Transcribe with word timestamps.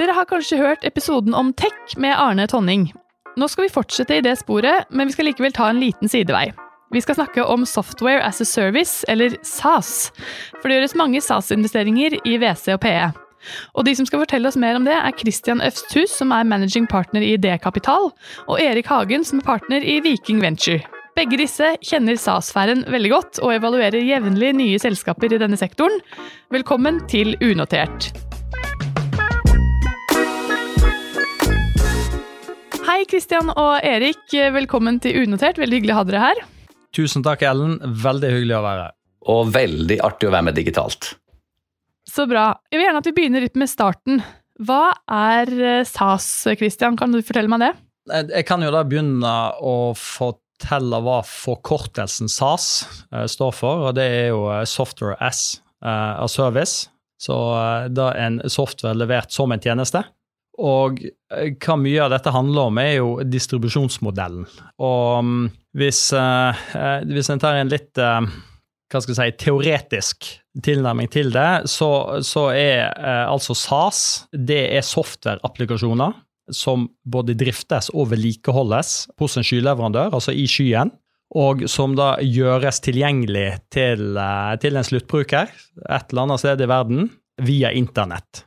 Dere 0.00 0.14
har 0.16 0.24
kanskje 0.24 0.56
hørt 0.56 0.84
episoden 0.88 1.34
om 1.36 1.50
tech 1.52 1.96
med 2.00 2.16
Arne 2.16 2.46
Tonning. 2.48 2.86
Nå 3.36 3.48
skal 3.48 3.66
vi 3.66 3.72
fortsette 3.74 4.16
i 4.16 4.22
det 4.24 4.38
sporet, 4.40 4.88
men 4.88 5.08
vi 5.08 5.12
skal 5.12 5.28
likevel 5.28 5.52
ta 5.52 5.68
en 5.68 5.80
liten 5.82 6.08
sidevei. 6.08 6.46
Vi 6.92 7.00
skal 7.04 7.18
snakke 7.18 7.44
om 7.44 7.66
Software 7.68 8.22
as 8.24 8.40
a 8.40 8.46
Service, 8.48 9.04
eller 9.08 9.36
SAS. 9.44 10.08
For 10.60 10.68
det 10.68 10.78
gjøres 10.78 10.96
mange 10.96 11.20
SAS-investeringer 11.24 12.18
i 12.24 12.38
WC 12.40 12.72
og 12.74 12.80
PE. 12.84 13.12
Og 13.76 13.84
de 13.84 13.94
som 13.98 14.08
skal 14.08 14.22
fortelle 14.22 14.48
oss 14.48 14.56
mer 14.60 14.80
om 14.80 14.88
det, 14.88 14.96
er 14.96 15.16
Christian 15.18 15.60
Øfsthus, 15.64 16.12
som 16.16 16.32
er 16.32 16.48
managing 16.48 16.88
partner 16.88 17.24
i 17.24 17.36
D-Kapital, 17.40 18.12
og 18.48 18.60
Erik 18.64 18.88
Hagen, 18.92 19.28
som 19.28 19.40
er 19.40 19.48
partner 19.48 19.84
i 19.84 20.00
Viking 20.04 20.40
Venture. 20.44 20.80
Begge 21.16 21.36
disse 21.36 21.74
kjenner 21.84 22.16
SAS-sfæren 22.16 22.86
veldig 22.88 23.12
godt 23.12 23.44
og 23.44 23.58
evaluerer 23.58 24.00
jevnlig 24.00 24.54
nye 24.56 24.80
selskaper 24.80 25.36
i 25.36 25.40
denne 25.42 25.60
sektoren. 25.60 26.00
Velkommen 26.52 27.04
til 27.12 27.36
Unotert. 27.44 28.31
Hei, 32.82 33.04
Kristian 33.06 33.46
og 33.54 33.84
Erik. 33.86 34.24
Velkommen 34.32 34.96
til 35.02 35.20
Unotert. 35.22 35.58
Veldig 35.60 35.78
hyggelig 35.78 35.92
å 35.94 35.98
ha 36.00 36.06
dere 36.08 36.22
her. 36.24 36.38
Tusen 36.96 37.22
takk, 37.22 37.44
Ellen. 37.46 37.76
Veldig 37.78 38.30
hyggelig 38.34 38.56
å 38.58 38.62
være 38.64 38.86
her. 38.88 38.94
Og 39.30 39.52
veldig 39.54 39.98
artig 40.02 40.26
å 40.26 40.32
være 40.34 40.46
med 40.48 40.56
digitalt. 40.58 41.12
Så 42.10 42.26
bra. 42.26 42.48
Jeg 42.72 42.80
vil 42.80 42.88
gjerne 42.88 43.02
at 43.04 43.06
vi 43.06 43.14
begynner 43.14 43.44
litt 43.44 43.58
med 43.60 43.70
starten. 43.70 44.18
Hva 44.66 44.96
er 45.06 45.52
eh, 45.54 45.84
SAS, 45.86 46.26
Kristian? 46.58 46.98
Kan 46.98 47.14
du 47.14 47.20
fortelle 47.22 47.50
meg 47.52 47.62
det? 47.62 47.70
Jeg 48.34 48.48
kan 48.48 48.64
jo 48.66 48.72
da 48.74 48.82
begynne 48.82 49.34
å 49.62 49.92
fortelle 49.94 50.98
hva 51.06 51.20
forkortelsen 51.26 52.30
SAS 52.32 52.66
eh, 53.12 53.28
står 53.30 53.54
for, 53.60 53.86
og 53.86 53.94
det 54.00 54.08
er 54.10 54.26
jo 54.32 54.48
eh, 54.50 54.64
Software 54.66 55.14
as 55.22 55.60
a 55.82 56.26
Service. 56.30 56.90
Så 57.22 57.34
det 57.90 58.02
er 58.02 58.18
en 58.22 58.36
software 58.50 58.94
levert 58.98 59.30
som 59.34 59.50
en 59.54 59.62
tjeneste. 59.62 60.04
Og 60.60 61.00
eh, 61.00 61.54
hva 61.56 61.76
mye 61.80 62.04
av 62.04 62.12
dette 62.12 62.32
handler 62.32 62.68
om, 62.68 62.80
er 62.80 62.94
jo 62.98 63.12
distribusjonsmodellen. 63.24 64.44
Og 64.84 65.24
mm, 65.24 65.44
hvis, 65.80 66.04
eh, 66.16 66.64
eh, 66.76 67.04
hvis 67.08 67.32
en 67.32 67.42
tar 67.42 67.60
en 67.60 67.72
litt 67.72 67.96
hva 67.96 69.00
skal 69.00 69.14
jeg 69.14 69.20
si, 69.32 69.44
teoretisk 69.46 70.26
tilnærming 70.60 71.08
til 71.08 71.30
det, 71.32 71.64
så, 71.72 72.20
så 72.20 72.50
er 72.52 72.90
altså 73.24 73.56
SAS 73.56 74.00
det 74.36 74.66
er 74.76 74.84
software-applikasjoner 74.84 76.12
som 76.52 76.84
både 77.08 77.32
driftes 77.40 77.88
og 77.96 78.10
vedlikeholdes 78.10 78.92
hos 79.22 79.38
en 79.40 79.48
skyleverandør, 79.48 80.12
altså 80.12 80.36
i 80.36 80.44
skyen. 80.44 80.92
Og 81.32 81.64
som 81.72 81.96
da 81.96 82.18
gjøres 82.20 82.82
tilgjengelig 82.84 83.46
til, 83.72 84.20
til 84.60 84.76
en 84.76 84.84
sluttbruker 84.84 85.48
et 85.48 86.12
eller 86.12 86.26
annet 86.26 86.44
sted 86.44 86.60
i 86.60 86.68
verden 86.68 87.08
via 87.40 87.72
internett 87.72 88.44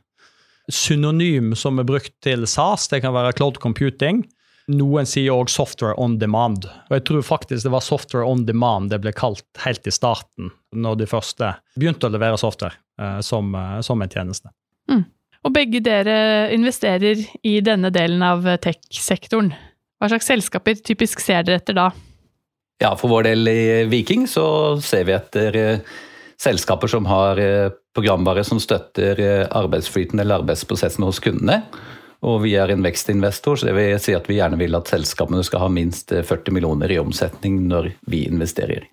synonym 0.72 1.54
som 1.54 1.78
er 1.78 1.86
brukt 1.86 2.14
til 2.24 2.46
SAS. 2.48 2.88
Det 2.90 3.02
kan 3.04 3.14
være 3.14 3.34
cloud 3.38 3.60
computing. 3.62 4.24
Noen 4.66 5.06
sier 5.06 5.30
òg 5.30 5.50
software 5.52 5.94
on 6.02 6.16
demand. 6.18 6.66
Og 6.88 6.96
jeg 6.96 7.04
tror 7.06 7.26
faktisk 7.26 7.68
det 7.68 7.74
var 7.74 7.84
software 7.86 8.26
on 8.26 8.42
demand 8.48 8.90
det 8.90 8.98
ble 9.04 9.12
kalt 9.14 9.46
helt 9.62 9.86
i 9.86 9.94
starten, 9.94 10.50
når 10.74 10.98
de 11.02 11.10
første 11.10 11.52
begynte 11.78 12.08
å 12.08 12.14
levere 12.14 12.40
software 12.40 12.74
eh, 13.00 13.20
som, 13.22 13.54
eh, 13.54 13.78
som, 13.86 14.02
en 14.02 14.10
tjeneste. 14.10 14.50
Mm. 14.90 15.04
Og 15.46 15.54
begge 15.54 15.82
dere 15.86 16.50
investerer 16.54 17.22
i 17.46 17.60
denne 17.62 17.92
delen 17.94 18.24
av 18.26 18.42
tech-sektoren. 18.64 19.52
Hva 20.00 20.10
slags 20.10 20.26
selskaper 20.28 20.82
typisk 20.82 21.22
ser 21.22 21.46
dere 21.46 21.62
etter 21.62 21.78
da? 21.78 21.86
Ja, 22.82 22.90
For 22.98 23.08
vår 23.08 23.30
del 23.30 23.48
i 23.48 23.60
Viking 23.88 24.26
så 24.28 24.76
ser 24.84 25.06
vi 25.06 25.14
etter 25.14 25.60
eh, 25.62 25.94
selskaper 26.42 26.90
som 26.90 27.06
har 27.06 27.38
programvare 27.96 28.44
som 28.44 28.60
støtter 28.62 29.20
eh, 29.22 29.44
arbeidsflyten 29.50 30.20
eller 30.20 30.42
arbeidsprosessen 30.42 31.06
hos 31.06 31.20
kundene. 31.24 31.62
Og 32.26 32.40
vi 32.46 32.54
er 32.58 32.72
en 32.72 32.84
vekstinvestor, 32.84 33.58
så 33.58 33.68
det 33.68 33.74
vil 33.76 33.96
si 34.02 34.14
at 34.16 34.28
vi 34.30 34.38
gjerne 34.38 34.58
vil 34.60 34.76
at 34.78 34.90
selskapene 34.92 35.44
skal 35.46 35.66
ha 35.66 35.70
minst 35.72 36.12
40 36.12 36.36
eh, 36.36 36.54
millioner 36.56 36.92
i 36.92 37.00
omsetning 37.02 37.64
når 37.70 37.90
vi 38.10 38.26
investerer. 38.28 38.86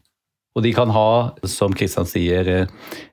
Og 0.54 0.62
de 0.66 0.74
kan 0.76 0.92
ha, 0.94 1.34
som 1.50 1.74
Kristian 1.74 2.06
sier, 2.06 2.68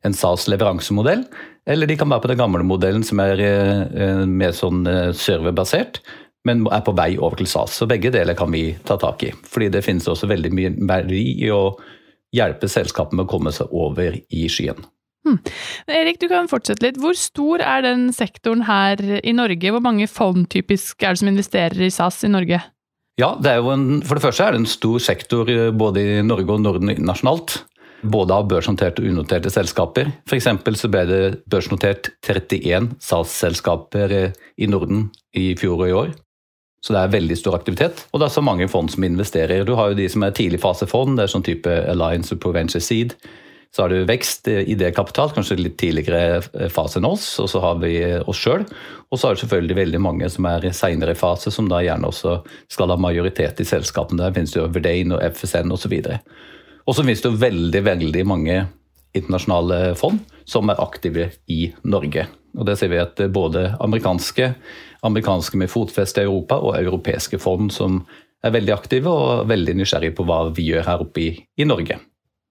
en 0.05 0.17
SAS-leveransemodell, 0.17 1.23
eller 1.71 1.89
de 1.89 1.97
kan 1.97 2.11
være 2.11 2.27
på 2.27 2.31
den 2.35 2.41
gamle 2.41 2.67
modellen 2.69 3.05
som 3.07 3.23
er 3.25 3.41
mer 4.29 4.53
sånn 4.53 4.83
serverbasert, 5.17 6.03
men 6.45 6.67
er 6.69 6.85
på 6.85 6.93
vei 6.97 7.15
over 7.17 7.41
til 7.41 7.49
SAS. 7.49 7.79
Så 7.81 7.89
begge 7.89 8.13
deler 8.13 8.37
kan 8.37 8.53
vi 8.53 8.75
ta 8.85 8.99
tak 9.01 9.25
i. 9.25 9.33
Fordi 9.33 9.71
det 9.73 9.85
finnes 9.87 10.09
også 10.09 10.29
veldig 10.29 10.53
mye 10.57 10.75
verdi 10.89 11.25
i 11.45 11.49
å 11.53 11.79
hjelpe 12.37 12.71
selskapet 12.71 13.17
med 13.17 13.27
å 13.27 13.31
komme 13.31 13.53
seg 13.55 13.73
over 13.75 14.17
i 14.17 14.47
skyen. 14.53 14.79
Hmm. 15.27 15.37
Erik, 15.91 16.21
du 16.21 16.29
kan 16.31 16.49
fortsette 16.49 16.85
litt. 16.87 16.99
Hvor 17.01 17.17
stor 17.19 17.61
er 17.61 17.85
den 17.85 18.09
sektoren 18.17 18.65
her 18.69 19.01
i 19.21 19.35
Norge? 19.37 19.73
Hvor 19.75 19.83
mange 19.85 20.09
fond 20.09 20.47
typisk 20.53 21.03
er 21.05 21.13
det 21.13 21.23
som 21.23 21.33
investerer 21.33 21.83
i 21.85 21.91
SAS 21.93 22.23
i 22.25 22.33
Norge? 22.33 22.63
Ja, 23.21 23.35
det 23.43 23.59
en, 23.59 24.01
For 24.07 24.17
det 24.17 24.25
første 24.25 24.47
er 24.47 24.55
det 24.55 24.63
en 24.63 24.71
stor 24.71 25.03
sektor 25.03 25.51
eh, 25.53 25.69
både 25.77 26.01
i 26.01 26.23
Norge 26.25 26.55
og 26.55 26.65
Norden 26.65 26.93
internasjonalt. 26.93 27.61
Både 28.01 28.33
av 28.33 28.47
børsnoterte 28.49 29.03
og 29.03 29.11
unoterte 29.13 29.53
selskaper. 29.53 30.09
F.eks. 30.25 30.49
så 30.81 30.89
ble 30.89 31.05
det 31.05 31.21
børsnotert 31.53 32.15
31 32.25 32.95
SAS-selskaper 33.05 34.17
eh, 34.17 34.41
i 34.57 34.71
Norden 34.73 35.11
i 35.37 35.53
fjor 35.61 35.83
og 35.83 35.89
i 35.89 35.97
år. 36.05 36.17
Så 36.81 36.95
det 36.97 37.03
er 37.03 37.13
veldig 37.13 37.37
stor 37.37 37.59
aktivitet. 37.59 38.07
Og 38.15 38.23
det 38.23 38.31
er 38.31 38.33
så 38.39 38.45
mange 38.45 38.71
fond 38.73 38.89
som 38.89 39.05
investerer. 39.05 39.67
Du 39.69 39.75
har 39.77 39.91
jo 39.91 40.01
de 40.01 40.09
som 40.09 40.25
er 40.25 40.33
tidligfasefond, 40.33 41.19
det 41.19 41.27
er 41.27 41.35
sånn 41.35 41.45
type 41.45 41.77
Alliance 41.93 42.33
of 42.33 42.41
Proventure 42.41 42.81
Seed. 42.81 43.19
Så 43.71 43.85
har 43.85 43.93
du 43.93 44.03
vekst, 44.09 44.49
idékapital, 44.49 45.31
kanskje 45.35 45.61
litt 45.61 45.77
tidligere 45.79 46.69
fase 46.75 46.99
enn 46.99 47.07
oss, 47.07 47.27
og 47.39 47.47
så 47.53 47.61
har 47.63 47.79
vi 47.79 47.93
oss 48.19 48.41
sjøl. 48.43 48.65
Og 49.11 49.21
så 49.21 49.29
er 49.29 49.37
det 49.37 49.45
selvfølgelig 49.45 49.77
veldig 49.79 50.01
mange 50.03 50.31
som 50.33 50.49
er 50.51 50.67
i 50.67 50.73
seinere 50.75 51.15
fase, 51.19 51.53
som 51.55 51.69
da 51.71 51.79
gjerne 51.87 52.11
også 52.11 52.41
skal 52.73 52.91
ha 52.91 52.99
majoritet 52.99 53.63
i 53.63 53.69
selskapene. 53.69 54.25
Der 54.25 54.35
finnes 54.35 54.57
det 54.57 54.59
jo 54.59 54.67
Verdane 54.75 55.15
og 55.15 55.39
FSN 55.39 55.71
osv. 55.77 55.97
Og 56.83 56.97
så 56.97 57.07
finnes 57.07 57.23
det 57.23 57.31
jo 57.31 57.41
veldig, 57.47 57.85
veldig 57.87 58.27
mange 58.27 58.59
internasjonale 59.15 59.81
fond 59.99 60.19
som 60.51 60.71
er 60.71 60.83
aktive 60.83 61.31
i 61.51 61.69
Norge. 61.87 62.27
Og 62.59 62.67
det 62.67 62.75
ser 62.81 62.91
vi 62.91 62.99
at 62.99 63.23
både 63.31 63.69
amerikanske 63.79 64.51
amerikanske 65.07 65.57
med 65.57 65.71
fotfeste 65.71 66.23
i 66.23 66.29
Europa 66.29 66.59
og 66.61 66.79
europeiske 66.79 67.41
fond 67.41 67.73
som 67.73 68.03
er 68.45 68.55
veldig 68.55 68.75
aktive 68.75 69.13
og 69.13 69.49
veldig 69.51 69.77
nysgjerrige 69.81 70.17
på 70.17 70.27
hva 70.29 70.43
vi 70.57 70.71
gjør 70.71 70.87
her 70.87 71.05
oppe 71.05 71.23
i, 71.23 71.31
i 71.61 71.67
Norge. 71.69 71.99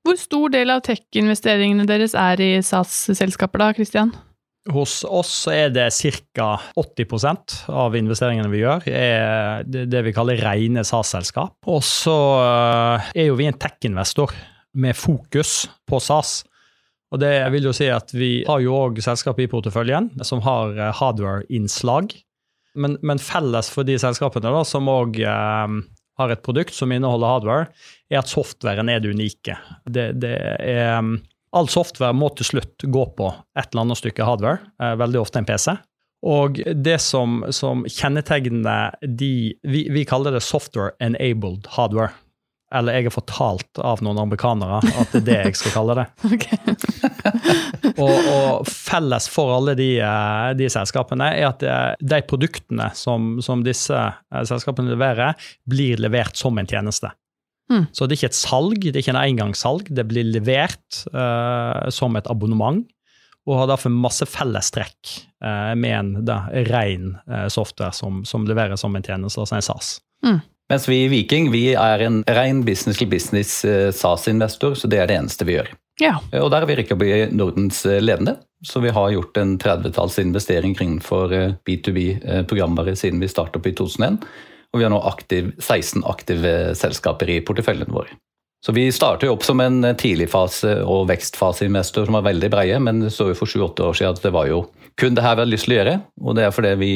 Hvor 0.07 0.17
stor 0.19 0.51
del 0.53 0.71
av 0.73 0.81
tech-investeringene 0.87 1.85
deres 1.89 2.15
er 2.17 2.41
i 2.41 2.51
SAS-selskaper 2.63 3.61
da, 3.61 3.71
Christian? 3.75 4.13
Hos 4.69 5.01
oss 5.07 5.33
er 5.49 5.71
det 5.73 5.87
ca. 6.35 6.49
80% 6.77 7.55
av 7.73 7.95
investeringene 7.97 8.51
vi 8.51 8.61
gjør, 8.61 8.85
er 8.91 9.65
det 9.65 10.03
vi 10.05 10.13
kaller 10.15 10.41
rene 10.43 10.83
SAS-selskap. 10.85 11.55
Og 11.71 11.81
så 11.85 12.17
eh, 12.43 13.11
er 13.23 13.29
jo 13.31 13.37
vi 13.39 13.49
en 13.49 13.57
tech-investor 13.57 14.35
med 14.79 14.97
fokus 14.97 15.63
på 15.89 15.99
SAS. 16.03 16.43
Og 17.09 17.21
det 17.23 17.33
vil 17.55 17.69
jo 17.69 17.73
si 17.73 17.87
at 17.89 18.11
vi 18.13 18.43
har 18.45 18.61
jo 18.61 18.75
òg 18.77 18.99
selskap 19.01 19.39
i 19.41 19.49
porteføljen 19.49 20.11
som 20.27 20.43
har 20.45 20.75
eh, 20.77 20.91
hardware-innslag. 20.99 22.13
Men, 22.79 22.99
men, 23.01 23.19
felles 23.19 23.71
for 23.73 23.87
de 23.87 23.97
selskapene 23.99 24.51
da, 24.53 24.61
som 24.67 24.87
òg 24.91 25.17
har 26.19 26.33
et 26.33 26.43
produkt 26.45 26.75
som 26.75 26.91
inneholder 26.91 27.33
hardware, 27.33 27.67
er 28.11 28.21
at 28.21 28.31
softwaren 28.31 28.91
er 28.91 29.01
det 29.01 29.13
unike. 29.15 29.55
Det, 29.87 30.11
det 30.21 30.35
er, 30.35 30.99
um, 30.99 31.17
all 31.55 31.69
software 31.71 32.13
må 32.13 32.29
til 32.37 32.51
slutt 32.51 32.85
gå 32.85 33.05
på 33.17 33.31
et 33.57 33.71
eller 33.71 33.87
annet 33.87 34.01
stykke 34.01 34.27
hardware, 34.27 34.61
eh, 34.81 34.97
veldig 34.99 35.21
ofte 35.23 35.41
en 35.41 35.47
PC. 35.49 35.73
Og 36.29 36.59
det 36.75 36.97
som, 37.01 37.41
som 37.55 37.85
kjennetegner 37.87 38.97
de 39.01 39.55
vi, 39.63 39.85
vi 39.87 40.03
kaller 40.07 40.35
det 40.35 40.43
software 40.43 40.91
enabled 40.99 41.69
hardware. 41.77 42.11
Eller 42.75 42.99
jeg 42.99 43.09
er 43.09 43.13
fortalt 43.13 43.79
av 43.81 44.03
noen 44.05 44.19
amerikanere 44.21 44.77
at 45.01 45.13
det 45.15 45.21
er 45.21 45.25
det 45.25 45.37
jeg 45.47 45.57
skal 45.57 45.73
kalle 45.79 45.95
det. 45.97 46.05
og, 48.03 48.11
og, 48.13 48.67
felles 48.69 49.29
for 49.31 49.55
alle 49.55 49.73
de, 49.79 49.89
eh, 50.05 50.49
de, 50.59 50.67
selskapene 50.69 51.31
er 51.37 51.47
at 51.49 51.65
eh, 51.65 51.95
de 51.99 52.21
produktene 52.29 52.91
som, 52.97 53.39
som, 53.45 53.63
disse 53.65 53.95
eh, 53.95 54.43
selskapene 54.45 54.93
leverer, 54.93 55.49
blir 55.69 56.01
levert 56.01 56.37
som 56.37 56.61
en 56.61 56.69
tjeneste. 56.69 57.11
Mm. 57.69 57.85
Så 57.93 58.05
det 58.05 58.15
er 58.15 58.19
ikke 58.19 58.31
et 58.31 58.39
salg, 58.39 58.85
det 58.85 58.95
er 58.95 59.03
ikke 59.03 59.15
en 59.15 59.23
engangssalg. 59.23 59.89
Det 59.93 60.05
blir 60.09 60.25
levert 60.25 61.03
uh, 61.13 61.85
som 61.93 62.17
et 62.17 62.29
abonnement, 62.31 62.81
og 63.45 63.59
har 63.61 63.69
derfor 63.69 63.93
masse 63.93 64.25
fellestrekk 64.29 65.11
uh, 65.45 65.75
med 65.77 65.93
en 65.93 66.09
da, 66.25 66.39
ren 66.69 67.11
uh, 67.29 67.45
software 67.51 67.93
som, 67.95 68.23
som, 68.25 68.47
leveres 68.49 68.81
som 68.81 68.97
en 68.97 69.05
tjeneste, 69.05 69.45
altså 69.45 69.59
en 69.59 69.67
SAS. 69.69 69.91
Mm. 70.25 70.39
Mens 70.69 70.85
vi 70.89 71.03
i 71.03 71.09
Viking 71.09 71.49
vi 71.51 71.63
er 71.73 72.03
en 72.05 72.21
ren 72.29 72.61
business-to-business 72.65 73.53
eh, 73.65 73.89
SAS-investor, 73.95 74.75
så 74.77 74.89
det 74.91 74.99
er 75.01 75.09
det 75.09 75.17
eneste 75.17 75.47
vi 75.47 75.55
gjør. 75.57 75.71
Ja. 76.01 76.19
Eh, 76.31 76.43
og 76.43 76.51
der 76.53 76.67
har 76.67 76.69
vi 76.69 77.23
Nordens 77.33 77.81
eh, 77.89 77.97
ledende, 78.01 78.37
så 78.65 78.81
vi 78.83 78.93
har 78.93 79.09
gjort 79.15 79.37
en 79.41 79.57
30-talls 79.57 80.19
investering 80.21 80.77
innenfor 80.77 81.33
B2B-programvare 81.65 82.93
siden 82.95 83.23
vi 83.23 83.31
startet 83.31 83.57
opp 83.57 83.69
i 83.69 83.73
2001. 83.73 84.21
Og 84.69 84.77
vi 84.77 84.85
har 84.85 84.93
nå 84.93 84.99
aktiv, 85.09 85.53
16 85.57 86.03
aktive 86.05 86.75
selskaper 86.77 87.29
i 87.33 87.39
porteføljen 87.41 87.89
vår. 87.89 88.11
Så 88.65 88.75
vi 88.75 88.91
startet 88.91 89.31
opp 89.31 89.43
som 89.43 89.59
en 89.63 89.81
tidligfase- 89.97 90.81
og 90.83 91.07
vekstfaseinvestor 91.09 92.05
som 92.05 92.17
var 92.19 92.27
veldig 92.27 92.49
breie, 92.51 92.79
men 92.83 93.07
så 93.09 93.31
for 93.33 93.49
sju-åtte 93.49 93.87
år 93.87 93.97
siden 93.97 94.17
at 94.17 94.21
det 94.25 94.33
var 94.35 94.49
jo 94.51 94.65
kun 94.99 95.15
det 95.15 95.23
her 95.23 95.37
vi 95.37 95.45
hadde 95.45 95.53
lyst 95.53 95.65
til 95.65 95.77
å 95.77 95.79
gjøre. 95.79 95.95
Og 96.21 96.35
det 96.37 96.45
er 96.45 96.53
fordi 96.53 96.73
vi, 96.81 96.93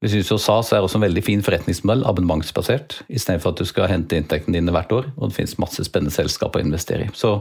vi 0.00 0.08
syns 0.08 0.30
jo 0.32 0.38
SAS 0.40 0.70
er 0.72 0.80
også 0.80 0.96
en 0.96 1.04
veldig 1.04 1.22
fin 1.26 1.42
forretningsmodell, 1.44 2.06
abonnementsbasert, 2.08 3.02
istedenfor 3.12 3.52
at 3.52 3.60
du 3.60 3.68
skal 3.68 3.90
hente 3.90 4.16
inntektene 4.16 4.56
dine 4.56 4.72
hvert 4.72 4.92
år. 4.96 5.10
Og 5.18 5.28
det 5.28 5.36
finnes 5.36 5.58
masse 5.60 5.84
spennende 5.84 6.14
selskaper 6.14 6.62
å 6.62 6.64
investere 6.64 7.08
i. 7.08 7.10
Så 7.12 7.34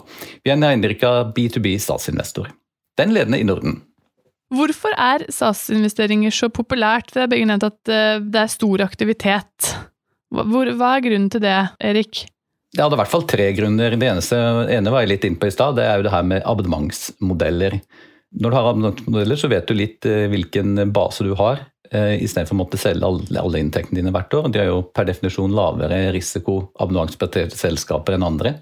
vi 0.43 0.51
er 0.51 0.57
en 0.57 0.65
reindrikka 0.67 1.13
B2B 1.35 1.77
statsinvestor. 1.79 2.49
Den 2.99 3.15
ledende 3.15 3.39
i 3.39 3.47
Norden. 3.47 3.79
Hvorfor 4.51 4.91
er 4.97 5.23
SAS-investeringer 5.31 6.33
så 6.35 6.49
populært? 6.51 7.13
Det 7.13 7.23
er 7.23 7.31
begge 7.31 7.47
nevnt 7.47 7.67
at 7.67 7.91
eh, 7.93 8.17
det 8.19 8.43
er 8.43 8.51
stor 8.51 8.83
aktivitet. 8.83 9.71
Hvor, 10.33 10.73
hva 10.75 10.91
er 10.97 11.05
grunnen 11.05 11.31
til 11.31 11.43
det, 11.45 11.55
Erik? 11.85 12.25
Det 12.75 12.83
hadde 12.83 12.97
i 12.97 13.01
hvert 13.01 13.13
fall 13.13 13.25
tre 13.29 13.47
grunner. 13.55 13.95
Det 13.95 14.09
eneste, 14.09 14.37
ene 14.73 14.91
var 14.93 15.05
jeg 15.05 15.13
litt 15.13 15.29
inne 15.29 15.39
på 15.41 15.47
i 15.47 15.53
stad. 15.53 15.77
Det 15.79 15.87
er 15.87 16.01
jo 16.01 16.09
det 16.09 16.13
her 16.13 16.27
med 16.27 16.43
abonnementsmodeller. 16.49 17.79
Når 18.41 18.51
du 18.51 18.57
har 18.57 18.67
abonnementsmodeller, 18.73 19.39
så 19.39 19.49
vet 19.53 19.69
du 19.69 19.77
litt 19.77 20.09
eh, 20.09 20.27
hvilken 20.33 20.75
base 20.93 21.25
du 21.25 21.31
har, 21.39 21.63
istedenfor 21.91 22.55
å 22.55 22.59
måtte 22.61 22.79
selge 22.81 23.07
alle, 23.07 23.61
inntektene 23.61 24.01
dine 24.01 24.13
hvert 24.13 24.33
år. 24.37 24.49
De 24.53 24.61
har 24.61 24.69
jo 24.69 24.83
per 24.93 25.07
definisjon 25.09 25.55
lavere 25.55 26.09
risiko 26.15 26.61
abonnementsbaserte 26.77 27.57
selskaper 27.57 28.17
enn 28.17 28.27
andre. 28.27 28.53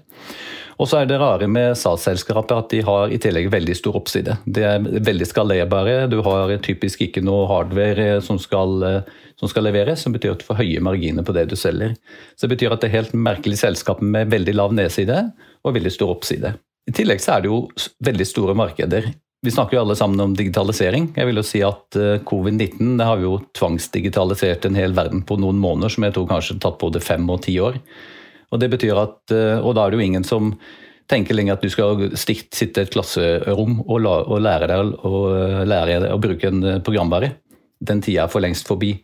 Og 0.78 0.86
så 0.86 1.00
er 1.00 1.08
det 1.10 1.18
rare 1.18 1.48
med 1.50 1.74
SAS-selskaper 1.74 2.60
at 2.60 2.68
de 2.70 2.84
har 2.86 3.10
i 3.10 3.18
tillegg 3.18 3.48
veldig 3.50 3.74
stor 3.74 3.96
oppside. 3.98 4.36
De 4.46 4.62
er 4.62 4.84
veldig 4.84 5.26
skalerbare. 5.26 6.04
Du 6.10 6.20
har 6.22 6.52
typisk 6.62 7.02
ikke 7.08 7.24
noe 7.26 7.48
hardware 7.50 8.20
som 8.22 8.38
skal 8.38 9.02
som 9.38 9.50
skal 9.50 9.68
leveres, 9.68 10.02
som 10.02 10.14
betyr 10.14 10.34
at 10.34 10.42
du 10.42 10.46
får 10.48 10.58
høye 10.62 10.82
marginer 10.82 11.26
på 11.26 11.34
det 11.36 11.46
du 11.50 11.56
selger. 11.58 11.94
Så 12.36 12.46
Det 12.46 12.56
betyr 12.56 12.74
at 12.74 12.82
det 12.82 12.90
er 12.90 12.98
helt 12.98 13.14
merkelig 13.14 13.60
selskap 13.60 14.00
med 14.02 14.30
veldig 14.32 14.54
lav 14.54 14.74
nedside 14.74 15.18
og 15.62 15.74
veldig 15.74 15.92
stor 15.94 16.16
oppside. 16.16 16.56
I 16.88 16.94
tillegg 16.96 17.22
så 17.22 17.36
er 17.36 17.44
det 17.44 17.52
jo 17.52 17.60
veldig 18.02 18.26
store 18.26 18.56
markeder. 18.58 19.12
Vi 19.46 19.50
snakker 19.54 19.76
jo 19.76 19.84
alle 19.84 19.94
sammen 19.94 20.20
om 20.20 20.34
digitalisering. 20.34 21.12
Jeg 21.14 21.28
vil 21.28 21.38
jo 21.38 21.46
si 21.46 21.60
at 21.62 21.96
eh, 21.98 22.18
Covid-19 22.26 22.96
det 22.98 23.06
har 23.06 23.20
jo 23.22 23.36
tvangsdigitalisert 23.54 24.66
en 24.66 24.78
hel 24.78 24.96
verden 24.96 25.22
på 25.22 25.36
noen 25.38 25.60
måneder, 25.62 25.94
som 25.94 26.06
jeg 26.06 26.16
tror 26.16 26.26
kanskje 26.26 26.56
har 26.56 26.64
tatt 26.64 26.80
både 26.80 27.02
fem 27.04 27.28
og 27.30 27.44
ti 27.46 27.54
år. 27.62 27.78
Og 28.50 28.58
det 28.58 28.70
betyr 28.72 28.98
at, 28.98 29.20
eh, 29.30 29.60
og 29.62 29.76
da 29.78 29.84
er 29.84 29.94
det 29.94 30.00
jo 30.00 30.08
ingen 30.08 30.26
som 30.26 30.50
tenker 31.08 31.38
lenger 31.38 31.54
at 31.54 31.62
du 31.64 31.70
skal 31.72 32.08
sitte 32.18 32.82
i 32.82 32.84
et 32.84 32.92
klasserom 32.92 33.78
og, 33.86 34.02
lære 34.42 34.68
deg 34.68 35.06
å, 35.06 35.22
lære 35.64 36.02
deg 36.02 36.10
å 36.12 36.20
bruke 36.22 36.50
en 36.50 36.64
eh, 36.66 36.82
programvare. 36.84 37.36
Den 37.78 38.02
tida 38.02 38.26
er 38.26 38.32
for 38.32 38.42
lengst 38.42 38.66
forbi. 38.66 38.96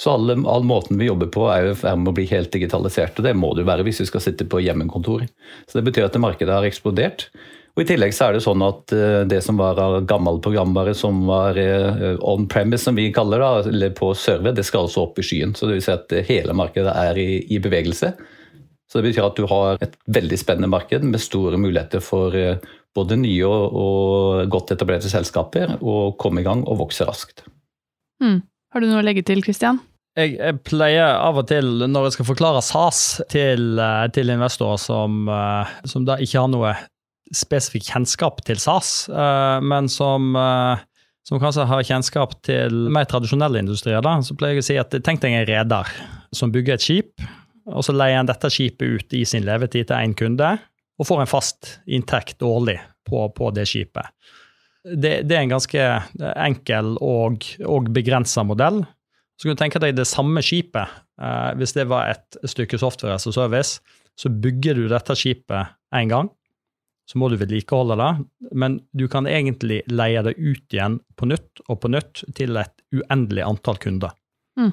Så 0.00 0.16
all, 0.16 0.32
all, 0.48 0.64
måten 0.64 0.96
vi 0.98 1.10
jobber 1.10 1.28
på 1.30 1.50
er 1.52 1.68
jo 1.68 1.74
er 1.76 1.98
med 2.00 2.14
å 2.14 2.16
bli 2.16 2.24
helt 2.32 2.48
digitalisert, 2.54 3.18
og 3.20 3.28
det 3.28 3.36
må 3.36 3.52
det 3.52 3.66
jo 3.66 3.68
være 3.68 3.84
hvis 3.86 4.00
vi 4.02 4.08
skal 4.08 4.24
sitte 4.24 4.48
på 4.48 4.62
hjemmekontor. 4.64 5.28
Så 5.68 5.78
det 5.78 5.84
betyr 5.90 6.08
at 6.08 6.16
det 6.16 6.24
markedet 6.24 6.56
har 6.56 6.64
eksplodert. 6.66 7.28
Og 7.72 7.84
I 7.84 7.86
tillegg 7.88 8.12
så 8.12 8.26
er 8.26 8.36
det 8.36 8.42
sånn 8.44 8.62
at 8.66 8.92
uh, 8.92 9.22
det 9.28 9.40
som 9.44 9.56
var 9.60 9.80
av 9.80 10.02
gammel 10.08 10.42
programvare 10.44 10.92
som 10.96 11.22
var 11.28 11.56
uh, 11.56 12.18
on 12.28 12.44
premise, 12.50 12.84
som 12.84 12.98
vi 12.98 13.08
kaller 13.14 13.40
det, 13.40 13.72
eller 13.72 13.94
på 13.96 14.10
server, 14.18 14.52
det 14.52 14.66
skal 14.68 14.88
også 14.88 15.06
opp 15.06 15.22
i 15.22 15.24
skyen. 15.24 15.56
Så 15.56 15.68
det 15.68 15.78
vil 15.78 15.86
si 15.86 15.94
at 15.94 16.12
hele 16.28 16.56
markedet 16.56 16.92
er 16.92 17.20
i, 17.20 17.30
i 17.48 17.62
bevegelse. 17.62 18.12
Så 18.92 19.00
det 19.00 19.08
betyr 19.08 19.30
at 19.30 19.40
du 19.40 19.48
har 19.48 19.80
et 19.80 19.96
veldig 20.12 20.36
spennende 20.36 20.68
marked 20.68 21.06
med 21.08 21.22
store 21.24 21.56
muligheter 21.56 22.04
for 22.04 22.36
både 22.96 23.18
nye 23.20 23.48
og, 23.48 23.64
og, 23.72 24.50
godt 24.52 24.74
etablerte 24.74 25.10
selskaper 25.12 25.78
å 25.80 26.12
komme 26.20 26.42
i 26.42 26.46
gang 26.46 26.64
og 26.66 26.82
vokse 26.84 27.06
raskt. 27.08 27.46
Mm. 28.22 28.42
Har 28.72 28.82
du 28.82 28.88
noe 28.88 29.00
å 29.02 29.06
legge 29.06 29.24
til, 29.26 29.42
Christian? 29.44 29.80
Jeg, 30.16 30.34
jeg, 30.36 30.58
pleier 30.68 31.16
av 31.16 31.38
og 31.40 31.46
til, 31.48 31.86
når 31.88 32.10
jeg 32.10 32.16
skal 32.18 32.28
forklare 32.28 32.60
SAS 32.64 33.00
til, 33.32 33.78
eh, 33.80 34.06
til 34.12 34.32
investorer 34.32 34.80
som, 34.80 35.22
eh, 35.32 35.70
som, 35.88 36.04
da 36.08 36.18
ikke 36.20 36.42
har 36.42 36.50
noe 36.52 36.74
spesifikk 37.36 37.88
kjennskap 37.90 38.42
til 38.46 38.60
SAS, 38.62 39.08
eh, 39.08 39.58
men 39.64 39.90
som, 39.92 40.32
som 41.28 41.42
kanskje 41.42 41.68
har 41.70 41.86
kjennskap 41.88 42.36
til 42.46 42.90
mer 42.92 43.08
tradisjonelle 43.10 43.62
industrier, 43.64 44.04
da, 44.04 44.18
så 44.24 44.36
pleier 44.38 44.60
jeg 44.60 44.64
å 44.64 44.68
si 44.70 44.80
at 44.82 44.98
tenk 45.04 45.22
deg 45.24 45.38
en 45.38 45.48
reder 45.48 45.94
som 46.34 46.52
bygger 46.54 46.78
et 46.78 46.84
skip, 46.84 47.26
og 47.72 47.84
så 47.86 47.94
leier 47.94 48.18
han 48.18 48.28
dette 48.28 48.50
skipet 48.50 48.98
ut 48.98 49.14
i 49.16 49.24
sin 49.28 49.46
levetid 49.46 49.88
til 49.88 49.98
én 49.98 50.16
kunde, 50.18 50.56
og 51.00 51.08
får 51.08 51.22
en 51.22 51.30
fast 51.30 51.76
inntekt 51.90 52.42
årlig 52.44 52.76
på, 53.08 53.24
på 53.34 53.50
det 53.54 53.66
skipet 53.70 54.10
det, 54.82 55.22
det, 55.28 55.36
er 55.36 55.44
en 55.44 55.54
ganske 55.54 55.86
enkel 56.42 56.96
og, 57.02 57.46
og 57.68 57.90
begrensa 57.94 58.44
modell. 58.46 58.82
Så 59.38 59.46
kan 59.46 59.56
du 59.56 59.62
tenke 59.62 59.82
deg 59.82 59.96
det 59.96 60.08
samme 60.10 60.42
skipet. 60.44 60.90
Eh, 61.22 61.50
hvis 61.58 61.74
det 61.76 61.88
var 61.90 62.12
et 62.12 62.38
stykke 62.50 62.80
software 62.82 63.16
as 63.16 63.28
a 63.30 63.34
service, 63.34 63.80
så 64.18 64.30
bygger 64.30 64.78
du 64.78 64.86
dette 64.90 65.16
skipet 65.18 65.74
én 65.94 66.10
gang. 66.10 66.30
Så 67.12 67.20
må 67.20 67.28
du 67.28 67.36
vedlikeholde 67.36 67.98
det, 68.00 68.10
men 68.56 68.78
du 68.96 69.04
kan 69.12 69.26
egentlig 69.28 69.82
leie 69.92 70.22
det 70.24 70.32
ut 70.38 70.72
igjen 70.72 70.96
på 71.20 71.28
nytt 71.28 71.60
og 71.68 71.82
på 71.82 71.90
nytt 71.92 72.22
til 72.38 72.56
et 72.56 72.72
uendelig 72.94 73.44
antall 73.44 73.76
kunder. 73.82 74.14
Mm. 74.56 74.72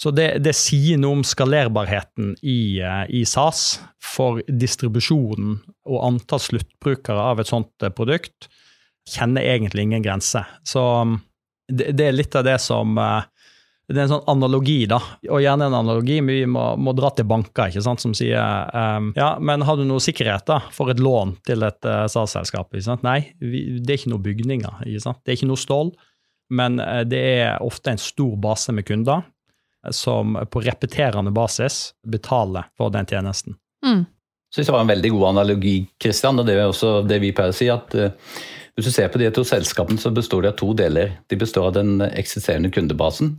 Så 0.00 0.10
det, 0.16 0.40
det, 0.42 0.56
sier 0.56 0.98
noe 0.98 1.20
om 1.20 1.22
skalerbarheten 1.26 2.32
i, 2.40 2.80
eh, 2.80 3.02
i, 3.12 3.22
SAS 3.28 3.82
for 4.02 4.40
distribusjonen 4.48 5.58
og 5.86 5.98
antall 6.06 6.40
sluttbrukere 6.42 7.26
av 7.34 7.42
et 7.42 7.50
sånt 7.50 7.84
eh, 7.84 7.92
produkt 7.94 8.48
kjenner 9.10 9.44
egentlig 9.44 9.84
ingen 9.86 10.02
grenser. 10.02 10.48
Så 10.66 10.82
um, 11.04 11.18
det, 11.68 11.92
det, 11.98 12.08
er 12.08 12.16
litt 12.16 12.34
av 12.34 12.46
det 12.48 12.56
som 12.64 12.98
uh, 12.98 13.28
det 13.90 13.98
er 13.98 14.04
en 14.04 14.12
sånn 14.12 14.28
analogi, 14.30 14.84
da, 14.90 15.00
og 15.26 15.40
gjerne 15.42 15.66
en 15.66 15.76
analogi 15.80 16.20
men 16.22 16.36
vi 16.36 16.44
må, 16.50 16.62
må 16.78 16.92
dra 16.94 17.10
til 17.14 17.26
banker, 17.30 17.72
ikke 17.72 17.82
sant, 17.82 18.02
som 18.02 18.12
sier 18.14 18.38
um, 18.70 19.10
ja, 19.18 19.32
men 19.42 19.64
har 19.66 19.80
du 19.80 19.82
noe 19.88 20.02
sikkerhet 20.02 20.46
da, 20.46 20.60
for 20.74 20.92
et 20.92 21.02
lån 21.02 21.34
til 21.48 21.66
et 21.66 21.88
uh, 21.88 22.04
statsselskap? 22.10 22.70
Ikke 22.70 22.86
sant? 22.86 23.02
Nei, 23.06 23.32
vi, 23.42 23.64
det 23.80 23.94
er 23.94 24.00
ikke 24.00 24.12
noe 24.14 24.24
bygninger, 24.28 24.84
ikke 24.86 25.02
sant? 25.02 25.20
det 25.24 25.34
er 25.34 25.40
ikke 25.40 25.50
noe 25.50 25.60
stål, 25.60 25.90
men 26.54 26.78
uh, 26.78 27.02
det 27.08 27.24
er 27.42 27.66
ofte 27.66 27.94
en 27.94 28.02
stor 28.02 28.38
base 28.42 28.76
med 28.76 28.86
kunder 28.86 29.26
uh, 29.26 29.90
som 29.96 30.38
på 30.46 30.64
repeterende 30.68 31.34
basis 31.34 31.82
betaler 32.06 32.70
for 32.78 32.94
den 32.94 33.10
tjenesten. 33.10 33.58
Mm. 33.86 34.06
Så 34.54 34.62
det 34.62 34.74
var 34.74 34.82
en 34.82 34.90
veldig 34.90 35.14
god 35.16 35.28
analogi, 35.34 35.76
Kristian, 36.02 36.38
og 36.38 36.46
det 36.46 36.58
er 36.58 36.70
også 36.70 37.00
det 37.06 37.20
vi 37.22 37.34
pleier 37.34 37.54
å 37.54 37.58
si, 37.58 37.70
at 37.74 37.94
uh, 37.98 38.10
hvis 38.78 38.86
du 38.86 38.94
ser 38.94 39.10
på 39.10 39.18
de 39.18 39.28
to 39.34 39.42
selskapene, 39.44 39.98
så 39.98 40.14
består 40.14 40.46
de 40.46 40.54
av 40.54 40.60
to 40.62 40.70
deler. 40.78 41.18
De 41.28 41.38
består 41.38 41.72
av 41.72 41.74
den 41.76 41.98
eksisterende 42.06 42.70
kundebasen, 42.72 43.34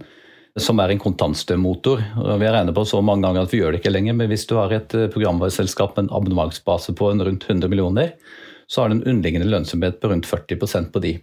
som 0.59 0.79
er 0.83 0.91
en 0.91 0.99
kontantstrømmotor. 0.99 2.01
Vi 2.39 2.45
har 2.45 2.55
regnet 2.57 2.75
på 2.75 2.83
så 2.87 2.99
mange 3.05 3.23
ganger 3.27 3.45
at 3.45 3.53
vi 3.53 3.61
gjør 3.61 3.71
det 3.71 3.81
ikke 3.81 3.93
lenger, 3.93 4.15
men 4.19 4.31
hvis 4.31 4.47
du 4.49 4.57
har 4.59 4.73
et 4.75 4.95
eh, 4.97 5.09
programvareselskap 5.11 5.95
med 5.95 6.07
en 6.07 6.15
abonnementsbase 6.17 6.95
på 6.97 7.11
rundt 7.13 7.45
100 7.47 7.71
millioner, 7.71 8.15
så 8.67 8.81
har 8.81 8.89
du 8.89 8.97
en 8.97 9.05
underliggende 9.05 9.47
lønnsomhet 9.47 9.99
på 10.01 10.11
rundt 10.11 10.27
40% 10.27 10.91
på 10.91 11.03
de. 11.03 11.13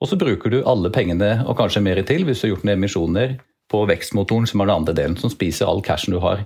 Og 0.00 0.10
så 0.10 0.18
bruker 0.18 0.52
du 0.52 0.60
alle 0.66 0.90
pengene, 0.92 1.40
og 1.46 1.56
kanskje 1.58 1.84
mer 1.84 2.02
til, 2.06 2.26
hvis 2.26 2.42
du 2.42 2.46
har 2.46 2.54
gjort 2.56 2.66
noen 2.66 2.76
emisjoner, 2.76 3.38
på 3.70 3.80
vekstmotoren, 3.90 4.46
som 4.46 4.62
er 4.62 4.68
den 4.68 4.78
andre 4.82 4.94
delen, 4.94 5.16
som 5.18 5.30
spiser 5.32 5.66
all 5.66 5.82
cashen 5.82 6.14
du 6.14 6.20
har. 6.22 6.44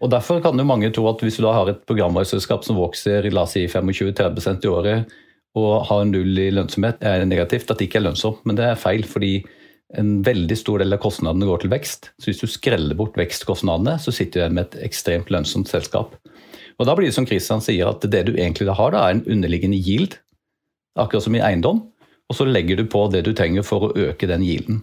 Og 0.00 0.10
Derfor 0.12 0.40
kan 0.44 0.58
jo 0.58 0.64
mange 0.68 0.88
tro 0.92 1.06
at 1.10 1.20
hvis 1.24 1.36
du 1.36 1.44
da 1.44 1.52
har 1.56 1.68
et 1.70 1.82
programvareselskap 1.88 2.64
som 2.64 2.78
vokser 2.80 3.28
la 3.32 3.44
oss 3.44 3.52
si 3.56 3.66
25-30 3.68 4.64
i 4.64 4.70
året, 4.72 5.12
og 5.54 5.84
har 5.88 6.06
null 6.08 6.40
i 6.40 6.48
lønnsomhet, 6.50 7.04
er 7.04 7.22
det 7.22 7.28
negativt. 7.30 7.70
At 7.70 7.78
det 7.78 7.86
ikke 7.86 8.00
er 8.00 8.08
lønnsomt. 8.08 8.40
Men 8.48 8.58
det 8.58 8.64
er 8.66 8.80
feil, 8.80 9.04
fordi 9.06 9.36
en 9.92 10.22
veldig 10.26 10.56
stor 10.58 10.80
del 10.82 10.96
av 10.96 11.02
kostnadene 11.02 11.46
går 11.48 11.64
til 11.64 11.72
vekst. 11.74 12.10
Så 12.18 12.30
hvis 12.30 12.40
du 12.42 12.50
skreller 12.50 12.96
bort 12.98 13.18
vekstkostnadene, 13.20 13.98
så 14.00 14.14
sitter 14.14 14.38
du 14.38 14.42
igjen 14.42 14.56
med 14.56 14.68
et 14.70 14.86
ekstremt 14.88 15.30
lønnsomt 15.32 15.70
selskap. 15.70 16.16
Og 16.80 16.88
da 16.88 16.96
blir 16.96 17.10
det 17.10 17.16
som 17.16 17.28
Christian 17.28 17.62
sier, 17.62 17.90
at 17.90 18.02
det 18.10 18.24
du 18.26 18.32
egentlig 18.34 18.66
har, 18.70 18.94
da, 18.94 19.04
er 19.04 19.18
en 19.18 19.26
underliggende 19.30 19.78
yield. 19.78 20.18
Akkurat 20.98 21.26
som 21.26 21.36
i 21.36 21.42
eiendom. 21.44 21.84
Og 22.30 22.38
så 22.38 22.46
legger 22.48 22.80
du 22.80 22.88
på 22.90 23.04
det 23.12 23.22
du 23.26 23.34
trenger 23.36 23.66
for 23.66 23.86
å 23.86 23.94
øke 24.08 24.28
den 24.30 24.42
yielden. 24.46 24.82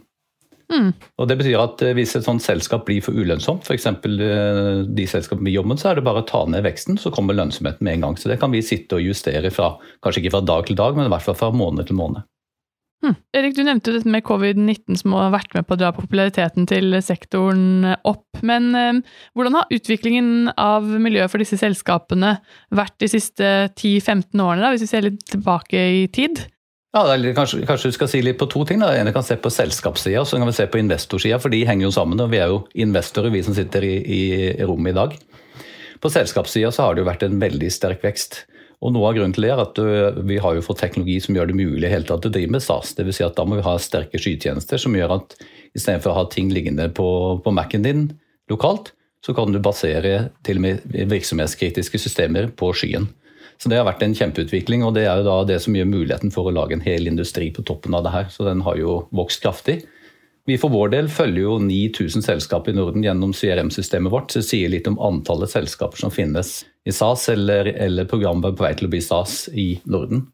Mm. 0.71 0.93
Og 1.19 1.27
Det 1.27 1.35
betyr 1.41 1.59
at 1.59 1.81
eh, 1.83 1.95
hvis 1.97 2.13
et 2.15 2.23
sånt 2.23 2.43
selskap 2.43 2.85
blir 2.87 3.03
for 3.03 3.17
ulønnsomt, 3.17 3.65
f.eks. 3.67 3.89
Eh, 3.91 4.69
de 4.87 5.07
selskapene 5.09 5.49
vi 5.49 5.57
jobber 5.57 5.73
med, 5.73 5.81
så 5.81 5.91
er 5.91 5.99
det 5.99 6.05
bare 6.07 6.23
å 6.23 6.27
ta 6.29 6.45
ned 6.47 6.63
veksten, 6.63 6.99
så 7.01 7.11
kommer 7.11 7.35
lønnsomheten 7.35 7.83
med 7.83 7.97
en 7.97 8.05
gang. 8.07 8.19
Så 8.19 8.31
det 8.31 8.39
kan 8.39 8.53
vi 8.55 8.63
sitte 8.63 8.95
og 8.95 9.03
justere 9.03 9.51
fra, 9.51 9.73
kanskje 10.05 10.23
ikke 10.23 10.37
fra 10.37 10.45
dag 10.47 10.69
til 10.69 10.79
dag, 10.79 10.95
men 10.95 11.09
i 11.09 11.11
hvert 11.11 11.25
fall 11.27 11.39
fra 11.41 11.51
måned 11.51 11.89
til 11.89 11.99
måned. 11.99 12.23
Hmm. 13.01 13.15
Erik, 13.33 13.55
du 13.57 13.63
nevnte 13.65 13.89
jo 13.89 13.97
dette 13.97 14.11
med 14.13 14.21
covid-19 14.27 14.99
som 14.99 15.15
har 15.17 15.31
vært 15.33 15.55
med 15.57 15.65
på 15.65 15.73
å 15.73 15.79
dra 15.81 15.89
populariteten 15.95 16.67
til 16.69 16.93
sektoren 17.01 17.95
opp. 18.05 18.43
Men 18.45 18.69
eh, 18.77 18.99
hvordan 19.33 19.57
har 19.57 19.73
utviklingen 19.73 20.51
av 20.53 20.85
miljøet 20.85 21.33
for 21.33 21.41
disse 21.41 21.57
selskapene 21.57 22.35
vært 22.69 22.99
de 23.01 23.09
siste 23.09 23.51
10-15 23.73 24.37
årene, 24.37 24.61
da, 24.61 24.73
hvis 24.75 24.85
vi 24.85 24.91
ser 24.91 25.07
litt 25.07 25.25
tilbake 25.33 25.85
i 26.01 26.03
tid? 26.13 26.43
Ja, 26.91 27.05
kanskje, 27.33 27.63
kanskje, 27.63 27.89
du 27.89 27.95
skal 27.95 28.09
si 28.11 28.19
litt 28.21 28.37
på 28.37 28.49
to 28.51 28.65
ting. 28.67 28.81
Da. 28.83 28.91
ene 28.99 29.13
kan 29.15 29.23
se 29.23 29.37
på 29.39 29.49
selskapssida, 29.49 30.25
så 30.27 30.37
kan 30.37 30.49
vi 30.49 30.55
se 30.57 30.67
på 30.67 30.81
investorsida. 30.81 31.39
For 31.39 31.53
de 31.53 31.63
henger 31.65 31.87
jo 31.87 31.93
sammen, 31.95 32.19
og 32.19 32.33
vi 32.33 32.41
er 32.43 32.51
jo 32.51 32.65
investorer, 32.83 33.31
vi 33.31 33.43
som 33.47 33.55
sitter 33.55 33.87
i, 33.87 33.95
i 34.03 34.23
rommet 34.67 34.91
i 34.91 34.97
dag. 34.99 35.15
På 36.03 36.11
selskapssida 36.11 36.71
så 36.75 36.85
har 36.89 36.97
det 36.97 37.05
jo 37.05 37.07
vært 37.07 37.23
en 37.23 37.39
veldig 37.39 37.69
sterk 37.71 38.03
vekst. 38.03 38.43
Og 38.81 38.93
Noe 38.95 39.11
av 39.11 39.17
grunnen 39.17 39.33
til 39.35 39.45
det 39.45 39.51
er 39.53 39.61
at 39.61 39.77
øh, 39.77 40.21
vi 40.25 40.39
har 40.41 40.55
jo 40.57 40.63
fått 40.65 40.81
teknologi 40.81 41.19
som 41.21 41.37
gjør 41.37 41.51
det 41.51 41.57
mulig 41.59 41.91
helt 41.91 42.09
tatt 42.09 42.25
å 42.25 42.31
drive 42.33 42.55
med 42.55 42.63
SAS. 42.65 42.95
Vil 42.97 43.13
si 43.13 43.25
at 43.25 43.37
Da 43.37 43.45
må 43.45 43.59
vi 43.59 43.65
ha 43.67 43.75
sterke 43.77 44.21
skytjenester 44.21 44.81
som 44.81 44.97
gjør 44.97 45.19
at 45.19 45.35
istedenfor 45.77 46.13
å 46.13 46.17
ha 46.17 46.25
ting 46.33 46.49
liggende 46.53 46.89
på, 46.89 47.07
på 47.45 47.53
Mac-en 47.53 47.85
din 47.85 48.07
lokalt, 48.49 48.91
så 49.21 49.35
kan 49.37 49.53
du 49.53 49.61
basere 49.61 50.31
til 50.45 50.57
og 50.57 50.65
med 50.65 50.95
virksomhetskritiske 51.13 52.01
systemer 52.01 52.49
på 52.57 52.71
skyen. 52.73 53.05
Så 53.61 53.69
Det 53.69 53.77
har 53.77 53.85
vært 53.85 54.01
en 54.01 54.15
kjempeutvikling, 54.17 54.81
og 54.81 54.95
det 54.97 55.05
er 55.05 55.21
jo 55.21 55.27
da 55.27 55.35
det 55.45 55.59
som 55.61 55.75
gjør 55.77 55.91
muligheten 55.91 56.33
for 56.33 56.49
å 56.49 56.53
lage 56.55 56.73
en 56.73 56.81
hel 56.81 57.05
industri 57.05 57.51
på 57.53 57.61
toppen 57.61 57.93
av 57.93 58.01
det 58.07 58.15
her. 58.15 58.31
Så 58.33 58.47
den 58.47 58.63
har 58.65 58.79
jo 58.79 59.03
vokst 59.13 59.43
kraftig. 59.43 59.83
Vi 60.49 60.57
for 60.57 60.73
vår 60.73 60.89
del 60.95 61.09
følger 61.11 61.43
jo 61.43 61.55
9000 61.61 62.25
selskaper 62.25 62.73
i 62.73 62.77
Norden 62.77 63.03
gjennom 63.05 63.33
CRM-systemet 63.33 64.11
vårt. 64.11 64.31
Så 64.31 64.41
det 64.41 64.49
sier 64.49 64.71
litt 64.73 64.89
om 64.89 64.97
antallet 64.99 65.51
selskaper 65.53 66.01
som 66.01 66.13
finnes 66.13 66.63
i 66.85 66.93
SAS, 66.95 67.27
eller, 67.29 67.69
eller 67.69 68.09
programmet 68.09 68.57
på 68.57 68.65
vei 68.65 68.73
til 68.77 68.89
å 68.89 68.93
bli 68.93 69.03
SAS 69.05 69.45
i 69.53 69.75
Norden. 69.85 70.25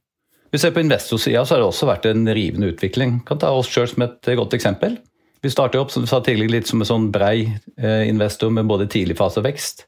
Hvis 0.48 0.64
Vi 0.64 0.64
ser 0.64 0.72
På 0.72 0.80
investorsida 0.80 1.44
så 1.46 1.56
har 1.56 1.62
det 1.62 1.68
også 1.68 1.90
vært 1.90 2.06
en 2.08 2.24
rivende 2.32 2.72
utvikling. 2.72 3.20
Vi 3.20 3.28
kan 3.28 3.40
ta 3.40 3.52
oss 3.52 3.68
sjøl 3.68 3.90
som 3.92 4.06
et 4.06 4.32
godt 4.40 4.56
eksempel. 4.56 4.96
Vi 5.44 5.52
starter 5.52 5.80
opp 5.80 5.92
som 5.92 6.06
du 6.06 6.08
sa 6.08 6.22
tidligere, 6.24 6.56
litt 6.56 6.72
som 6.72 6.82
en 6.82 6.88
sånn 6.88 7.12
brei 7.12 7.52
eh, 7.78 8.08
investor 8.08 8.50
med 8.50 8.66
både 8.66 8.88
tidlig 8.88 9.18
fase 9.20 9.42
og 9.42 9.46
vekst. 9.46 9.86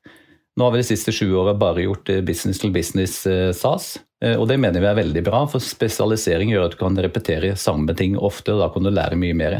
Nå 0.59 0.67
har 0.67 0.75
vi 0.75 0.81
de 0.81 0.89
siste 0.89 1.13
sju 1.15 1.31
åra 1.39 1.55
bare 1.55 1.87
gjort 1.87 2.11
eh, 2.11 2.21
business 2.21 2.59
to 2.59 2.69
business 2.75 3.23
eh, 3.27 3.49
SAS. 3.55 3.97
Og 4.19 4.49
det 4.49 4.57
mener 4.59 4.83
vi 4.83 4.87
er 4.89 4.97
veldig 4.97 5.21
bra, 5.23 5.45
for 5.47 5.63
spesialisering 5.63 6.49
gjør 6.51 6.65
at 6.65 6.73
du 6.73 6.81
kan 6.81 6.97
repetere 6.99 7.53
samme 7.55 7.93
ting 7.95 8.17
ofte, 8.19 8.51
og 8.51 8.59
da 8.59 8.65
kan 8.73 8.83
du 8.83 8.91
lære 8.91 9.15
mye 9.15 9.37
mer. 9.39 9.53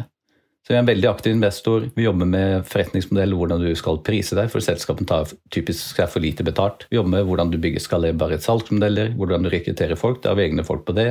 Så 0.70 0.76
vi 0.76 0.78
er 0.78 0.84
en 0.84 0.90
veldig 0.92 1.08
aktiv 1.10 1.32
investor. 1.34 1.86
Vi 1.96 2.04
jobber 2.04 2.28
med 2.30 2.68
forretningsmodell, 2.70 3.32
hvordan 3.34 3.64
du 3.64 3.72
skal 3.74 3.96
prise 4.06 4.36
deg, 4.38 4.52
for 4.54 4.62
selskapene 4.62 5.10
tar 5.10 5.32
typisk 5.50 5.98
seg 5.98 6.12
for 6.14 6.22
lite 6.22 6.46
betalt. 6.46 6.84
Vi 6.92 7.00
jobber 7.00 7.16
med 7.16 7.26
hvordan 7.26 7.50
du 7.50 7.58
bygger 7.58 7.82
skalerbare 7.82 8.38
salgsmodeller, 8.44 9.16
hvordan 9.18 9.48
du 9.48 9.50
rekrutterer 9.50 9.98
folk. 9.98 10.20
Da 10.22 10.30
har 10.30 10.38
vi 10.38 10.46
egne 10.46 10.68
folk 10.68 10.84
på 10.86 10.94
det. 10.94 11.08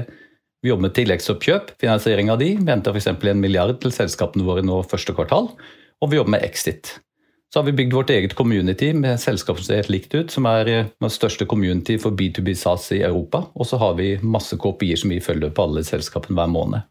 Vi 0.62 0.70
jobber 0.70 0.86
med 0.86 0.94
tilleggsoppkjøp, 0.94 1.72
finansiering 1.82 2.30
av 2.30 2.38
de. 2.38 2.52
Vi 2.54 2.70
henter 2.70 2.94
f.eks. 2.94 3.10
en 3.10 3.42
milliard 3.42 3.80
til 3.82 3.96
selskapene 3.96 4.46
våre 4.46 4.62
nå 4.62 4.78
første 4.86 5.16
kvartal. 5.18 5.50
Og 5.98 6.12
vi 6.12 6.20
jobber 6.20 6.36
med 6.36 6.46
exit. 6.46 6.94
Så 7.50 7.58
har 7.58 7.66
vi 7.66 7.74
bygd 7.80 7.98
vårt 7.98 8.14
eget 8.14 8.38
community 8.38 8.92
med 8.94 9.18
selskap 9.18 9.58
som 9.58 9.66
ser 9.66 9.82
helt 9.82 9.90
likt 9.90 10.14
ut, 10.14 10.30
som 10.30 10.46
er 10.46 10.64
det 10.70 10.78
eh, 10.84 11.10
største 11.10 11.50
community 11.50 11.98
for 11.98 12.14
B2B 12.14 12.54
SAS 12.54 12.92
i 12.94 13.02
Europa. 13.02 13.42
Og 13.58 13.66
så 13.66 13.82
har 13.82 13.98
vi 13.98 14.12
masse 14.22 14.54
KPI-er 14.54 15.02
som 15.02 15.10
vi 15.10 15.18
følger 15.18 15.50
på 15.50 15.66
alle 15.66 15.82
selskapene 15.82 16.38
hver 16.38 16.54
måned. 16.54 16.86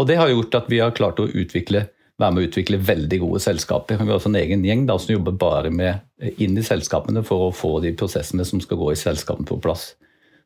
Og 0.00 0.08
det 0.08 0.16
har 0.16 0.32
gjort 0.32 0.56
at 0.56 0.72
vi 0.72 0.80
har 0.80 0.96
klart 0.96 1.20
å 1.20 1.28
utvikle, 1.28 1.84
være 2.18 2.34
med 2.34 2.42
å 2.42 2.48
utvikle 2.48 2.80
veldig 2.82 3.20
gode 3.22 3.40
selskaper. 3.42 3.98
Vi 4.00 4.10
har 4.10 4.18
også 4.18 4.32
en 4.32 4.40
egen 4.40 4.64
gjeng 4.66 4.84
da, 4.88 4.98
som 4.98 5.14
jobber 5.14 5.36
bare 5.38 5.70
med 5.70 6.00
eh, 6.20 6.34
inn 6.42 6.58
i 6.58 6.66
selskapene 6.66 7.22
for 7.26 7.48
å 7.48 7.54
få 7.54 7.78
de 7.84 7.94
prosessene 7.98 8.46
som 8.46 8.62
skal 8.62 8.80
gå 8.80 8.92
i 8.92 8.98
selskapene 8.98 9.46
på 9.48 9.60
plass. 9.62 9.92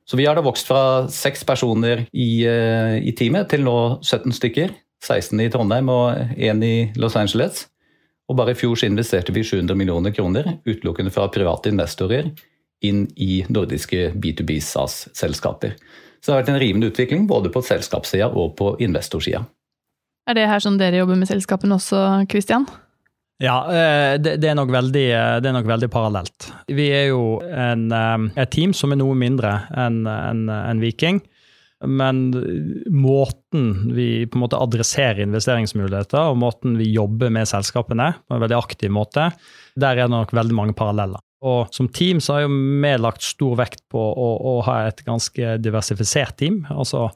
Så 0.09 0.19
vi 0.19 0.27
har 0.27 0.37
da 0.37 0.45
vokst 0.45 0.69
fra 0.69 1.09
seks 1.13 1.47
personer 1.49 2.07
i, 2.13 2.45
eh, 2.49 2.99
i, 3.01 3.15
teamet 3.17 3.49
til 3.53 3.65
nå 3.65 3.77
17 4.03 4.35
stykker. 4.37 4.75
16 5.03 5.41
i 5.43 5.51
Trondheim 5.51 5.89
og 5.91 6.37
én 6.37 6.63
i 6.63 6.75
Los 7.01 7.17
Angeles. 7.19 7.67
Og 8.31 8.37
bare 8.39 8.55
i 8.55 8.59
fjor 8.59 8.77
så 8.79 8.87
investerte 8.87 9.35
vi 9.35 9.43
700 9.43 9.75
millioner 9.79 10.15
kroner 10.15 10.59
utelukkende 10.69 11.11
fra 11.15 11.27
private 11.33 11.73
investorer 11.73 12.31
inn 12.87 13.07
i 13.17 13.43
nordiske 13.51 14.13
B2B 14.19 14.61
SAS-selskaper. 14.63 15.75
Så 16.21 16.31
det 16.31 16.35
har 16.35 16.43
vært 16.43 16.53
en 16.53 16.63
rivende 16.63 16.93
utvikling 16.93 17.27
både 17.31 17.51
på 17.51 17.65
selskapssida 17.67 18.29
og 18.31 18.55
på 18.59 18.77
investorsida. 18.85 19.43
Er 20.29 20.39
det 20.39 20.47
her 20.47 20.63
som 20.63 20.79
dere 20.79 21.03
jobber 21.03 21.19
med 21.19 21.31
selskapene 21.31 21.77
også, 21.79 21.99
Christian? 22.31 22.67
Ja, 23.43 23.57
eh, 23.67 24.21
det, 24.23 24.37
det, 24.43 24.53
er 24.53 24.71
veldig, 24.71 25.07
eh, 25.11 25.37
det, 25.43 25.51
er 25.51 25.57
nok 25.57 25.67
veldig, 25.67 25.89
parallelt. 25.91 26.47
Vi 26.71 26.87
er 26.95 27.09
jo 27.11 27.41
en, 27.43 27.89
eh, 27.91 28.29
et 28.39 28.53
team 28.55 28.75
som 28.77 28.95
er 28.95 29.01
noe 29.01 29.17
mindre 29.19 29.65
enn 29.75 30.05
en, 30.07 30.47
en 30.53 30.83
Viking. 30.83 31.19
Men 31.83 32.29
måten 32.95 33.91
vi 33.97 34.29
på 34.31 34.39
en 34.39 34.45
måte 34.45 34.61
adresserer 34.63 35.25
investeringsmuligheter, 35.25 36.31
og 36.31 36.39
måten 36.39 36.77
vi 36.79 36.93
jobber 36.95 37.33
med 37.35 37.51
selskapene 37.51 38.13
på 38.23 38.37
en 38.37 38.45
veldig 38.45 38.55
aktiv 38.55 38.93
måte, 38.95 39.33
der 39.75 39.97
er 39.97 40.05
det 40.05 40.15
nok 40.15 40.31
veldig 40.31 40.55
mange 40.55 40.77
paralleller. 40.79 41.19
Og 41.43 41.75
som 41.75 41.89
team 41.91 42.21
så 42.23 42.37
har 42.37 42.47
vi 42.47 42.95
lagt 43.03 43.27
stor 43.27 43.59
vekt 43.59 43.83
på 43.91 43.99
å, 43.99 44.29
å 44.47 44.55
ha 44.69 44.85
et 44.87 45.03
ganske 45.03 45.57
diversifisert 45.59 46.39
team. 46.39 46.63
Altså 46.71 47.09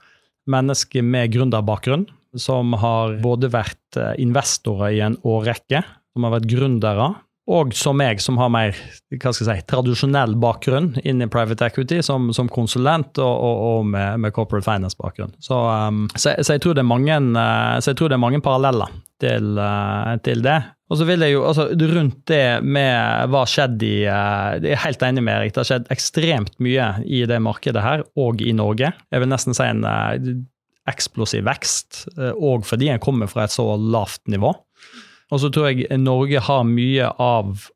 mennesker 0.51 1.07
med 1.07 1.31
gründerbakgrunn, 1.37 2.09
som 2.35 2.75
har 2.81 3.19
både 3.23 3.51
vært 3.53 3.99
investorer 4.21 4.97
i 4.97 5.01
en 5.05 5.17
årrekke, 5.25 5.85
som 6.17 6.27
har 6.27 6.35
vært 6.39 6.51
gründere, 6.51 7.13
og 7.47 7.75
som 7.79 7.95
meg, 7.99 8.19
som 8.23 8.39
har 8.41 8.51
mer 8.51 8.75
hva 8.75 9.31
skal 9.31 9.47
jeg 9.47 9.63
si, 9.63 9.67
tradisjonell 9.71 10.35
bakgrunn 10.43 10.97
inn 11.07 11.23
i 11.23 11.29
private 11.31 11.69
equity, 11.69 12.01
som, 12.03 12.33
som 12.35 12.51
konsulent 12.51 13.21
og, 13.23 13.35
og, 13.35 13.61
og 13.69 13.91
med, 13.93 14.23
med, 14.25 14.35
corporate 14.35 14.67
finance-bakgrunn. 14.67 15.37
Så, 15.39 15.55
um, 15.55 16.07
så, 16.17 16.35
så, 16.41 16.57
jeg 16.57 16.65
tror 16.65 16.75
det 16.75 16.83
er 16.83 16.91
mange, 16.91 17.21
uh, 17.39 17.77
så 17.79 17.93
jeg 17.93 18.01
tror 18.01 18.11
det 18.11 18.19
er 18.19 18.25
mange 18.25 18.43
paralleller 18.43 18.97
til, 19.23 19.53
uh, 19.61 20.17
til 20.27 20.43
det. 20.43 20.59
Og 20.91 20.99
så 20.99 21.07
vil 21.07 21.23
jeg 21.23 21.35
jo, 21.35 21.45
altså 21.47 21.69
Rundt 21.97 22.19
det 22.31 22.43
med 22.63 23.31
hva 23.33 23.41
skjedde 23.51 23.87
i 23.87 23.95
Jeg 24.05 24.75
er 24.75 24.83
helt 24.85 25.01
enig 25.03 25.25
med 25.27 25.35
Erik. 25.35 25.55
Det 25.55 25.63
har 25.63 25.71
skjedd 25.71 25.89
ekstremt 25.95 26.59
mye 26.63 26.93
i 27.07 27.25
det 27.31 27.41
markedet 27.43 27.83
her, 27.83 28.05
og 28.19 28.43
i 28.43 28.55
Norge. 28.55 28.93
Jeg 29.11 29.23
vil 29.23 29.31
nesten 29.31 29.55
si 29.55 29.67
en 29.67 29.87
eksplosiv 30.91 31.47
vekst, 31.49 32.05
og 32.17 32.61
uh, 32.61 32.67
fordi 32.67 32.91
en 32.93 33.03
kommer 33.03 33.31
fra 33.31 33.47
et 33.47 33.55
så 33.55 33.65
lavt 33.77 34.25
nivå. 34.31 34.53
Og 35.35 35.43
så 35.43 35.51
tror 35.51 35.73
jeg 35.73 35.99
Norge 35.99 36.43
har 36.47 36.69
mye 36.69 37.09
av 37.23 37.67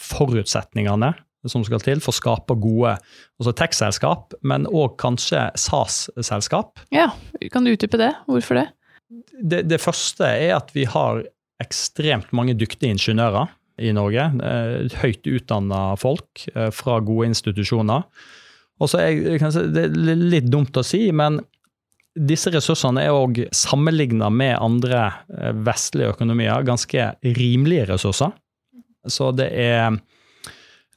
forutsetningene 0.00 1.12
som 1.48 1.64
skal 1.64 1.80
til 1.84 2.02
for 2.04 2.12
å 2.12 2.18
skape 2.18 2.56
gode 2.60 2.96
altså 3.40 3.52
tech-selskap, 3.56 4.34
men 4.44 4.66
òg 4.68 4.98
kanskje 5.00 5.46
SAS-selskap. 5.58 6.82
Ja, 6.92 7.10
Kan 7.52 7.64
du 7.64 7.72
utdype 7.72 8.00
det? 8.00 8.12
Hvorfor 8.28 8.60
det? 8.60 8.66
det? 9.40 9.62
Det 9.70 9.80
første 9.80 10.28
er 10.28 10.58
at 10.58 10.72
vi 10.76 10.84
har 10.88 11.24
ekstremt 11.60 12.32
mange 12.36 12.56
dyktige 12.56 12.92
ingeniører 12.92 13.52
i 13.80 13.92
Norge. 13.96 14.26
Høyt 15.00 15.28
utdanna 15.28 15.94
folk 16.00 16.44
eh, 16.54 16.68
fra 16.74 17.00
gode 17.04 17.30
institusjoner. 17.32 18.04
Og 18.80 18.88
så 18.88 19.02
er 19.04 19.64
Det 19.72 19.86
litt 19.92 20.48
dumt 20.48 20.76
å 20.76 20.84
si, 20.84 21.06
men 21.12 21.40
disse 22.20 22.52
ressursene 22.52 23.04
er 23.06 23.16
òg 23.16 23.42
sammenligna 23.54 24.28
med 24.32 24.58
andre 24.60 25.06
eh, 25.32 25.52
vestlige 25.66 26.14
økonomier 26.14 26.66
ganske 26.66 27.12
rimelige 27.24 27.86
ressurser. 27.92 28.34
Så 29.08 29.30
det 29.32 29.48
er, 29.56 29.96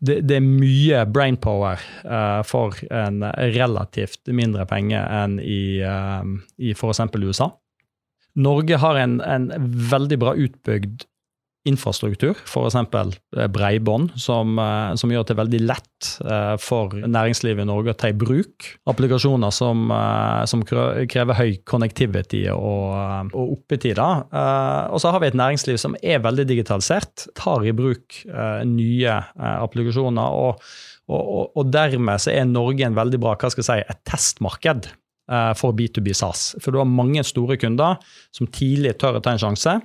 det, 0.04 0.20
det 0.28 0.38
er 0.38 0.44
mye 0.44 1.06
brainpower 1.08 1.80
uh, 2.04 2.42
for 2.44 2.76
en 2.92 3.24
relativt 3.56 4.28
mindre 4.36 4.66
penger 4.68 5.08
enn 5.22 5.38
i, 5.40 5.80
uh, 5.80 6.28
i 6.60 6.74
f.eks. 6.76 7.00
USA. 7.16 7.48
Norge 8.44 8.82
har 8.82 9.00
en, 9.00 9.22
en 9.24 9.48
veldig 9.94 10.20
bra 10.20 10.36
utbygd 10.36 11.08
infrastruktur, 11.68 12.36
f.eks. 12.44 12.76
Eh, 12.76 13.48
breibånd, 13.48 14.12
som, 14.20 14.58
eh, 14.60 14.94
som, 15.00 15.12
gjør 15.12 15.28
det 15.30 15.38
veldig 15.40 15.60
lett 15.64 16.10
eh, 16.26 16.56
for 16.60 16.96
næringslivet 17.00 17.64
i 17.64 17.70
Norge 17.70 17.94
å 17.94 18.00
ta 18.00 18.10
i 18.12 18.18
bruk 18.18 18.68
applikasjoner 18.92 19.54
som, 19.56 19.92
som 20.50 20.64
krever 20.68 21.38
høy 21.38 21.54
connectivity 21.70 22.44
og, 22.52 23.32
og 23.32 23.54
oppetider. 23.58 24.26
Og 24.92 25.00
så 25.00 25.14
har 25.14 25.24
vi 25.24 25.30
et 25.32 25.38
næringsliv 25.40 25.80
som 25.80 25.96
er 26.04 26.24
veldig 26.24 26.46
digitalisert, 26.50 27.28
tar 27.40 27.64
i 27.66 27.76
bruk 27.76 28.20
nye 28.68 29.16
applikasjoner. 29.38 30.36
og, 30.44 30.68
og, 31.14 31.56
og 31.56 31.72
dermed 31.72 32.22
så 32.24 32.34
er 32.34 32.50
Norge 32.50 32.86
en 32.88 32.98
veldig 32.98 33.22
bra 33.24 33.38
hva 33.38 33.52
skal 33.54 33.64
jeg 33.64 33.70
si, 33.70 33.88
et 33.88 34.04
testmarked 34.10 34.92
for 35.60 35.76
B2B 35.76 36.12
SAS. 36.18 36.52
For 36.60 36.76
du 36.76 36.82
har 36.82 36.90
mange 36.90 37.24
store 37.24 37.56
kunder 37.62 38.00
som 38.36 38.50
tidlig 38.52 38.98
tør 39.00 39.20
å 39.20 39.24
ta 39.24 39.36
en 39.36 39.42
sjanse 39.42 39.80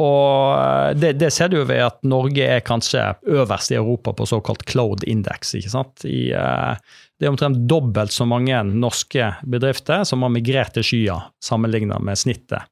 og 0.00 0.58
eh, 0.58 0.90
det, 0.98 1.12
det, 1.20 1.30
ser 1.34 1.50
du 1.50 1.60
jo 1.60 1.68
ved 1.68 1.84
at 1.84 2.00
Norge 2.06 2.46
er 2.56 2.64
kanskje 2.66 3.12
øverst 3.30 3.70
i 3.70 3.78
Europa 3.78 4.14
på 4.16 4.26
såkalt 4.26 4.64
cloud 4.66 5.06
index. 5.06 5.54
ikke 5.54 5.70
sant? 5.70 6.04
I, 6.08 6.32
uh, 6.34 6.74
det 7.18 7.28
er 7.28 7.34
omtrent 7.34 7.62
dobbelt 7.70 8.14
så 8.14 8.26
mange 8.26 8.58
norske 8.72 9.30
bedrifter 9.46 10.02
som 10.08 10.26
har 10.26 10.34
migrert 10.34 10.74
til 10.74 10.86
skya, 10.86 11.20
sammenlignet 11.42 12.02
med 12.02 12.18
snittet 12.18 12.66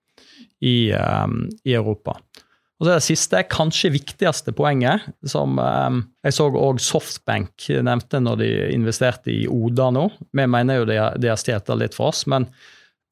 i, 0.59 0.91
um, 0.91 1.47
i 1.63 1.77
Europa. 1.79 2.19
Og 2.83 2.89
så 2.89 2.91
er 2.91 2.99
Det 2.99 3.07
siste, 3.07 3.45
kanskje 3.47 3.93
viktigste 3.95 4.51
poenget, 4.59 5.05
som 5.23 5.55
jeg 5.55 6.35
så 6.35 6.49
òg 6.51 6.81
Softbank 6.83 7.69
nevnte 7.87 8.19
når 8.19 8.41
de 8.41 8.49
investerte 8.75 9.31
i 9.31 9.45
Oda 9.47 9.93
nå. 9.95 10.09
Vi 10.35 10.47
mener 10.51 10.81
jo 10.81 10.89
de 10.91 10.97
har, 10.99 11.39
stjålet 11.39 11.71
litt 11.79 11.95
for 11.95 12.11
oss, 12.11 12.25
men 12.27 12.49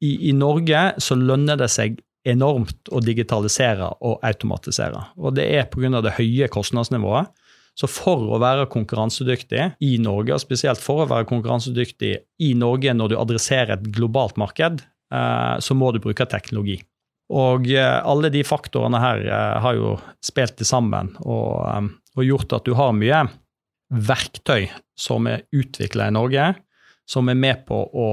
i, 0.02 0.33
i 0.33 0.35
Norge 0.35 0.88
så 0.99 1.14
lønner 1.14 1.61
det 1.61 1.71
seg 1.71 2.02
enormt 2.29 2.91
å 2.93 3.00
digitalisere 3.03 3.89
og 4.05 4.21
automatisere. 4.27 5.00
Og 5.17 5.37
det 5.39 5.47
er 5.57 5.69
pga. 5.73 6.03
det 6.05 6.17
høye 6.19 6.49
kostnadsnivået. 6.53 7.31
Så 7.79 7.89
for 7.89 8.35
å 8.35 8.41
være 8.43 8.69
konkurransedyktig 8.69 9.62
i 9.87 9.95
Norge, 10.03 10.35
og 10.35 10.43
spesielt 10.43 10.83
for 10.83 11.05
å 11.05 11.09
være 11.09 11.29
konkurransedyktig 11.31 12.12
i 12.45 12.53
Norge 12.59 12.93
når 12.93 13.12
du 13.12 13.17
adresserer 13.17 13.79
et 13.79 13.87
globalt 13.95 14.37
marked, 14.41 14.83
eh, 15.15 15.55
så 15.62 15.77
må 15.79 15.93
du 15.93 16.00
bruke 16.03 16.27
teknologi. 16.29 16.81
Og 17.33 17.71
eh, 17.71 18.00
alle 18.05 18.33
de 18.35 18.43
faktorene 18.45 19.00
her 19.00 19.23
eh, 19.25 19.61
har 19.65 19.79
jo 19.79 19.95
spilt 20.25 20.59
til 20.59 20.69
sammen 20.69 21.15
og, 21.23 21.89
og 22.19 22.27
gjort 22.27 22.59
at 22.59 22.67
du 22.69 22.75
har 22.77 22.93
mye 22.97 23.23
verktøy 23.91 24.69
som 24.99 25.31
er 25.31 25.47
utvikla 25.55 26.11
i 26.11 26.15
Norge, 26.19 26.50
som 27.09 27.31
er 27.31 27.39
med 27.39 27.65
på 27.71 27.79
å 27.81 28.11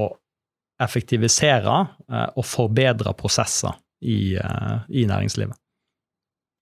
effektivisere 0.82 1.74
og 2.38 2.44
forbedre 2.46 3.10
prosesser 3.18 3.74
i, 4.02 4.36
uh, 4.38 4.84
i 4.88 5.06
næringslivet. 5.08 5.56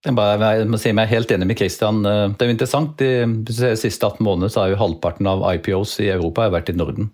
Jeg, 0.05 0.15
bare, 0.15 0.51
jeg 0.59 0.69
må 0.69 0.79
si 0.79 0.93
meg 0.95 1.09
helt 1.11 1.31
enig 1.33 1.49
med 1.49 1.59
Christian. 1.59 2.03
Det 2.05 2.43
er 2.43 2.51
jo 2.51 2.53
interessant. 2.53 3.01
De, 3.01 3.73
siste 3.75 4.05
18 4.05 4.21
månedene 4.23 4.53
så 4.53 4.63
har 4.63 4.71
jo 4.71 4.79
halvparten 4.79 5.27
av 5.27 5.41
IPOs 5.55 5.97
i 6.05 6.11
Europa 6.13 6.45
vært 6.53 6.69
i 6.71 6.77
Norden 6.77 7.09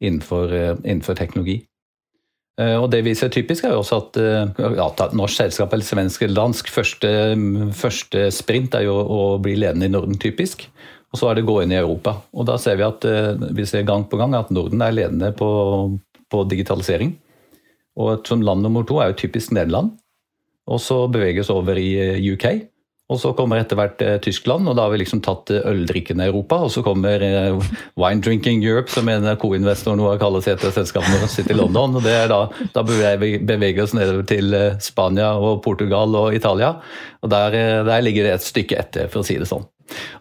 innenfor, 0.00 0.54
innenfor 0.80 1.18
teknologi. 1.18 1.60
Eh, 2.60 2.76
og 2.76 2.90
det 2.92 3.00
vi 3.06 3.14
ser 3.16 3.32
typisk, 3.32 3.64
er 3.64 3.74
jo 3.74 3.80
også 3.80 3.98
at 4.02 4.18
eh, 4.20 4.74
ja, 4.76 4.88
norsk 5.16 5.38
selskap 5.38 5.72
eller 5.72 5.86
svensk 5.86 6.24
eller 6.24 6.36
dansk 6.36 6.68
første, 6.68 7.12
første, 7.78 8.26
sprint 8.34 8.76
er 8.76 8.86
jo 8.90 8.98
å 9.00 9.22
bli 9.42 9.56
ledende 9.60 9.88
i 9.88 9.92
Norden, 9.92 10.18
typisk. 10.20 10.66
Og 11.12 11.20
så 11.20 11.28
er 11.28 11.36
det 11.36 11.46
å 11.46 11.50
gå 11.50 11.58
inn 11.62 11.72
i 11.72 11.80
Europa. 11.80 12.18
Og 12.36 12.46
da 12.48 12.58
ser 12.60 12.78
vi 12.80 12.86
at 12.86 13.06
eh, 13.08 13.32
vi 13.56 13.66
ser 13.68 13.88
gang 13.88 14.04
på 14.08 14.20
gang 14.20 14.36
at 14.36 14.52
Norden 14.52 14.84
er 14.84 14.96
ledende 14.96 15.32
på, 15.36 15.48
på 16.32 16.44
digitalisering. 16.50 17.16
Og 18.00 18.26
som 18.28 18.44
land 18.44 18.64
nummer 18.64 18.86
to 18.88 19.00
er 19.00 19.12
jo 19.12 19.20
typisk 19.24 19.52
Nederland. 19.52 19.92
Og 20.70 20.80
så 20.80 21.04
beveges 21.10 21.50
over 21.50 21.76
i 21.78 21.90
UK. 22.32 22.46
Og 23.12 23.18
så 23.20 23.32
kommer 23.36 23.60
etter 23.60 23.76
hvert 23.76 24.00
eh, 24.04 24.14
Tyskland, 24.22 24.68
og 24.68 24.76
da 24.78 24.86
har 24.86 24.92
vi 24.94 25.02
liksom 25.02 25.20
tatt 25.24 25.50
eh, 25.52 25.64
øldrikkende 25.68 26.28
Europa. 26.30 26.60
Og 26.64 26.72
så 26.72 26.84
kommer 26.86 27.20
eh, 27.26 27.72
Wine 28.00 28.24
Drinking 28.24 28.62
Europe, 28.64 28.92
som 28.92 29.10
en 29.10 29.26
co-investor 29.40 29.98
nå 29.98 30.06
har 30.08 30.20
kalt 30.22 30.40
seg 30.46 30.56
etter 30.56 30.72
selskapene 30.72 31.18
våre, 31.20 31.28
sitter 31.30 31.56
i 31.56 31.58
London. 31.58 31.98
og 31.98 32.06
det 32.06 32.14
er 32.22 32.30
Da, 32.32 32.46
da 32.72 32.84
beveger 32.86 33.58
vi 33.60 33.84
oss 33.84 33.96
nedover 33.98 34.24
til 34.28 34.56
eh, 34.56 34.78
Spania 34.80 35.34
og 35.36 35.60
Portugal 35.66 36.16
og 36.16 36.38
Italia. 36.38 36.76
Og 37.20 37.32
der, 37.34 37.58
eh, 37.58 37.82
der 37.90 38.06
ligger 38.06 38.28
det 38.28 38.36
et 38.38 38.48
stykke 38.48 38.80
etter, 38.80 39.12
for 39.12 39.20
å 39.20 39.28
si 39.28 39.36
det 39.40 39.50
sånn. 39.50 39.66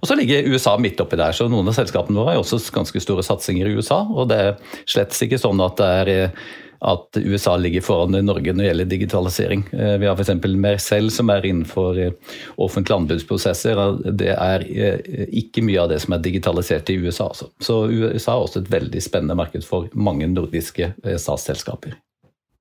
Og 0.01 0.09
så 0.09 0.17
ligger 0.19 0.49
USA 0.51 0.73
midt 0.81 0.99
oppi 0.99 1.15
der, 1.15 1.37
så 1.37 1.47
noen 1.47 1.69
av 1.71 1.77
selskapene 1.77 2.19
våre 2.19 2.33
har 2.33 2.41
også 2.41 2.59
ganske 2.75 2.99
store 2.99 3.23
satsinger 3.23 3.69
i 3.69 3.77
USA. 3.77 4.01
Og 4.09 4.27
det 4.33 4.41
er 4.41 4.81
slett 4.89 5.15
ikke 5.15 5.39
sånn 5.39 5.61
at 5.63 5.79
det 5.79 5.91
er 6.01 6.33
at 6.81 7.17
USA 7.17 7.57
ligger 7.57 7.81
foran 7.85 8.15
Norge 8.25 8.53
når 8.53 8.63
det 8.63 8.69
gjelder 8.69 8.89
digitalisering. 8.89 9.65
Eh, 9.71 9.97
vi 10.01 10.07
har 10.09 10.17
f.eks. 10.17 10.33
Mercell 10.57 11.11
som 11.13 11.29
er 11.29 11.45
innenfor 11.45 12.00
eh, 12.01 12.38
offentlige 12.57 12.97
anbudsprosesser. 12.97 13.81
Det 14.17 14.31
er 14.33 14.65
eh, 14.65 15.27
ikke 15.43 15.63
mye 15.65 15.83
av 15.83 15.91
det 15.93 16.00
som 16.01 16.17
er 16.17 16.23
digitalisert 16.25 16.89
i 16.89 16.97
USA. 17.03 17.29
Altså. 17.29 17.51
Så 17.61 17.83
USA 17.85 18.33
er 18.33 18.47
også 18.47 18.63
et 18.63 18.73
veldig 18.73 19.03
spennende 19.03 19.38
marked 19.38 19.65
for 19.67 19.91
mange 19.93 20.29
nordiske 20.31 20.93
SAS-selskaper. 21.05 21.93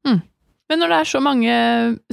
Mm. 0.09 0.21
Men 0.71 0.79
når 0.79 0.93
det 0.93 0.99
er 1.01 1.09
så 1.11 1.19
mange 1.25 1.55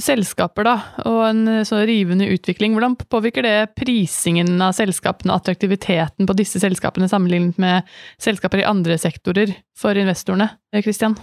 selskaper 0.02 0.66
da, 0.66 0.74
og 1.06 1.20
en 1.28 1.42
så 1.68 1.84
rivende 1.86 2.26
utvikling, 2.32 2.72
hvordan 2.74 2.96
påvirker 3.06 3.46
det 3.46 3.56
prisingen 3.78 4.56
av 4.64 4.74
selskapene, 4.74 5.36
attraktiviteten 5.36 6.26
på 6.26 6.40
disse 6.40 6.58
selskapene 6.64 7.06
sammenlignet 7.12 7.60
med 7.62 7.98
selskaper 8.18 8.64
i 8.64 8.66
andre 8.66 8.98
sektorer 8.98 9.52
for 9.78 9.94
investorene? 10.00 10.50
Christian? 10.82 11.14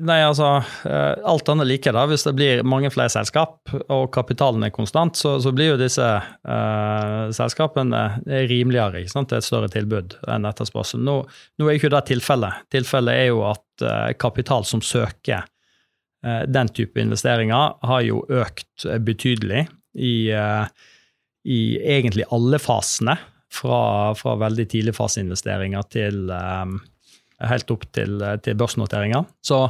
Nei, 0.00 0.22
altså, 0.24 0.62
eh, 0.88 1.24
Alt 1.28 1.48
annet 1.48 1.66
like. 1.66 1.92
da, 1.92 2.06
Hvis 2.06 2.24
det 2.24 2.32
blir 2.34 2.62
mange 2.64 2.90
flere 2.90 3.12
selskap 3.12 3.72
og 3.92 4.08
kapitalen 4.14 4.64
er 4.64 4.72
konstant, 4.72 5.16
så, 5.16 5.36
så 5.40 5.52
blir 5.52 5.74
jo 5.74 5.80
disse 5.80 6.02
uh, 6.02 7.28
selskapene 7.34 8.00
rimeligere. 8.48 9.02
ikke 9.02 9.12
sant? 9.12 9.28
Det 9.28 9.36
er 9.36 9.44
et 9.44 9.48
større 9.50 9.70
tilbud 9.72 10.16
enn 10.32 10.48
etterspørsel. 10.48 11.02
Nå, 11.04 11.18
nå 11.60 11.68
er 11.68 11.76
ikke 11.76 11.92
det 11.92 12.06
tilfellet. 12.08 12.64
Tilfellet 12.72 13.20
er 13.20 13.28
jo 13.30 13.44
at 13.50 13.84
uh, 13.84 14.08
kapital 14.16 14.64
som 14.64 14.80
søker 14.80 15.44
uh, 15.44 16.44
den 16.48 16.72
type 16.72 16.98
investeringer, 16.98 17.76
har 17.84 18.06
jo 18.06 18.24
økt 18.32 18.88
betydelig 19.04 19.66
i, 19.92 20.32
i 21.44 21.60
egentlig 21.84 22.24
alle 22.32 22.58
fasene. 22.62 23.18
Fra, 23.52 24.14
fra 24.16 24.32
veldig 24.40 24.64
tidligfaseinvesteringer 24.72 25.82
til 25.92 26.30
um, 26.32 26.78
helt 27.50 27.70
opp 27.74 27.88
til, 27.96 28.22
til 28.44 28.56
børsnoteringer. 28.58 29.26
Så 29.44 29.64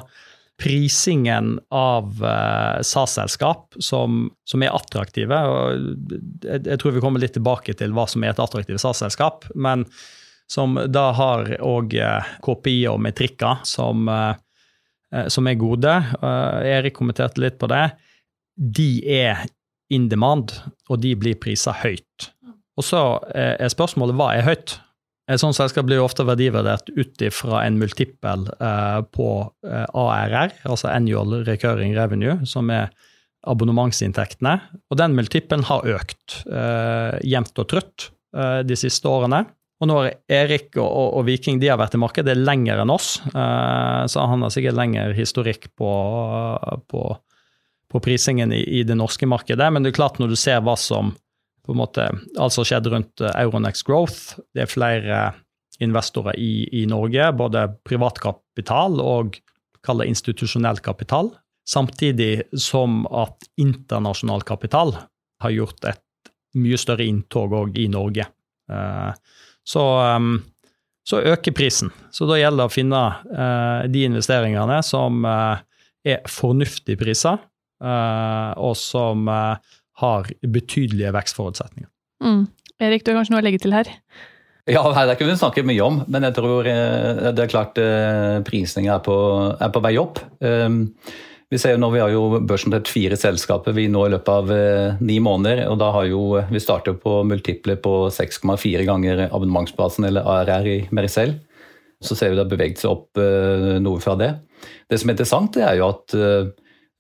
prisingen 0.62 1.56
av 1.74 2.22
uh, 2.22 2.80
SAS-selskap 2.82 3.74
som, 3.82 4.28
som, 4.44 4.62
er 4.62 4.74
attraktive 4.74 5.38
og 5.48 5.78
jeg, 6.44 6.62
jeg, 6.66 6.78
tror 6.78 6.94
vi 6.94 7.02
kommer 7.02 7.22
litt 7.22 7.34
tilbake 7.36 7.74
til 7.78 7.94
hva 7.96 8.06
som 8.10 8.22
er 8.22 8.34
et 8.34 8.42
attraktivt 8.42 8.82
SAS-selskap, 8.82 9.48
men 9.54 9.86
som 10.50 10.76
da 10.92 11.06
har 11.16 11.48
òg 11.64 11.94
eh, 11.96 12.32
KPI 12.44 12.82
og 12.90 12.98
metrikker 13.00 13.62
som, 13.64 14.04
uh, 14.10 14.34
som 15.32 15.48
er 15.48 15.56
gode. 15.56 15.94
Erik 16.20 16.98
kommenterte 16.98 17.40
litt 17.40 17.56
på 17.62 17.70
det. 17.72 17.86
De 18.60 18.90
er 19.08 19.46
in 19.92 20.10
demand, 20.12 20.52
og 20.92 21.00
de 21.00 21.14
blir 21.16 21.38
prisa 21.40 21.72
høyt. 21.80 22.28
Og 22.76 22.84
så 22.84 23.00
er 23.32 23.72
spørsmålet 23.72 24.18
hva 24.18 24.28
er 24.36 24.44
høyt? 24.44 24.76
Et 25.32 25.40
sånt 25.40 25.56
selskap 25.56 25.86
blir 25.88 26.02
ofte 26.02 26.26
verdivurdert 26.28 26.90
ut 26.92 27.24
ifra 27.24 27.62
en 27.64 27.78
multippel 27.80 28.44
eh, 28.52 29.00
på 29.16 29.28
eh, 29.64 29.86
ARR, 29.88 30.52
altså 30.68 30.90
annual 30.92 31.40
recurring 31.46 31.96
revenue, 31.96 32.36
som 32.48 32.68
er 32.74 32.90
abonnementsinntektene. 33.48 34.58
Og 34.92 35.00
den 35.00 35.16
multippelen 35.16 35.64
har 35.70 35.88
økt 35.96 36.42
eh, 36.46 37.16
jevnt 37.26 37.58
og 37.58 37.70
trutt 37.72 38.10
eh, 38.36 38.60
de 38.66 38.78
siste 38.78 39.08
årene. 39.08 39.44
Og 39.82 39.88
når 39.90 40.12
Erik 40.30 40.76
og, 40.76 40.86
og, 40.86 41.08
og, 41.18 41.24
Viking 41.26 41.58
de 41.58 41.72
har 41.72 41.80
vært 41.80 41.96
i 41.96 42.02
markedet 42.02 42.36
lenger 42.38 42.84
enn 42.84 42.92
oss, 42.92 43.16
eh, 43.32 44.02
så 44.06 44.28
han 44.30 44.44
har 44.44 44.54
sikkert 44.54 44.78
lengre 44.78 45.10
historikk 45.16 45.72
på, 45.78 45.90
på, 46.92 47.02
på 47.90 48.04
prisingen 48.04 48.54
i, 48.54 48.62
i, 48.78 48.84
det 48.86 48.98
norske 48.98 49.26
markedet. 49.26 49.72
Men 49.72 49.82
det 49.82 49.90
er 49.90 49.98
klart 49.98 50.22
når 50.22 50.34
du 50.34 50.38
ser 50.38 50.62
hva 50.62 50.76
som 50.78 51.16
på 51.66 51.72
en 51.72 51.78
måte 51.78 52.08
alt 52.38 52.54
som 52.54 52.66
skjedde 52.66 52.92
rundt 52.92 53.22
eh, 53.22 53.34
Euronex 53.44 53.84
Growth. 53.86 54.38
Det 54.54 54.64
er 54.64 54.70
flere 54.70 55.22
investorer 55.82 56.36
i, 56.38 56.66
i 56.82 56.84
Norge, 56.90 57.30
både 57.38 57.66
privatkapital 57.86 59.00
og 59.02 59.38
kall 59.86 60.04
institusjonell 60.06 60.82
kapital. 60.82 61.32
Samtidig 61.68 62.48
som 62.58 63.04
at 63.06 63.46
internasjonal 63.60 64.44
kapital 64.46 64.96
har 65.42 65.54
gjort 65.54 65.86
et 65.90 66.32
mye 66.58 66.78
større 66.78 67.06
inntog 67.06 67.54
òg 67.56 67.78
i 67.80 67.88
Norge. 67.90 68.26
Eh, 68.70 69.12
så, 69.66 69.84
ehm, 70.02 70.34
så, 71.06 71.22
øker 71.22 71.54
prisen. 71.54 71.90
Så 72.10 72.26
da 72.30 72.38
gjelder 72.38 72.64
det 72.64 72.70
å 72.70 72.74
finne 72.74 73.02
eh, 73.30 73.88
de 73.90 74.04
investeringene 74.10 74.80
som 74.86 75.22
er 75.26 76.18
fornuftige 76.26 76.98
priser, 76.98 77.38
og 77.82 78.76
som 78.78 79.26
har 80.00 80.28
betydelige 80.40 81.12
vekstforutsetninger. 81.14 81.88
Mm. 82.22 82.46
Erik, 82.82 83.04
du 83.04 83.12
har 83.12 83.20
kanskje 83.20 83.34
noe 83.34 83.42
å 83.42 83.46
legge 83.46 83.60
til 83.62 83.74
her? 83.74 83.90
Ja, 84.70 84.84
det 85.06 85.16
kunne 85.18 85.34
vi 85.34 85.40
snakket 85.40 85.66
mye 85.66 85.82
om, 85.82 85.98
men 86.06 86.22
jeg 86.28 86.36
tror 86.36 86.68
eh, 86.70 87.28
det 87.34 87.44
er 87.44 87.50
klart 87.50 87.78
eh, 87.82 88.38
prisning 88.46 88.86
er 88.92 89.02
på, 89.02 89.16
er 89.58 89.72
på 89.74 89.82
vei 89.82 89.96
opp. 89.98 90.20
Ehm, 90.44 90.84
vi 91.50 91.58
ser 91.58 91.74
jo 91.74 91.80
nå, 91.82 91.90
vi 91.92 92.00
har 92.00 92.12
jo 92.14 92.38
børsnotert 92.46 92.86
fire 92.88 93.18
selskaper 93.18 93.74
vi 93.76 93.88
nå 93.90 94.06
i 94.06 94.12
løpet 94.14 94.30
av 94.30 94.52
eh, 94.54 95.02
ni 95.02 95.18
måneder. 95.20 95.64
og 95.66 95.80
da 95.82 95.90
har 95.98 96.06
jo, 96.06 96.22
Vi 96.48 96.62
starter 96.62 96.94
på 96.94 97.24
multiple 97.26 97.76
på 97.82 98.06
6,4 98.14 98.86
ganger 98.86 99.26
abonnementsbasen, 99.26 100.06
eller 100.06 100.30
ARR 100.30 100.70
i 100.70 100.78
Mericel. 100.94 101.34
Så 102.02 102.14
ser 102.14 102.30
vi 102.30 102.38
det 102.38 102.46
har 102.46 102.54
beveget 102.54 102.82
seg 102.82 102.90
opp 102.90 103.18
noe 103.78 104.00
fra 104.02 104.16
det. 104.18 104.32
Det 104.90 104.98
som 104.98 105.10
er 105.10 105.14
interessant, 105.14 105.52
det 105.54 105.62
er 105.62 105.76
jo 105.78 105.86
at 105.86 106.14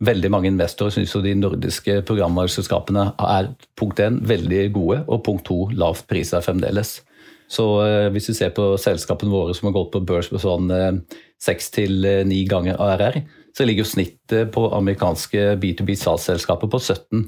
Veldig 0.02 0.32
mange 0.34 0.50
investorer 0.50 0.96
syns 0.96 1.12
de 1.22 1.32
nordiske 1.38 2.00
programvareselskapene 2.08 3.12
er 3.22 3.52
punkt 3.78 4.00
én 4.02 4.18
veldig 4.26 4.62
gode, 4.74 5.02
og 5.06 5.22
punkt 5.26 5.46
to 5.46 5.68
lavt 5.78 6.08
pris 6.10 6.32
er 6.34 6.42
fremdeles. 6.42 6.96
Så 7.52 7.66
eh, 7.84 8.08
hvis 8.14 8.30
vi 8.30 8.34
ser 8.34 8.54
på 8.56 8.72
selskapene 8.80 9.32
våre 9.32 9.54
som 9.54 9.68
har 9.68 9.76
gått 9.76 9.92
på 9.92 10.02
børs 10.08 10.30
på 10.32 10.40
sånn 10.42 10.72
eh, 10.74 11.20
seks 11.42 11.70
til 11.74 12.02
eh, 12.08 12.24
ni 12.26 12.42
ganger 12.48 12.80
ARR, 12.80 13.20
så 13.52 13.66
ligger 13.68 13.84
jo 13.84 13.92
snittet 13.92 14.50
på 14.54 14.66
amerikanske 14.72 15.52
B2B 15.62 15.94
salgsselskaper 16.00 16.70
på 16.72 16.80
17. 16.80 17.26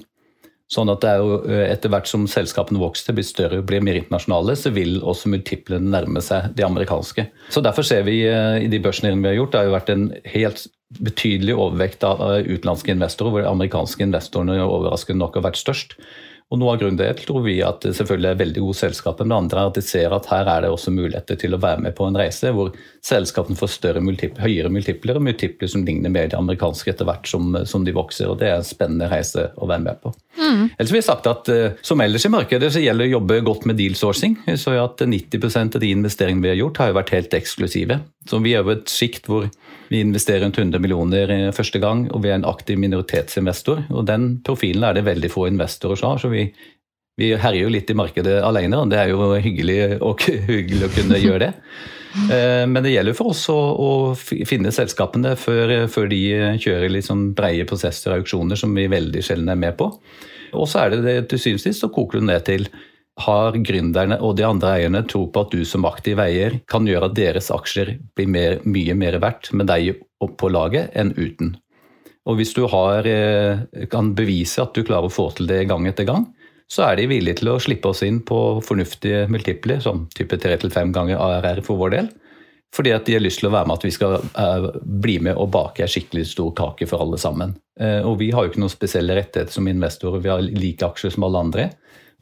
Sånn 0.73 0.89
at 0.89 1.03
det 1.05 1.11
er 1.13 1.21
jo 1.21 1.35
etter 1.69 1.93
hvert 1.93 2.09
som 2.09 2.25
selskapene 2.31 2.81
vokser, 2.81 3.15
blir 3.15 3.27
større 3.29 3.61
og 3.61 3.67
blir 3.69 3.85
mer 3.85 4.01
internasjonale, 4.01 4.57
så 4.57 4.73
vil 4.75 4.97
også 5.05 5.29
multiplene 5.31 5.93
nærme 5.93 6.23
seg 6.25 6.57
de 6.57 6.65
amerikanske. 6.65 7.27
Så 7.53 7.63
Derfor 7.63 7.85
ser 7.87 8.07
vi 8.09 8.23
i 8.25 8.71
de 8.73 8.81
børsene 8.83 9.13
vi 9.13 9.29
har 9.29 9.37
gjort, 9.37 9.53
det 9.53 9.61
har 9.61 9.69
jo 9.69 9.77
vært 9.77 9.93
en 9.93 10.07
helt 10.33 10.65
betydelig 11.01 11.57
overvekt 11.57 12.05
av 12.07 12.20
utenlandske 12.44 12.94
investorer, 12.94 13.33
hvor 13.33 13.42
de 13.42 13.51
amerikanske 13.51 14.05
investorene 14.05 14.61
overraskende 14.62 15.23
nok 15.23 15.38
har 15.38 15.49
vært 15.49 15.61
størst. 15.61 15.97
Og 16.53 16.61
Noe 16.61 16.75
av 16.75 16.81
grunnen 16.83 16.99
til 16.99 17.09
det 17.09 17.25
tror 17.25 17.43
vi 17.47 17.55
at 17.65 17.81
det 17.83 17.95
selvfølgelig 17.97 18.29
er 18.31 18.41
veldig 18.41 18.63
gode 18.67 18.79
selskaper, 18.79 19.27
men 19.27 19.33
det 19.33 19.39
andre 19.41 19.63
er 19.63 19.71
at 19.71 19.79
de 19.79 19.83
ser 19.85 20.13
at 20.15 20.29
her 20.31 20.51
er 20.53 20.65
det 20.65 20.71
også 20.75 20.93
muligheter 20.95 21.39
til 21.41 21.57
å 21.57 21.61
være 21.63 21.87
med 21.87 21.97
på 21.97 22.07
en 22.07 22.19
reise 22.21 22.53
hvor 22.55 22.75
selskapene 23.05 23.59
får 23.59 23.73
større 23.73 24.03
multipler, 24.05 24.45
høyere 24.45 24.71
multipler 24.73 25.19
og 25.19 25.25
multipler 25.25 25.73
som 25.73 25.87
ligner 25.89 26.13
mer 26.13 26.29
de 26.31 26.39
amerikanske 26.39 26.93
etter 26.93 27.09
hvert 27.09 27.27
som, 27.31 27.49
som, 27.67 27.87
de 27.87 27.97
vokser. 27.97 28.29
og 28.29 28.39
Det 28.43 28.51
er 28.51 28.61
en 28.61 28.69
spennende 28.69 29.09
reise 29.11 29.49
å 29.57 29.69
være 29.71 29.87
med 29.87 30.03
på. 30.05 30.13
Mm. 30.39 30.69
Ellers 30.77 30.93
vil 30.93 31.01
jeg 31.01 31.07
sagt 31.07 31.29
at 31.31 31.49
uh, 31.49 31.77
Som 31.87 32.03
ellers 32.03 32.25
i 32.27 32.31
markedet 32.33 32.73
så 32.75 32.83
gjelder 32.83 33.07
det 33.07 33.13
å 33.13 33.17
jobbe 33.19 33.41
godt 33.47 33.67
med 33.71 33.79
deal 33.81 33.97
sourcing. 33.99 34.37
Så 34.61 34.77
at 34.79 35.01
90% 35.01 35.79
av 35.79 35.83
de 35.83 35.93
investeringene 35.95 36.45
vi 36.45 36.53
har 36.53 36.61
gjort, 36.61 36.83
har 36.83 36.93
jo 36.93 36.99
vært 37.01 37.15
helt 37.17 37.37
eksklusive. 37.41 37.99
Så 38.29 38.41
Vi 38.45 38.55
er 38.55 38.65
jo 38.65 38.75
et 38.77 38.91
sjikt 38.91 39.29
hvor 39.31 39.49
vi 39.91 40.01
investerer 40.01 40.43
rundt 40.45 40.59
100 40.59 40.81
millioner 40.81 41.33
første 41.55 41.79
gang, 41.83 42.07
og 42.11 42.25
vi 42.25 42.31
er 42.33 42.39
en 42.39 42.49
aktiv 42.49 42.79
minoritetsinvestor. 42.81 43.85
og 43.91 44.07
Den 44.09 44.41
profilen 44.45 44.87
er 44.89 44.97
det 44.97 45.05
veldig 45.07 45.31
få 45.31 45.47
investorer 45.51 46.01
som 46.01 46.15
har. 46.15 46.23
så 46.23 46.33
vi, 46.35 46.44
vi 47.20 47.33
herjer 47.38 47.66
jo 47.66 47.73
litt 47.73 47.90
i 47.90 47.99
markedet 47.99 48.40
alene, 48.44 48.81
og 48.81 48.92
det 48.92 49.01
er 49.01 49.12
jo 49.12 49.33
hyggelig, 49.35 49.79
og, 50.01 50.25
hyggelig 50.49 50.88
å 50.88 50.94
kunne 50.99 51.20
gjøre 51.27 51.44
det. 51.49 51.53
Eh, 52.14 52.62
men 52.70 52.79
det 52.85 52.92
gjelder 52.92 53.16
for 53.18 53.33
oss 53.33 53.40
å, 53.51 53.57
å 53.59 53.88
finne 54.14 54.70
selskapene 54.70 55.33
før, 55.35 55.73
før, 55.90 56.05
de 56.07 56.20
kjører 56.62 56.92
litt 56.94 57.09
sånn 57.09 57.25
breie 57.35 57.64
prosesser 57.66 58.12
og 58.12 58.23
auksjoner 58.23 58.61
som 58.61 58.70
vi 58.79 58.85
veldig 58.87 59.18
sjelden 59.27 59.51
er 59.51 59.59
med 59.59 59.75
på. 59.81 59.88
Og 60.55 60.68
så 60.70 60.85
er 60.85 60.94
det 60.94 61.01
det 61.03 61.16
til 61.33 61.42
syvende 61.42 61.59
og 61.59 61.64
sist, 61.64 61.83
så 61.83 61.90
koker 61.90 62.20
det 62.20 62.29
ned 62.29 62.47
til 62.47 62.68
har 63.25 63.55
gründerne 63.62 64.18
og 64.27 64.35
de 64.38 64.47
andre 64.47 64.73
eierne 64.79 65.05
tro 65.11 65.25
på 65.31 65.44
at 65.44 65.53
du 65.55 65.62
som 65.68 65.87
aktiv 65.87 66.18
eier 66.23 66.59
kan 66.70 66.87
gjøre 66.88 67.11
at 67.11 67.18
deres 67.18 67.51
aksjer 67.55 67.94
blir 68.16 68.31
mer, 68.31 68.57
mye 68.66 68.97
mer 68.99 69.20
verdt 69.23 69.53
med 69.55 69.70
deg 69.70 70.01
på 70.18 70.51
laget 70.51 70.90
enn 70.99 71.12
uten. 71.14 71.55
Og 72.25 72.39
hvis 72.39 72.55
du 72.57 72.65
har, 72.73 73.07
eh, 73.07 73.87
kan 73.93 74.15
bevise 74.17 74.63
at 74.63 74.75
du 74.75 74.83
klarer 74.83 75.11
å 75.11 75.13
få 75.13 75.29
til 75.37 75.47
det 75.47 75.67
gang 75.69 75.87
etter 75.87 76.09
gang, 76.09 76.27
så 76.71 76.87
er 76.89 76.97
de 76.97 77.09
villige 77.11 77.43
til 77.43 77.53
å 77.53 77.61
slippe 77.61 77.91
oss 77.91 78.03
inn 78.03 78.23
på 78.25 78.61
fornuftige 78.65 79.27
multipler, 79.29 79.81
som 79.85 80.07
type 80.17 80.39
3-5 80.41 80.93
ganger 80.95 81.21
ARR 81.21 81.61
for 81.63 81.77
vår 81.77 81.91
del. 81.91 82.09
Fordi 82.75 82.91
at 82.91 83.05
de 83.07 83.15
har 83.15 83.23
lyst 83.23 83.43
til 83.43 83.51
å 83.51 83.55
være 83.55 83.69
med 83.69 83.77
at 83.77 83.85
vi 83.85 83.93
skal 83.95 84.17
uh, 84.19 84.71
bli 84.83 85.21
med 85.23 85.37
og 85.39 85.53
bake 85.55 85.85
en 85.85 85.91
skikkelig 85.93 86.25
stor 86.33 86.51
kake 86.59 86.89
for 86.91 87.05
alle 87.05 87.21
sammen. 87.23 87.53
Uh, 87.79 88.01
og 88.09 88.19
vi 88.19 88.33
har 88.35 88.43
jo 88.43 88.51
ikke 88.51 88.63
noen 88.65 88.73
spesielle 88.73 89.15
rettigheter 89.15 89.55
som 89.55 89.69
investorer, 89.71 90.25
vi 90.25 90.33
har 90.33 90.43
like 90.43 90.89
aksjer 90.89 91.15
som 91.15 91.29
alle 91.29 91.45
andre. 91.47 91.69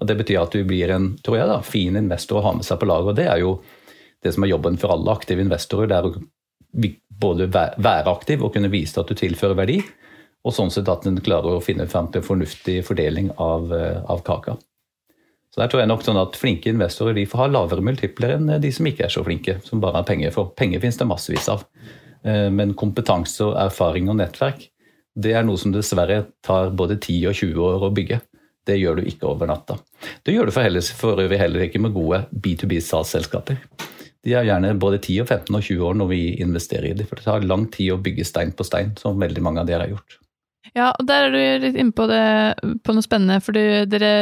Og 0.03 0.11
Det 0.11 0.19
betyr 0.19 0.43
at 0.43 0.53
du 0.53 0.67
blir 0.67 0.93
en 0.93 1.13
tror 1.25 1.39
jeg 1.39 1.49
da, 1.49 1.61
fin 1.65 1.97
investor 1.97 2.41
å 2.41 2.45
ha 2.49 2.53
med 2.59 2.67
seg 2.67 2.83
på 2.83 2.91
laget. 2.91 3.15
og 3.15 3.17
Det 3.17 3.29
er 3.31 3.41
jo 3.41 3.55
det 4.23 4.35
som 4.35 4.45
er 4.45 4.53
jobben 4.53 4.77
for 4.83 4.93
alle 4.93 5.15
aktive 5.15 5.45
investorer. 5.47 5.89
Det 5.89 5.97
er 5.97 6.11
å 6.11 6.15
både 7.23 7.49
være 7.53 8.11
aktiv 8.11 8.43
og 8.43 8.53
kunne 8.57 8.73
vise 8.73 8.99
at 9.01 9.09
du 9.09 9.17
tilfører 9.19 9.59
verdi, 9.59 9.79
og 10.43 10.55
sånn 10.57 10.73
sett 10.75 10.91
at 10.91 11.07
en 11.07 11.21
klarer 11.23 11.57
å 11.57 11.63
finne 11.63 11.87
frem 11.91 12.11
til 12.11 12.23
en 12.23 12.27
fornuftig 12.27 12.81
fordeling 12.87 13.31
av, 13.39 13.73
eh, 13.73 14.03
av, 14.11 14.25
kaka. 14.27 14.57
Så 15.53 15.61
der 15.61 15.71
tror 15.71 15.83
jeg 15.83 15.91
nok 15.93 16.03
sånn 16.03 16.19
at 16.19 16.37
Flinke 16.41 16.73
investorer 16.73 17.15
de 17.15 17.27
får 17.29 17.45
ha 17.45 17.49
lavere 17.53 17.85
multipler 17.85 18.35
enn 18.39 18.51
de 18.61 18.73
som 18.73 18.89
ikke 18.89 19.07
er 19.07 19.13
så 19.13 19.23
flinke, 19.23 19.61
som 19.63 19.81
bare 19.81 20.01
har 20.01 20.09
penger. 20.09 20.33
For 20.35 20.51
penger 20.57 20.81
finnes 20.81 20.99
det 20.99 21.07
massevis 21.07 21.49
av. 21.53 21.67
Eh, 22.25 22.49
men 22.51 22.75
kompetanse, 22.75 23.45
og 23.45 23.59
erfaring 23.61 24.11
og 24.11 24.19
nettverk 24.19 24.69
det 25.15 25.35
er 25.37 25.45
noe 25.45 25.61
som 25.61 25.73
dessverre 25.75 26.25
tar 26.45 26.71
både 26.77 26.97
10 26.97 27.27
og 27.29 27.37
20 27.37 27.65
år 27.67 27.87
å 27.87 27.93
bygge. 27.95 28.21
Det 28.65 28.79
gjør 28.79 29.01
du 29.01 29.09
ikke 29.11 29.29
over 29.29 29.51
natta. 29.51 29.77
Det 30.25 30.35
gjør 30.35 30.49
du 30.49 30.55
for 30.55 31.19
øvrig 31.19 31.39
heller 31.39 31.67
ikke 31.67 31.83
med 31.83 31.95
gode 31.97 32.23
B2B-salgsselskaper. 32.33 33.59
De 34.23 34.35
er 34.39 34.47
gjerne 34.47 34.75
både 34.79 35.01
10, 35.03 35.23
og 35.25 35.31
15 35.31 35.57
og 35.59 35.63
20 35.67 35.87
år 35.89 35.97
når 35.99 36.11
vi 36.13 36.21
investerer 36.45 36.93
i 36.93 36.97
dem. 36.99 37.09
For 37.09 37.19
det 37.19 37.27
tar 37.27 37.47
lang 37.47 37.67
tid 37.75 37.95
å 37.95 38.03
bygge 38.03 38.27
stein 38.27 38.53
på 38.55 38.67
stein, 38.67 38.93
som 39.01 39.19
veldig 39.21 39.43
mange 39.43 39.63
av 39.63 39.71
dere 39.71 39.87
har 39.87 39.97
gjort. 39.97 40.19
Ja, 40.73 40.93
og 40.95 41.05
der 41.05 41.27
er 41.27 41.33
du 41.35 41.65
litt 41.67 41.77
inne 41.77 41.93
på, 41.93 42.07
det, 42.09 42.23
på 42.87 42.95
noe 42.95 43.05
spennende, 43.05 43.43
for 43.45 43.53
dere 43.53 44.13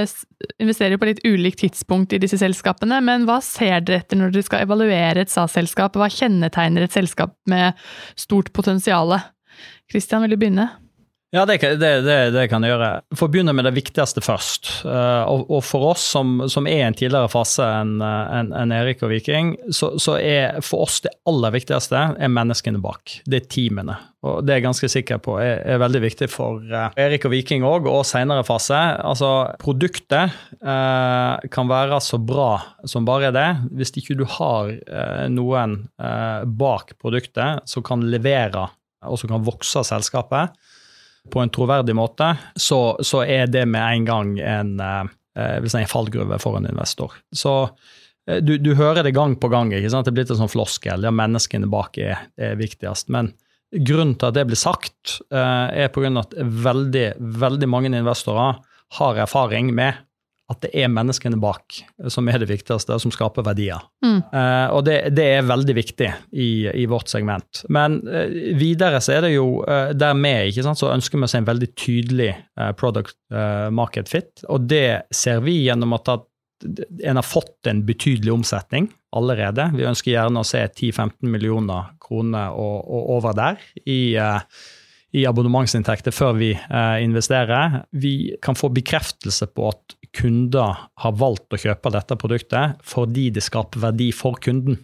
investerer 0.58 0.98
på 0.98 1.10
litt 1.10 1.20
ulikt 1.22 1.60
tidspunkt 1.62 2.14
i 2.16 2.20
disse 2.22 2.40
selskapene. 2.40 2.98
Men 3.06 3.26
hva 3.28 3.38
ser 3.44 3.84
dere 3.84 4.00
etter 4.00 4.18
når 4.18 4.32
dere 4.34 4.48
skal 4.48 4.64
evaluere 4.64 5.22
et 5.22 5.30
SAS-selskap? 5.30 5.98
Hva 6.00 6.08
kjennetegner 6.10 6.88
et 6.88 6.96
selskap 6.96 7.36
med 7.50 7.78
stort 8.18 8.50
potensial? 8.56 9.14
Christian, 9.92 10.24
vil 10.24 10.34
du 10.34 10.40
begynne? 10.40 10.70
Ja, 11.30 11.44
det, 11.46 11.60
det, 11.62 11.78
det, 12.02 12.14
det, 12.34 12.48
kan 12.50 12.64
jeg 12.66 12.72
gjøre. 12.72 12.88
For 13.14 13.28
å 13.28 13.30
begynne 13.30 13.52
med 13.54 13.62
det 13.68 13.76
viktigste 13.76 14.18
først. 14.24 14.66
Uh, 14.82 15.22
og, 15.30 15.44
og, 15.46 15.60
for 15.62 15.92
oss 15.92 16.02
som, 16.16 16.40
som, 16.50 16.66
er 16.66 16.88
en 16.88 16.96
tidligere 16.98 17.30
fase 17.30 17.62
enn 17.62 18.00
en, 18.02 18.48
en 18.50 18.72
Erik 18.74 19.04
og 19.06 19.12
Viking, 19.12 19.52
så, 19.70 19.92
så, 20.02 20.16
er 20.18 20.58
for 20.66 20.88
oss 20.88 20.98
det 21.04 21.12
aller 21.30 21.54
viktigste 21.54 22.00
er 22.18 22.32
menneskene 22.34 22.82
bak. 22.82 23.20
Det 23.30 23.38
er 23.38 23.46
teamene. 23.46 23.94
Og 24.26 24.42
det 24.42 24.56
er 24.56 24.58
jeg 24.58 24.64
ganske 24.64 24.90
sikker 24.90 25.20
på 25.22 25.36
er, 25.38 25.62
er 25.70 25.78
veldig 25.80 26.00
viktig 26.02 26.26
for 26.32 26.64
uh, 26.66 26.88
Erik 26.98 27.28
og 27.28 27.34
Viking 27.36 27.62
òg, 27.68 27.86
og 27.86 28.02
senere 28.10 28.42
fase. 28.48 28.80
Altså, 28.98 29.30
produktet 29.62 30.34
uh, 30.66 31.38
kan 31.54 31.70
være 31.70 32.02
så 32.02 32.18
bra 32.18 32.56
som 32.90 33.06
bare 33.06 33.30
det. 33.36 33.46
Hvis 33.78 33.94
ikke 34.02 34.18
du 34.18 34.26
har 34.26 34.74
noen 35.30 35.76
bak 36.58 36.96
produktet 36.98 37.70
som 37.70 37.86
kan 37.86 38.02
levere, 38.10 38.66
og 39.06 39.20
som 39.20 39.30
kan 39.30 39.46
vokse 39.46 39.84
selskapet, 39.86 40.58
på 41.30 41.42
en 41.42 41.52
troverdig 41.52 41.94
måte, 41.96 42.32
så, 42.56 42.96
så 43.04 43.22
er 43.24 43.50
det 43.50 43.66
med 43.68 43.82
en 43.82 44.06
gang 44.08 44.34
en, 44.40 44.72
eh, 44.80 45.66
si 45.66 45.82
en 45.82 45.90
fallgruve 45.90 46.38
for 46.42 46.58
en 46.58 46.68
investor. 46.70 47.14
Så 47.32 47.54
eh, 48.28 48.40
du, 48.42 48.56
du, 48.58 48.72
hører 48.78 49.04
det 49.06 49.14
gang 49.16 49.36
på 49.36 49.50
gang. 49.52 49.72
ikke 49.74 49.92
sant? 49.92 50.08
Det 50.08 50.14
er 50.14 50.18
blitt 50.20 50.34
en 50.34 50.42
sånn 50.42 50.52
floskel. 50.52 51.06
Ja, 51.06 51.14
menneskene 51.14 51.70
bak 51.70 52.00
er, 52.00 52.24
er 52.40 52.58
viktigst. 52.60 53.12
Men 53.12 53.32
grunnen 53.70 54.16
til 54.18 54.30
at 54.30 54.38
det 54.38 54.46
blir 54.50 54.60
sagt, 54.60 55.20
eh, 55.30 55.84
er 55.84 55.92
pga. 55.94 56.12
at 56.22 56.34
veldig, 56.40 57.08
veldig 57.18 57.70
mange 57.70 57.92
investorer 57.92 58.62
har 58.98 59.20
erfaring 59.22 59.74
med 59.74 60.00
at 60.50 60.60
det 60.64 60.70
er 60.74 60.90
menneskene 60.90 61.38
bak 61.40 61.78
som 62.10 62.28
er 62.30 62.40
det 62.42 62.48
viktigste, 62.50 62.96
og 62.96 63.02
som 63.02 63.12
skaper 63.14 63.44
verdier. 63.46 63.82
Mm. 64.04 64.18
Eh, 64.18 64.66
og 64.74 64.84
det, 64.88 64.96
det, 65.14 65.26
er 65.36 65.46
veldig 65.46 65.76
viktig 65.78 66.08
i, 66.32 66.50
i 66.82 66.86
vårt 66.90 67.10
segment. 67.12 67.62
Men 67.72 68.00
eh, 68.08 68.54
videre 68.58 69.02
så 69.04 69.16
er 69.16 69.26
det 69.28 69.34
jo 69.36 69.60
eh, 69.62 69.92
der 69.94 70.16
med, 70.18 70.50
ikke 70.50 70.66
sant, 70.66 70.80
så 70.80 70.90
ønsker 70.94 71.20
vi 71.20 71.28
å 71.28 71.30
se 71.30 71.42
en 71.42 71.50
veldig 71.50 71.70
tydelig 71.78 72.32
product 72.80 73.16
market 73.72 74.10
fit, 74.10 74.42
og 74.50 74.66
det 74.68 75.06
ser 75.14 75.38
vi 75.44 75.54
gjennom 75.62 75.94
at, 75.96 76.10
at 76.12 76.66
en 77.08 77.16
har 77.16 77.24
fått 77.24 77.70
en 77.70 77.80
betydelig 77.86 78.32
omsetning 78.34 78.90
allerede. 79.16 79.70
Vi 79.72 79.86
ønsker 79.88 80.12
gjerne 80.12 80.42
å 80.42 80.46
se 80.46 80.60
10-15 80.66 81.30
millioner 81.30 81.94
kroner 82.02 82.52
og, 82.58 82.84
og 82.84 83.14
over 83.16 83.38
der 83.38 83.62
i 83.86 84.00
i 85.16 85.24
abonnementsinntekter 85.26 86.14
før 86.14 86.36
vi 86.38 86.50
eh, 86.54 86.96
investerer. 87.02 87.82
Vi 87.90 88.36
kan 88.42 88.58
få 88.58 88.70
bekreftelse 88.74 89.50
på 89.54 89.70
at 89.72 89.96
kunder 90.16 90.86
har 91.00 91.16
valgt 91.18 91.54
å 91.54 91.60
kjøpe 91.60 91.92
dette 91.94 92.16
produktet 92.18 92.80
fordi 92.86 93.28
det 93.34 93.44
skaper 93.46 93.82
verdi 93.88 94.10
for 94.16 94.38
kunden. 94.42 94.78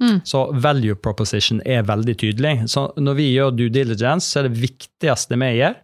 Mm. 0.00 0.22
Så 0.24 0.46
value 0.56 0.96
proposition 0.96 1.60
er 1.68 1.84
veldig 1.88 2.16
tydelig. 2.22 2.54
Så 2.72 2.86
når 2.96 3.18
vi 3.18 3.28
gjør 3.34 3.56
due 3.56 3.72
diligence, 3.72 4.30
så 4.30 4.40
er 4.40 4.48
det 4.48 4.60
viktigste 4.62 5.36
vi 5.40 5.50
gjør, 5.58 5.76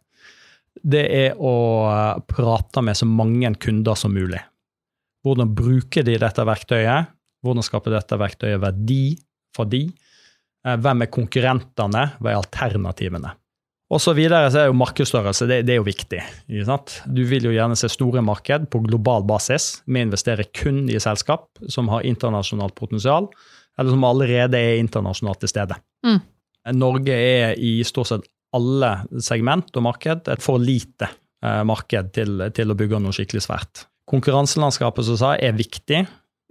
det 0.87 1.05
er 1.12 1.37
å 1.40 1.55
eh, 1.90 2.22
prate 2.29 2.83
med 2.85 2.96
så 2.96 3.09
mange 3.09 3.53
kunder 3.61 3.96
som 3.99 4.14
mulig. 4.14 4.40
Hvordan 5.25 5.53
bruker 5.57 6.05
de 6.07 6.16
dette 6.22 6.44
verktøyet? 6.46 7.12
Hvordan 7.44 7.64
skaper 7.64 7.96
dette 7.96 8.18
verktøyet 8.20 8.62
verdi 8.62 9.16
for 9.57 9.68
de? 9.68 9.87
Eh, 10.66 10.77
hvem 10.81 11.05
er 11.05 11.12
konkurrentene? 11.12 12.05
Hva 12.20 12.33
er 12.33 12.40
alternativene? 12.40 13.33
Og 13.87 14.03
så 14.03 14.16
videre 14.18 14.49
så 14.51 14.64
er 14.64 14.70
jo 14.70 14.79
markedsstørrelse 14.81 15.46
det, 15.46 15.61
det, 15.68 15.77
er 15.77 15.79
jo 15.79 15.87
viktig. 15.87 16.22
Du 16.51 17.22
vil 17.31 17.46
jo 17.46 17.53
gjerne 17.55 17.77
se 17.79 17.90
store 17.92 18.22
marked 18.25 18.66
på 18.72 18.81
global 18.83 19.22
basis. 19.29 19.77
Vi 19.87 20.03
investerer 20.03 20.49
kun 20.51 20.88
i 20.90 20.99
selskap 21.03 21.46
som 21.70 21.90
har 21.92 22.07
internasjonalt 22.09 22.75
potensial, 22.79 23.29
eller 23.79 23.94
som 23.94 24.09
allerede 24.09 24.59
er 24.59 24.81
internasjonalt 24.81 25.44
til 25.44 25.53
stede. 25.53 25.79
Mm. 26.07 26.18
Norge 26.75 27.14
er 27.14 27.55
i 27.62 27.79
stort 27.87 28.11
sett 28.11 28.27
alle 28.57 28.90
segment 29.22 29.70
og 29.79 29.87
marked 29.87 30.33
et 30.33 30.42
for 30.42 30.59
lite 30.62 31.07
eh, 31.44 31.62
marked 31.68 32.11
til, 32.16 32.49
til, 32.57 32.72
å 32.72 32.79
bygge 32.79 33.03
noe 33.03 33.14
skikkelig 33.14 33.44
svært. 33.46 33.87
Konkurranselandskapet 34.11 35.07
som 35.07 35.18
sa, 35.20 35.35
er 35.38 35.55
viktig. 35.55 36.03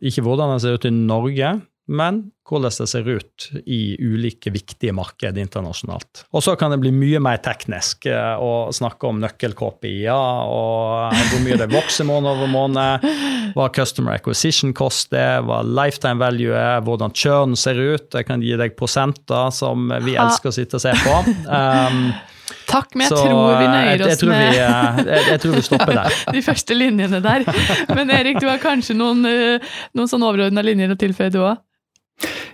Ikke 0.07 0.23
hvordan 0.23 0.53
det 0.53 0.63
ser 0.63 0.79
ut 0.79 0.87
i 0.87 0.93
Norge, 0.95 1.55
men 1.85 2.23
hvordan 2.45 2.73
det 2.77 2.87
ser 2.89 3.07
ut 3.09 3.45
i 3.65 3.95
ulike 4.01 4.51
viktige 4.53 4.93
marked 4.93 5.37
internasjonalt. 5.37 6.25
Og 6.33 6.43
så 6.45 6.53
kan 6.57 6.73
det 6.73 6.79
bli 6.83 6.91
mye 6.93 7.21
mer 7.23 7.39
teknisk 7.45 8.05
eh, 8.09 8.37
å 8.37 8.69
snakke 8.73 9.09
om 9.09 9.21
nøkkel-KPI-er 9.23 10.51
og 10.53 11.15
hvor 11.31 11.41
mye 11.45 11.57
det 11.61 11.69
vokser 11.73 12.05
måned 12.09 12.29
over 12.35 12.51
måned, 12.51 13.07
hva 13.57 13.69
customer 13.73 14.19
acquisition 14.19 14.75
koster, 14.77 15.41
hva 15.45 15.63
lifetime 15.65 16.21
value 16.21 16.53
er, 16.53 16.83
hvordan 16.85 17.13
churn 17.17 17.57
ser 17.57 17.81
ut. 17.81 18.11
Jeg 18.13 18.29
kan 18.29 18.45
gi 18.45 18.53
deg 18.61 18.77
prosenter 18.77 19.49
som 19.53 19.89
vi 20.05 20.17
elsker 20.17 20.53
å 20.53 20.57
sitte 20.59 20.77
og 20.77 20.85
se 20.85 20.93
på. 21.01 21.19
Um, 21.49 22.09
Takk, 22.69 22.93
men 22.93 23.05
jeg 23.05 23.13
så, 23.13 23.21
tror 23.25 23.55
vi 23.57 23.67
nøyer 23.69 24.01
oss 24.05 24.11
jeg, 24.11 24.19
jeg 24.19 24.29
med 24.29 24.41
vi, 24.41 24.57
eh, 24.61 24.99
jeg, 25.07 25.27
jeg, 25.31 25.41
tror 25.41 25.55
vi 25.55 25.61
stopper 25.65 25.97
der. 25.97 26.17
de 26.35 26.41
første 26.45 26.77
linjene 26.77 27.21
der. 27.25 27.45
Men 27.89 28.11
Erik, 28.13 28.41
du 28.41 28.49
har 28.49 28.61
kanskje 28.61 28.97
noen, 28.97 29.25
eh, 29.29 29.77
noen 29.97 30.11
sånn 30.11 30.25
overordna 30.25 30.61
linjer 30.65 30.93
å 30.93 30.99
tilføye, 30.99 31.31
du 31.33 31.41
òg? 31.41 31.61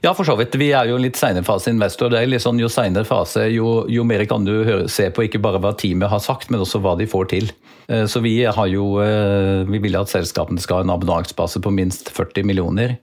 Ja, 0.01 0.15
for 0.17 0.25
så 0.25 0.33
vidt. 0.35 0.55
Vi 0.57 0.71
er 0.73 0.89
jo 0.89 0.95
en 0.97 1.03
litt 1.03 1.17
seinere 1.19 1.45
fase 1.45 1.69
investor. 1.69 2.09
det 2.09 2.17
er 2.17 2.29
litt 2.29 2.41
sånn 2.41 2.59
Jo 2.59 2.69
seinere 2.73 3.05
fase, 3.05 3.45
jo, 3.53 3.85
jo, 3.89 4.03
mer 4.03 4.23
kan 4.25 4.45
du 4.45 4.53
høre, 4.65 4.87
se 4.89 5.11
på 5.13 5.27
ikke 5.27 5.41
bare 5.41 5.61
hva 5.61 5.75
teamet 5.77 6.09
har 6.09 6.23
sagt, 6.23 6.49
men 6.49 6.63
også 6.63 6.81
hva 6.81 6.95
de 6.97 7.05
får 7.09 7.27
til. 7.29 7.51
Eh, 7.87 8.07
så 8.09 8.21
vi 8.25 8.39
har 8.45 8.67
jo 8.71 8.95
eh, 9.03 9.61
Vi 9.69 9.81
vil 9.83 9.97
at 9.99 10.09
selskapene 10.09 10.61
skal 10.61 10.81
ha 10.81 10.87
en 10.87 10.95
abonnementsbase 10.95 11.61
på 11.61 11.73
minst 11.75 12.09
40 12.09 12.49
millioner. 12.49 12.95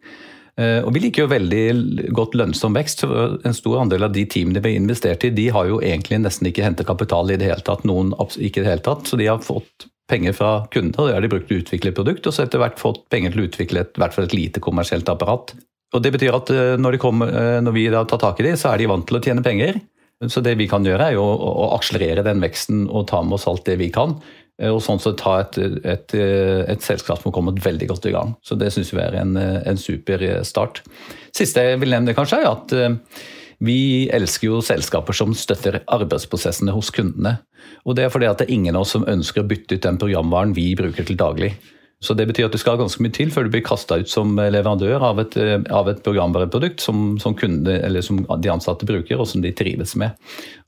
Eh, 0.59 0.83
og 0.83 0.91
Vi 0.97 1.05
liker 1.05 1.23
jo 1.23 1.31
veldig 1.31 2.11
godt 2.19 2.35
lønnsom 2.35 2.75
vekst. 2.75 3.07
En 3.07 3.55
stor 3.55 3.79
andel 3.85 4.09
av 4.09 4.17
de 4.17 4.27
teamene 4.27 4.59
vi 4.59 4.75
har 4.75 4.83
investert 4.83 5.29
i, 5.29 5.31
de 5.31 5.47
har 5.55 5.71
jo 5.71 5.79
egentlig 5.79 6.19
nesten 6.25 6.51
ikke 6.51 6.67
hentet 6.67 6.91
kapital 6.91 7.31
i 7.31 7.39
det 7.39 7.53
hele 7.53 7.63
tatt. 7.63 7.87
Noen 7.87 8.11
ikke 8.19 8.59
i 8.59 8.65
det 8.65 8.73
hele 8.73 8.87
tatt. 8.91 9.07
Så 9.07 9.21
de 9.21 9.31
har 9.31 9.39
fått 9.39 9.87
penger 10.11 10.35
fra 10.35 10.53
kunder, 10.73 10.99
og 10.99 11.07
det 11.07 11.15
har 11.15 11.23
de 11.23 11.31
brukt 11.31 11.47
til 11.47 11.61
å 11.61 11.63
utvikle 11.63 11.95
produkt. 11.95 12.27
Og 12.27 12.35
så 12.35 12.43
etter 12.43 12.59
hvert 12.59 12.83
fått 12.83 13.05
penger 13.13 13.37
til 13.37 13.45
å 13.45 13.51
utvikle 13.53 13.87
et, 13.87 13.95
hvert 14.01 14.19
fall 14.19 14.27
et 14.27 14.35
lite 14.35 14.65
kommersielt 14.65 15.07
apparat. 15.13 15.55
Og 15.97 16.05
Det 16.05 16.13
betyr 16.15 16.37
at 16.37 16.51
eh, 16.53 16.75
når, 16.81 16.99
kommer, 17.01 17.31
eh, 17.33 17.61
når 17.65 17.77
vi 17.77 17.87
tar 17.93 18.21
tak 18.21 18.43
i 18.43 18.51
dem, 18.51 18.59
så 18.61 18.73
er 18.73 18.83
de 18.83 18.91
vant 18.91 19.07
til 19.09 19.19
å 19.19 19.23
tjene 19.25 19.45
penger. 19.45 19.81
Så 20.29 20.43
det 20.43 20.57
vi 20.59 20.67
kan 20.67 20.83
gjøre, 20.83 21.13
er 21.13 21.21
å 21.21 21.71
akselerere 21.77 22.25
den 22.27 22.43
veksten 22.43 22.89
og 22.91 23.07
ta 23.07 23.21
med 23.23 23.37
oss 23.37 23.47
alt 23.47 23.65
det 23.69 23.79
vi 23.81 23.89
kan. 23.95 24.17
Eh, 24.61 24.69
og 24.69 24.83
sånn 24.85 25.01
sett 25.01 25.21
ta 25.23 25.39
et, 25.45 25.57
et, 25.87 26.15
et, 26.19 26.85
selskap 26.85 27.23
som 27.23 27.31
har 27.31 27.37
kommet 27.39 27.63
veldig 27.65 27.89
godt 27.95 28.11
i 28.11 28.15
gang. 28.17 28.35
Så 28.45 28.59
det 28.59 28.73
syns 28.75 28.93
vi 28.93 29.03
er 29.05 29.17
en, 29.23 29.39
en 29.39 29.81
super 29.81 30.27
start. 30.45 30.83
Siste 31.37 31.65
jeg 31.65 31.81
vil 31.85 31.95
nevne, 31.95 32.17
kanskje, 32.19 32.43
er 32.43 32.53
at 32.53 32.79
Vi 33.65 34.07
elsker 34.15 34.47
jo 34.47 34.61
selskaper 34.63 35.17
som 35.17 35.33
støtter 35.35 35.81
arbeidsprosessene 35.91 36.71
hos 36.77 36.93
kundene. 36.95 37.39
Og 37.89 37.97
det 37.99 38.05
er 38.05 38.13
fordi 38.13 38.29
at 38.29 38.39
det 38.39 38.47
er 38.47 38.55
ingen 38.55 38.77
av 38.77 38.85
oss 38.85 38.93
som 38.95 39.09
ønsker 39.09 39.43
å 39.43 39.49
bytte 39.51 39.79
ut 39.79 39.83
den 39.83 39.99
programvaren 39.99 40.53
vi 40.55 40.69
bruker 40.79 41.07
til 41.09 41.19
daglig. 41.19 41.57
Så 42.05 42.15
Det 42.15 42.29
betyr 42.29 42.47
at 42.47 42.55
det 42.55 42.61
skal 42.63 42.79
ganske 42.79 43.03
mye 43.03 43.15
til 43.15 43.33
før 43.35 43.49
du 43.49 43.51
blir 43.57 43.65
kasta 43.67 43.97
ut 43.99 44.11
som 44.11 44.37
leverandør 44.39 45.03
av 45.03 45.19
et, 45.19 45.35
av 45.75 45.89
et 45.91 45.99
programvareprodukt 46.05 46.83
som, 46.83 47.17
som, 47.19 47.35
kunde, 47.35 47.75
som, 48.07 48.21
de 48.39 48.53
ansatte 48.53 48.87
bruker 48.87 49.19
og 49.19 49.27
som 49.27 49.43
de 49.43 49.51
trives 49.51 49.97
med. 49.99 50.15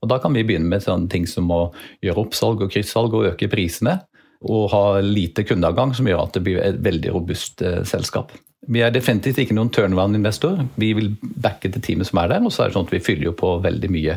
Og 0.02 0.10
Da 0.10 0.18
kan 0.18 0.34
vi 0.34 0.42
begynne 0.42 0.66
med 0.66 0.82
sånne 0.82 1.06
ting 1.12 1.28
som 1.30 1.46
å 1.54 1.68
gjøre 2.02 2.24
oppsalg 2.24 2.64
og 2.66 2.74
kryssalg 2.74 3.14
og 3.14 3.28
øke 3.30 3.50
prisene. 3.52 4.00
Og 4.40 4.70
ha 4.72 4.84
lite 5.04 5.44
kundeavgang, 5.44 5.92
som 5.94 6.08
gjør 6.08 6.24
at 6.24 6.34
det 6.34 6.42
blir 6.46 6.62
et 6.64 6.78
veldig 6.82 7.12
robust 7.12 7.60
eh, 7.62 7.82
selskap. 7.84 8.32
Vi 8.72 8.80
er 8.84 8.92
definitivt 8.92 9.38
ikke 9.38 9.56
noen 9.56 9.70
turnaround-investor. 9.72 10.64
Vi 10.80 10.94
vil 10.96 11.12
backe 11.20 11.70
det 11.72 11.84
teamet 11.84 12.08
som 12.08 12.22
er 12.22 12.32
der. 12.32 12.42
Og 12.44 12.52
så 12.52 12.64
er 12.64 12.70
det 12.70 12.78
sånn 12.78 12.88
at 12.88 12.94
vi 12.94 13.04
fyller 13.04 13.30
jo 13.30 13.36
på 13.36 13.58
veldig 13.62 13.90
mye 13.92 14.16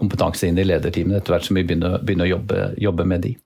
kompetanse 0.00 0.48
inn 0.48 0.58
i 0.58 0.66
lederteamene 0.66 1.20
etter 1.20 1.36
hvert 1.36 1.46
som 1.46 1.58
vi 1.58 1.66
begynner, 1.68 2.00
begynner 2.02 2.26
å 2.26 2.34
jobbe, 2.34 2.62
jobbe 2.82 3.06
med 3.12 3.28
de. 3.28 3.36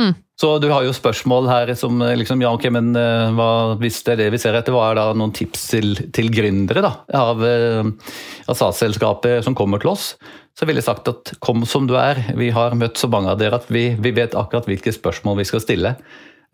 Mm. 0.00 0.14
Så 0.36 0.50
du 0.60 0.66
har 0.68 0.84
jo 0.84 0.92
spørsmål 0.92 1.46
her 1.48 1.70
som 1.80 2.02
liksom, 2.20 2.42
ja 2.44 2.50
ok, 2.52 2.66
men 2.74 2.90
uh, 2.92 3.32
hva, 3.36 3.50
hvis 3.80 4.02
det 4.04 4.14
er 4.14 4.20
det 4.20 4.32
vi 4.34 4.40
ser 4.42 4.58
etter, 4.58 4.74
hva 4.74 4.90
er 4.90 4.98
da 4.98 5.06
noen 5.16 5.32
tips 5.36 5.62
til, 5.70 5.96
til 6.12 6.28
gründere 6.32 6.82
da, 6.84 6.90
av, 7.16 7.40
uh, 7.40 8.12
av 8.44 8.58
SAS-selskaper 8.58 9.40
som 9.46 9.56
kommer 9.56 9.80
til 9.80 9.94
oss? 9.94 10.10
Så 10.56 10.68
ville 10.68 10.82
jeg 10.82 10.88
sagt 10.90 11.08
at 11.08 11.32
kom 11.44 11.64
som 11.68 11.88
du 11.88 11.96
er. 12.00 12.20
Vi 12.36 12.50
har 12.52 12.76
møtt 12.76 13.00
så 13.00 13.08
mange 13.12 13.32
av 13.32 13.40
dere 13.40 13.60
at 13.60 13.68
vi, 13.72 13.90
vi 14.00 14.12
vet 14.16 14.36
akkurat 14.36 14.68
hvilke 14.68 14.92
spørsmål 14.92 15.40
vi 15.40 15.48
skal 15.48 15.60
stille. 15.60 15.90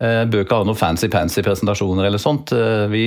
Bør 0.03 0.41
ikke 0.43 0.57
ha 0.59 0.65
noen 0.67 0.75
fancy-pansy 0.75 1.39
presentasjoner 1.45 2.09
eller 2.09 2.19
sånt. 2.19 2.51
vi 2.91 3.05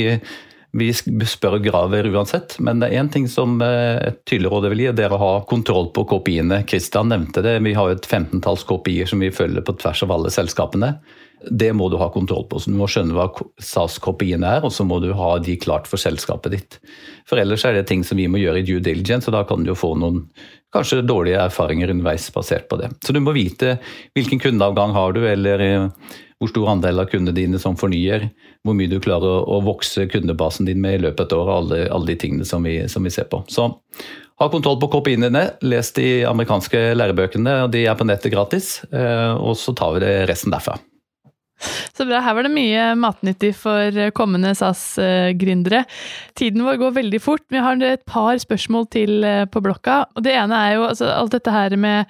vi 0.77 0.93
spør 0.93 1.59
og 1.59 1.67
graver 1.67 2.09
uansett, 2.13 2.59
men 2.63 2.81
det 2.81 2.91
er 2.91 3.01
én 3.01 3.11
ting 3.13 3.27
som 3.31 3.57
eh, 3.65 3.97
et 4.11 4.19
tydelig 4.29 4.53
råd 4.53 4.69
vil 4.73 4.85
gi, 4.85 4.89
det 4.97 5.07
er 5.07 5.15
å 5.17 5.21
ha 5.21 5.31
kontroll 5.49 5.91
på 5.97 6.05
KPI-ene. 6.11 6.63
Kristian 6.69 7.11
nevnte 7.13 7.45
det, 7.45 7.59
vi 7.65 7.75
har 7.77 7.91
jo 7.91 7.97
et 7.97 8.09
femtentalls 8.09 8.67
kopier 8.69 9.09
som 9.09 9.23
vi 9.25 9.33
følger 9.35 9.65
på 9.65 9.77
tvers 9.81 10.05
av 10.07 10.13
alle 10.17 10.33
selskapene. 10.35 10.97
Det 11.47 11.69
må 11.77 11.89
du 11.93 11.99
ha 12.01 12.09
kontroll 12.13 12.47
på. 12.51 12.59
så 12.59 12.73
Du 12.73 12.79
må 12.79 12.89
skjønne 12.91 13.15
hva 13.17 13.29
SAS-KPI-ene 13.63 14.57
er, 14.59 14.65
og 14.67 14.73
så 14.73 14.87
må 14.89 14.99
du 15.05 15.11
ha 15.17 15.37
de 15.39 15.57
klart 15.61 15.89
for 15.89 16.01
selskapet 16.01 16.55
ditt. 16.55 16.79
For 17.29 17.41
ellers 17.41 17.65
er 17.69 17.77
det 17.77 17.87
ting 17.91 18.05
som 18.05 18.19
vi 18.19 18.29
må 18.29 18.41
gjøre 18.41 18.63
i 18.63 18.67
due 18.67 18.83
diligence, 18.85 19.29
og 19.31 19.37
da 19.37 19.45
kan 19.49 19.65
du 19.65 19.73
jo 19.73 19.79
få 19.79 19.95
noen 20.01 20.25
kanskje 20.75 21.05
dårlige 21.07 21.41
erfaringer 21.45 21.93
underveis 21.93 22.29
basert 22.35 22.69
på 22.69 22.81
det. 22.81 22.91
Så 23.05 23.15
du 23.15 23.21
må 23.23 23.37
vite 23.37 23.77
hvilken 24.17 24.43
kundeavgang 24.43 24.97
har 24.97 25.17
du, 25.17 25.23
eller 25.29 25.65
eh, 25.65 26.17
hvor 26.41 26.51
stor 26.53 26.69
andel 26.75 27.01
av 27.01 27.09
kundene 27.11 27.37
dine 27.37 27.61
som 27.61 27.79
fornyer, 27.81 28.29
hvor 28.67 28.77
mye 28.77 28.91
du 28.91 28.99
klarer 29.03 29.47
å, 29.49 29.61
vokse 29.65 30.05
kundebasen 30.13 30.69
din 30.69 30.83
med 30.83 30.99
i 30.99 31.03
løpet 31.07 31.23
av 31.23 31.27
et 31.27 31.37
år, 31.39 31.53
alle, 31.55 31.79
alle 31.93 32.11
de 32.13 32.19
tingene 32.21 32.49
som 32.49 32.67
vi, 32.67 32.79
som 32.93 33.07
vi, 33.07 33.13
ser 33.15 33.29
på. 33.33 33.41
Så 33.49 33.71
ha 34.37 34.51
kontroll 34.53 34.77
på 34.83 34.91
KPI-ene 34.93 35.31
dine, 35.31 35.47
les 35.65 35.93
de 35.97 36.11
amerikanske 36.29 36.83
lærebøkene, 36.99 37.63
de 37.73 37.87
er 37.89 37.97
på 37.97 38.09
nettet 38.09 38.35
gratis, 38.35 38.75
eh, 38.93 39.33
og 39.33 39.57
så 39.57 39.73
tar 39.77 39.97
vi 39.97 40.05
det 40.05 40.13
resten 40.29 40.53
derfra. 40.53 40.77
Så 41.97 42.05
bra. 42.05 42.21
Her 42.21 42.37
var 42.37 42.47
det 42.47 42.53
mye 42.53 42.83
matnyttig 43.01 43.53
for 43.57 43.97
kommende 44.17 44.53
SAS-gründere. 44.57 45.85
Tiden 46.37 46.65
vår 46.67 46.81
går 46.83 46.97
veldig 46.99 47.21
fort. 47.23 47.45
men 47.49 47.59
jeg 47.59 47.65
har 47.65 47.95
et 47.95 48.05
par 48.07 48.37
spørsmål 48.39 48.87
til 48.93 49.25
eh, 49.25 49.45
på 49.47 49.63
blokka. 49.65 50.05
og 50.15 50.23
Det 50.23 50.35
ene 50.37 50.55
er 50.55 50.75
jo 50.77 50.87
altså, 50.91 51.09
alt 51.15 51.33
dette 51.33 51.51
her 51.51 51.77
med, 51.77 52.07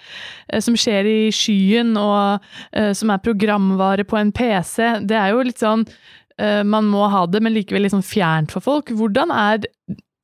eh, 0.52 0.60
som 0.60 0.76
skjer 0.76 1.06
i 1.06 1.30
skyen, 1.30 1.96
og 1.96 2.42
uh, 2.76 2.92
som 2.92 3.10
er 3.10 3.22
programvare 3.22 4.04
på 4.04 4.18
en 4.18 4.32
PC. 4.32 5.06
Det 5.06 5.16
er 5.16 5.30
jo 5.30 5.44
litt 5.46 5.62
sånn 5.62 5.86
uh, 5.86 6.62
Man 6.66 6.90
må 6.90 7.06
ha 7.12 7.26
det, 7.26 7.42
men 7.42 7.54
likevel 7.54 7.86
litt 7.86 7.94
sånn 7.94 8.06
fjernt 8.06 8.52
for 8.54 8.64
folk. 8.64 8.90
Hvordan 8.90 9.30
er 9.30 9.62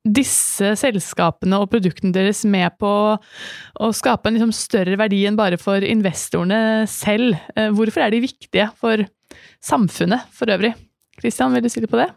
disse 0.03 0.73
selskapene 0.79 1.61
og 1.63 1.69
produktene 1.71 2.11
deres 2.15 2.43
med 2.43 2.75
på 2.81 2.93
å 3.15 3.91
skape 3.95 4.29
en 4.29 4.37
liksom 4.37 4.51
større 4.55 4.97
verdi 4.99 5.21
enn 5.29 5.39
bare 5.39 5.59
for 5.61 5.83
investorene 5.83 6.83
selv? 6.91 7.37
Eh, 7.55 7.71
hvorfor 7.71 8.05
er 8.05 8.15
de 8.15 8.23
viktige 8.25 8.67
for 8.79 9.05
samfunnet 9.63 10.27
for 10.35 10.51
øvrig? 10.51 10.73
Kristian, 11.21 11.53
vil 11.55 11.63
du 11.63 11.71
si 11.71 11.83
litt 11.83 11.93
på 11.93 12.01
det? 12.01 12.09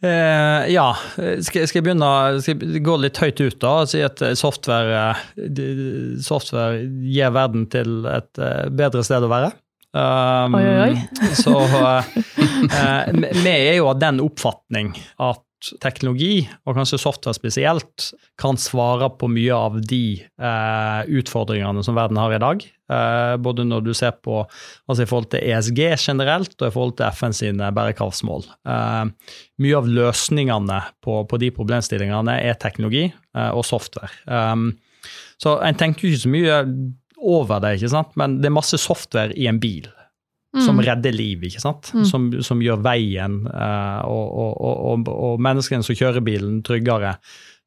Eh, 0.00 0.70
ja, 0.72 0.86
skal, 1.12 1.66
skal, 1.68 1.76
jeg 1.76 1.84
begynne 1.84 2.40
skal 2.40 2.56
jeg 2.56 2.80
gå 2.86 2.94
litt 3.02 3.18
høyt 3.20 3.42
ut 3.42 3.56
da 3.60 3.72
og 3.82 3.90
si 3.90 4.00
at 4.00 4.22
software, 4.40 5.10
eh, 5.36 5.82
software 6.24 6.78
gir 7.04 7.34
verden 7.36 7.66
til 7.68 8.06
et 8.08 8.40
eh, 8.40 8.70
bedre 8.72 9.04
sted 9.04 9.26
å 9.26 9.28
være? 9.32 9.52
Um, 9.90 10.54
oi, 10.54 10.62
oi, 10.62 10.90
oi. 10.94 11.30
så 11.34 11.50
uh, 11.50 12.04
vi 13.42 13.50
er 13.50 13.80
jo 13.80 13.88
av 13.90 13.98
den 13.98 14.20
oppfatning 14.22 14.92
at 15.18 15.42
teknologi, 15.82 16.44
og 16.66 16.76
kanskje 16.78 17.00
software 17.00 17.36
spesielt, 17.36 18.10
kan 18.40 18.58
svare 18.60 19.10
på 19.20 19.28
mye 19.30 19.56
av 19.56 19.78
de 19.84 20.20
eh, 20.20 21.00
utfordringene 21.20 21.84
som 21.86 21.98
verden 21.98 22.20
har 22.20 22.34
i 22.34 22.40
dag. 22.42 22.64
Eh, 22.90 23.34
både 23.42 23.66
når 23.68 23.84
du 23.86 23.92
ser 23.94 24.16
på 24.24 24.40
altså 24.42 25.04
i 25.04 25.08
forhold 25.10 25.30
til 25.34 25.44
ESG 25.46 25.82
generelt, 25.94 26.56
og 26.58 26.66
i 26.66 26.74
forhold 26.74 26.96
til 26.98 27.12
FN 27.14 27.36
sine 27.36 27.70
bærekraftsmål. 27.76 28.48
Eh, 28.66 29.36
mye 29.62 29.78
av 29.78 29.90
løsningene 30.00 30.80
på, 31.04 31.20
på, 31.30 31.42
de 31.42 31.52
problemstillingene 31.54 32.40
er 32.40 32.58
teknologi 32.62 33.06
eh, 33.10 33.50
og 33.50 33.64
software. 33.68 34.10
Um, 34.26 34.72
så 35.40 35.58
en 35.64 35.78
tenker 35.78 36.10
ikke 36.10 36.24
så 36.24 36.32
mye 36.32 36.58
over 37.20 37.60
det, 37.62 37.76
ikke 37.78 37.92
sant? 37.92 38.12
men 38.20 38.40
det 38.40 38.50
er 38.50 38.56
masse 38.56 38.80
software 38.80 39.36
i 39.36 39.46
en 39.50 39.60
bil. 39.62 39.88
Mm. 40.50 40.64
som 40.66 40.80
redder 40.82 41.14
liv, 41.14 41.44
ikke 41.46 41.62
sant? 41.62 41.92
Mm. 41.94 42.04
Som, 42.08 42.26
som, 42.42 42.62
gjør 42.64 42.80
veien 42.82 43.36
uh, 43.46 44.02
og, 44.02 44.30
og, 44.34 44.56
og, 44.58 45.10
og, 45.12 45.42
menneskene 45.46 45.86
som 45.86 45.94
kjører 45.94 46.24
bilen, 46.26 46.58
tryggere. 46.66 47.14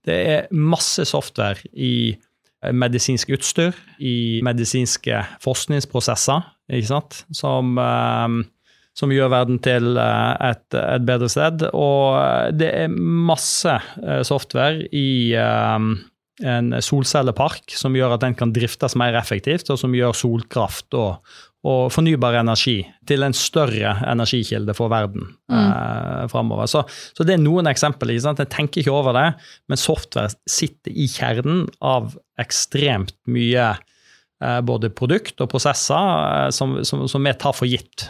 Det 0.04 0.18
er 0.34 0.50
masse 0.52 1.06
software 1.08 1.64
i 1.80 2.12
eh, 2.12 2.74
medisinsk 2.76 3.32
utstyr, 3.38 3.72
i 4.04 4.42
medisinske 4.44 5.22
forskningsprosesser, 5.46 6.44
ikke 6.76 6.90
sant? 6.90 7.22
Som, 7.32 7.80
uh, 7.80 8.44
som 9.00 9.16
gjør 9.16 9.32
verden 9.32 9.62
til 9.64 9.96
et, 9.96 10.68
et, 10.76 11.08
bedre 11.08 11.32
sted. 11.32 11.64
Og 11.72 12.52
det 12.60 12.68
er 12.84 12.92
masse 12.92 13.78
software 14.28 14.84
i 14.92 15.34
en 15.34 16.76
solcellepark 16.84 17.74
som 17.80 17.96
gjør 17.98 18.18
at 18.18 18.28
den 18.28 18.36
kan 18.38 18.54
driftes 18.54 18.94
mer 19.00 19.18
effektivt, 19.18 19.72
og 19.74 19.80
som 19.82 19.96
gjør 19.98 20.14
solkraft 20.20 20.94
og, 21.00 21.24
og 21.64 21.94
fornybar 21.96 22.36
energi 22.42 22.82
til 23.08 23.24
en 23.24 23.36
større 23.36 23.94
energikilde 24.12 24.76
for 24.76 24.92
verden 24.92 25.30
mm. 25.52 25.56
eh, 25.56 26.26
framover. 26.32 26.68
Så, 26.68 26.84
så, 27.16 27.24
det 27.24 27.38
er 27.38 27.44
noen 27.44 27.70
eksempler. 27.72 28.12
Ikke 28.12 28.26
sant? 28.26 28.42
Jeg 28.44 28.52
tenker 28.52 28.84
ikke 28.84 28.96
over 28.96 29.16
det, 29.16 29.30
men 29.72 29.80
software 29.80 30.34
sitter 30.50 30.92
i 30.92 31.08
kjernen 31.12 31.66
av 31.80 32.18
ekstremt 32.42 33.16
mye 33.32 33.70
eh, 33.72 34.60
både 34.68 34.92
produkt 34.92 35.40
og 35.40 35.54
prosesser 35.56 36.12
eh, 36.26 36.50
som, 36.56 36.82
som, 36.84 37.08
som, 37.08 37.24
vi 37.24 37.36
tar 37.40 37.56
for 37.56 37.72
gitt. 37.72 38.10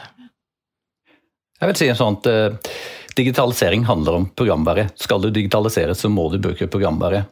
Jeg 1.62 1.70
vil 1.70 1.80
si 1.80 1.92
en 1.94 2.00
sånn 2.00 2.20
at 2.20 2.28
uh, 2.28 2.74
Digitalisering 3.14 3.84
handler 3.86 4.18
om 4.18 4.24
programvare. 4.34 4.88
Skal 4.98 5.22
du 5.22 5.30
digitalisere, 5.30 5.94
så 5.94 6.10
må 6.10 6.26
du 6.34 6.40
bruke 6.42 6.66
programvare. 6.66 7.28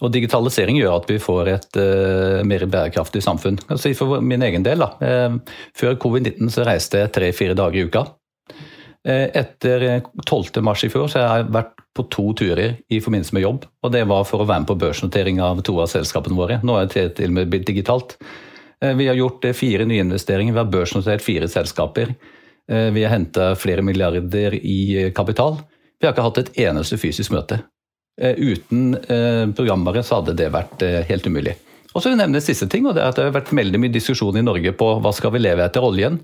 Og 0.00 0.12
Digitalisering 0.14 0.78
gjør 0.80 1.00
at 1.00 1.10
vi 1.10 1.18
får 1.22 1.50
et 1.52 1.78
uh, 1.80 2.44
mer 2.46 2.66
bærekraftig 2.70 3.22
samfunn. 3.24 3.58
Altså 3.68 3.92
for 3.98 4.22
min 4.24 4.44
egen 4.46 4.64
del, 4.66 4.82
da. 4.84 4.92
Uh, 5.00 5.58
før 5.76 5.98
covid-19 6.02 6.52
så 6.52 6.66
reiste 6.66 7.02
jeg 7.02 7.12
tre-fire 7.16 7.56
dager 7.58 7.80
i 7.80 7.84
uka. 7.88 8.04
Uh, 9.06 9.28
etter 9.36 9.86
12. 10.24 10.62
mars 10.66 10.84
i 10.86 10.90
fjor 10.92 11.10
så 11.12 11.24
har 11.24 11.42
jeg 11.42 11.52
vært 11.58 11.84
på 11.96 12.06
to 12.12 12.26
turer 12.36 12.76
i 12.92 13.00
forbindelse 13.00 13.36
med 13.36 13.46
jobb. 13.46 13.68
og 13.84 13.94
Det 13.94 14.02
var 14.08 14.26
for 14.28 14.42
å 14.42 14.48
være 14.48 14.64
med 14.64 14.70
på 14.70 14.80
børsnotering 14.82 15.40
av 15.44 15.62
to 15.66 15.78
av 15.80 15.92
selskapene 15.92 16.36
våre. 16.36 16.60
Nå 16.66 16.76
er 16.80 16.90
det 16.92 17.06
til 17.20 17.32
og 17.32 17.38
med 17.38 17.52
blitt 17.52 17.68
digitalt. 17.70 18.18
Vi 18.76 19.06
har 19.08 19.16
gjort 19.16 19.46
fire 19.56 19.86
nyinvesteringer, 19.88 20.52
vi 20.52 20.60
har 20.60 20.68
børsnotert 20.68 21.24
fire 21.24 21.48
selskaper. 21.48 22.10
Vi 22.68 23.04
har 23.06 23.14
henta 23.14 23.54
flere 23.56 23.80
milliarder 23.80 24.58
i 24.58 25.08
kapital. 25.16 25.56
Vi 25.96 26.04
har 26.04 26.12
ikke 26.12 26.26
hatt 26.26 26.42
et 26.42 26.52
eneste 26.66 26.98
fysisk 27.00 27.32
møte. 27.32 27.62
Eh, 28.20 28.32
uten 28.36 28.94
eh, 28.94 29.44
programvare 29.52 30.00
så 30.02 30.20
hadde 30.20 30.36
det 30.38 30.48
vært 30.54 30.82
eh, 30.84 31.02
helt 31.08 31.26
umulig. 31.28 31.52
Og 31.92 32.00
så 32.00 32.08
vil 32.08 32.16
jeg 32.16 32.22
nevne 32.22 32.40
siste 32.44 32.68
ting, 32.68 32.86
og 32.88 32.96
det 32.96 33.02
er 33.02 33.10
at 33.12 33.18
det 33.18 33.26
har 33.26 33.34
vært 33.34 33.52
veldig 33.56 33.80
mye 33.80 33.92
diskusjon 33.92 34.36
i 34.36 34.44
Norge 34.44 34.72
på 34.76 34.88
hva 35.04 35.12
skal 35.16 35.32
vi 35.32 35.40
leve 35.40 35.64
etter 35.64 35.84
oljen. 35.84 36.18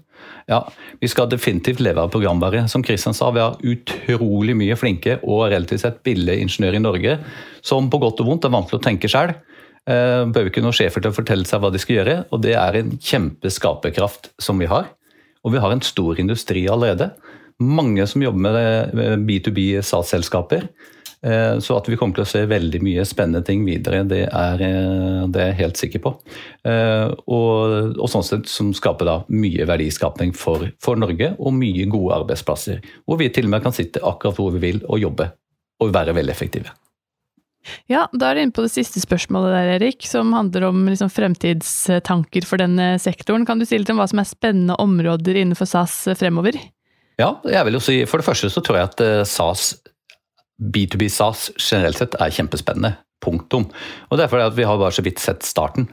Ja, 0.49 0.67
Vi 1.01 1.09
skal 1.09 1.31
definitivt 1.33 1.81
leve 1.81 2.03
av 2.05 2.11
programvare. 2.13 2.67
Som 2.69 2.85
Kristian 2.85 3.17
sa, 3.17 3.31
vi 3.33 3.41
har 3.41 3.57
utrolig 3.61 4.57
mye 4.57 4.77
flinke 4.77 5.19
og 5.23 5.47
relativt 5.53 5.85
sett 5.85 6.03
billige 6.05 6.45
ingeniører 6.45 6.77
i 6.77 6.83
Norge 6.83 7.17
som 7.65 7.89
på 7.89 8.01
godt 8.03 8.21
og 8.21 8.29
vondt 8.29 8.49
er 8.49 8.53
vant 8.53 8.69
til 8.69 8.81
å 8.81 8.85
tenke 8.85 9.09
sjøl. 9.09 9.33
Behøver 9.89 10.51
ikke 10.51 10.63
noen 10.63 10.77
sjefer 10.77 11.03
til 11.03 11.11
å 11.11 11.17
fortelle 11.17 11.49
seg 11.49 11.63
hva 11.65 11.73
de 11.73 11.81
skal 11.81 11.97
gjøre. 11.97 12.19
Og 12.37 12.45
det 12.45 12.53
er 12.61 12.79
en 12.79 12.93
kjempeskaperkraft 13.01 14.29
som 14.45 14.61
vi 14.61 14.69
har. 14.69 14.93
Og 15.41 15.57
vi 15.57 15.63
har 15.65 15.73
en 15.73 15.85
stor 15.85 16.21
industri 16.21 16.67
allerede. 16.69 17.15
Mange 17.65 18.05
som 18.11 18.23
jobber 18.23 18.93
med 18.93 19.25
B2B 19.25 19.81
SAS-selskaper. 19.81 20.69
Eh, 21.27 21.59
så 21.59 21.77
at 21.79 21.87
vi 21.87 21.97
kommer 21.99 22.17
til 22.17 22.25
å 22.25 22.31
se 22.33 22.41
veldig 22.51 22.81
mye 22.83 23.05
spennende 23.07 23.45
ting 23.47 23.63
videre, 23.67 24.03
det 24.11 24.25
er, 24.27 24.63
eh, 24.67 25.23
det 25.31 25.43
er 25.43 25.51
jeg 25.53 25.61
helt 25.61 25.79
sikker 25.79 26.03
på. 26.03 26.15
Eh, 26.67 27.15
og, 27.31 27.95
og, 27.95 28.09
sånn 28.11 28.27
sett 28.27 28.51
som 28.51 28.73
skaper 28.75 29.07
da 29.07 29.17
mye 29.31 29.67
verdiskapning 29.69 30.35
for, 30.35 30.67
for, 30.83 30.99
Norge, 30.99 31.35
og 31.39 31.55
mye 31.55 31.87
gode 31.91 32.19
arbeidsplasser. 32.19 32.83
Hvor 33.07 33.21
vi 33.23 33.31
til 33.31 33.47
og 33.47 33.55
med 33.55 33.63
kan 33.63 33.77
sitte 33.77 34.03
akkurat 34.03 34.39
hvor 34.39 34.51
vi 34.57 34.65
vil 34.67 34.83
og 34.89 34.99
jobbe, 35.03 35.31
og 35.83 35.95
være 35.95 36.17
veldig 36.19 36.35
effektive. 36.35 36.75
Ja, 37.87 38.09
da 38.11 38.33
er 38.33 38.35
du 38.35 38.43
inne 38.43 38.55
på 38.57 38.65
det 38.65 38.73
siste 38.75 38.99
spørsmålet 38.99 39.55
der, 39.55 39.73
Erik, 39.77 40.03
som 40.11 40.33
handler 40.35 40.67
om 40.73 40.83
liksom 40.91 41.13
fremtidstanker 41.15 42.43
for 42.49 42.59
denne 42.59 42.97
sektoren. 42.99 43.47
Kan 43.47 43.63
du 43.63 43.69
si 43.69 43.79
litt 43.79 43.93
om 43.95 44.03
hva 44.03 44.09
som 44.11 44.19
er 44.19 44.27
spennende 44.27 44.75
områder 44.83 45.39
innenfor 45.39 45.71
SAS 45.71 46.01
fremover? 46.19 46.59
Ja, 47.21 47.37
jeg 47.47 47.69
vil 47.69 47.79
jo 47.79 47.85
si 47.85 48.01
for 48.11 48.19
det 48.19 48.27
første 48.27 48.51
så 48.51 48.65
tror 48.65 48.81
jeg 48.81 48.91
at 48.91 49.31
SAS, 49.31 49.77
B2B 50.63 51.09
SAS 51.11 51.51
generelt 51.57 51.99
sett 51.99 52.15
er 52.21 52.35
kjempespennende. 52.35 52.97
Punktum. 53.23 53.69
Og 54.11 54.19
det 54.19 54.25
er 54.25 54.31
fordi 54.33 54.47
at 54.49 54.57
vi 54.57 54.65
har 54.67 54.81
bare 54.81 54.95
så 54.95 55.05
vidt 55.07 55.21
sett 55.23 55.45
starten. 55.47 55.87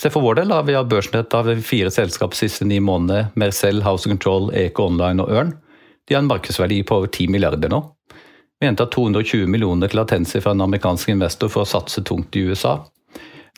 Se 0.00 0.10
for 0.10 0.24
vår 0.24 0.40
del, 0.40 0.50
da, 0.50 0.62
vi 0.66 0.74
har 0.74 0.86
børsnett 0.90 1.34
av 1.36 1.50
fire 1.62 1.90
selskap 1.92 2.34
siste 2.34 2.66
ni 2.66 2.80
månedene. 2.82 3.30
Mercell, 3.38 3.82
House 3.84 4.08
Control, 4.10 4.48
Eco 4.56 4.88
Online 4.88 5.22
og 5.22 5.30
Ørn. 5.30 5.52
De 6.08 6.16
har 6.16 6.24
en 6.24 6.30
markedsverdi 6.30 6.80
på 6.88 6.98
over 6.98 7.12
10 7.12 7.30
milliarder 7.32 7.70
nå. 7.72 7.80
Vi 8.60 8.66
henta 8.66 8.86
220 8.90 9.46
millioner 9.50 9.90
til 9.90 10.00
latenser 10.00 10.42
fra 10.42 10.54
en 10.54 10.64
amerikansk 10.64 11.12
investor 11.14 11.52
for 11.52 11.64
å 11.64 11.68
satse 11.68 12.02
tungt 12.06 12.36
i 12.36 12.46
USA. 12.48 12.78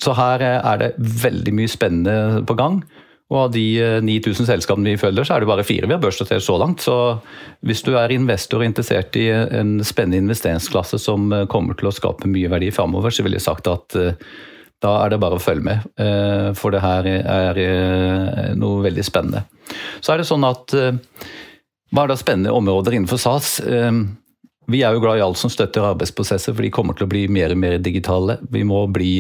Så 0.02 0.12
her 0.16 0.42
er 0.44 0.80
det 0.82 0.94
veldig 0.98 1.54
mye 1.56 1.72
spennende 1.72 2.44
på 2.46 2.56
gang. 2.58 2.82
Og 3.26 3.38
av 3.40 3.48
de 3.50 3.64
9000 4.06 4.44
eh, 4.44 4.48
selskapene 4.52 4.92
vi 4.92 5.00
følger, 5.00 5.26
så 5.26 5.34
er 5.34 5.42
det 5.42 5.50
bare 5.50 5.66
fire 5.66 5.88
vi 5.88 5.96
har 5.96 6.02
børsnotert 6.02 6.44
så 6.46 6.58
langt. 6.62 6.84
Så 6.84 6.96
hvis 7.66 7.82
du 7.82 7.96
er 7.98 8.14
investor 8.14 8.62
og 8.62 8.68
interessert 8.68 9.16
i 9.18 9.26
en 9.34 9.80
spennende 9.86 10.22
investeringsklasse 10.22 11.00
som 11.02 11.32
eh, 11.34 11.46
kommer 11.50 11.78
til 11.78 11.90
å 11.90 11.94
skape 11.94 12.30
mye 12.30 12.50
verdi 12.52 12.70
framover, 12.74 13.10
så 13.10 13.26
ville 13.26 13.40
jeg 13.40 13.48
sagt 13.48 13.70
at 13.72 13.98
eh, 13.98 14.14
da 14.84 14.92
er 15.02 15.10
det 15.10 15.18
bare 15.18 15.38
å 15.38 15.42
følge 15.42 15.64
med. 15.64 15.84
For 16.60 16.68
det 16.70 16.82
her 16.82 17.06
er 17.08 17.58
noe 18.60 18.82
veldig 18.84 19.04
spennende. 19.06 19.40
Så 20.04 20.12
er 20.12 20.20
det 20.20 20.26
sånn 20.28 20.44
at 20.44 20.74
Hva 20.76 22.02
er 22.02 22.10
da 22.10 22.16
spennende 22.20 22.52
områder 22.52 22.92
innenfor 22.92 23.16
SAS? 23.16 23.54
Vi 24.68 24.82
er 24.84 24.92
jo 24.92 25.00
glad 25.00 25.16
i 25.16 25.24
alt 25.24 25.40
som 25.40 25.48
støtter 25.48 25.88
arbeidsprosesser, 25.94 26.52
for 26.52 26.60
de 26.60 26.74
kommer 26.76 26.92
til 26.92 27.08
å 27.08 27.10
bli 27.14 27.24
mer 27.24 27.56
og 27.56 27.62
mer 27.64 27.78
digitale. 27.80 28.36
Vi 28.52 28.66
må 28.68 28.84
bli 28.92 29.14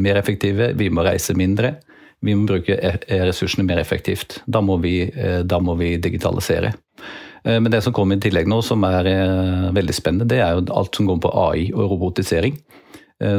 mer 0.00 0.22
effektive, 0.22 0.72
vi 0.72 0.88
må 0.88 1.04
reise 1.04 1.36
mindre. 1.36 1.74
Vi 2.24 2.34
må 2.34 2.46
bruke 2.48 2.76
e- 2.76 2.98
e- 3.06 3.20
ressursene 3.28 3.66
mer 3.68 3.82
effektivt. 3.82 4.40
Da 4.46 4.60
må 4.64 4.78
vi, 4.80 5.02
eh, 5.02 5.42
da 5.42 5.60
må 5.60 5.76
vi 5.76 5.96
digitalisere. 5.96 6.74
Eh, 7.44 7.60
men 7.60 7.70
det 7.70 7.82
som 7.82 7.92
kommer 7.92 8.16
i 8.16 8.20
tillegg 8.20 8.48
nå, 8.48 8.62
som 8.62 8.84
er 8.84 9.06
eh, 9.06 9.72
veldig 9.76 9.94
spennende, 9.94 10.28
det 10.28 10.40
er 10.40 10.54
jo 10.54 10.64
alt 10.72 10.94
som 10.94 11.06
går 11.06 11.20
på 11.20 11.34
AI 11.48 11.70
og 11.72 11.90
robotisering. 11.90 12.58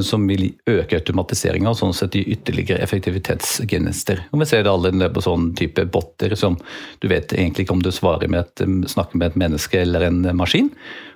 Som 0.02 0.24
vil 0.26 0.54
øke 0.72 0.96
automatiseringa 0.96 1.68
og 1.70 1.76
sånn 1.78 1.92
sett 1.94 2.16
gi 2.16 2.22
ytterligere 2.32 2.80
effektivitetsgevinster. 2.82 4.22
Og 4.32 4.40
vi 4.40 4.46
ser 4.48 4.64
det 4.64 4.72
alle 4.72 5.10
på 5.12 5.22
sånn 5.22 5.50
type 5.54 5.84
botter 5.92 6.32
som 6.40 6.56
du 7.04 7.10
vet 7.12 7.36
egentlig 7.36 7.66
ikke 7.66 7.76
om 7.76 7.84
du 7.84 7.92
svarer 7.92 8.32
med 8.32 8.48
et, 8.48 8.64
snakker 8.90 9.20
med 9.20 9.28
et 9.28 9.38
menneske 9.44 9.82
eller 9.84 10.08
en 10.08 10.24
maskin. 10.40 10.72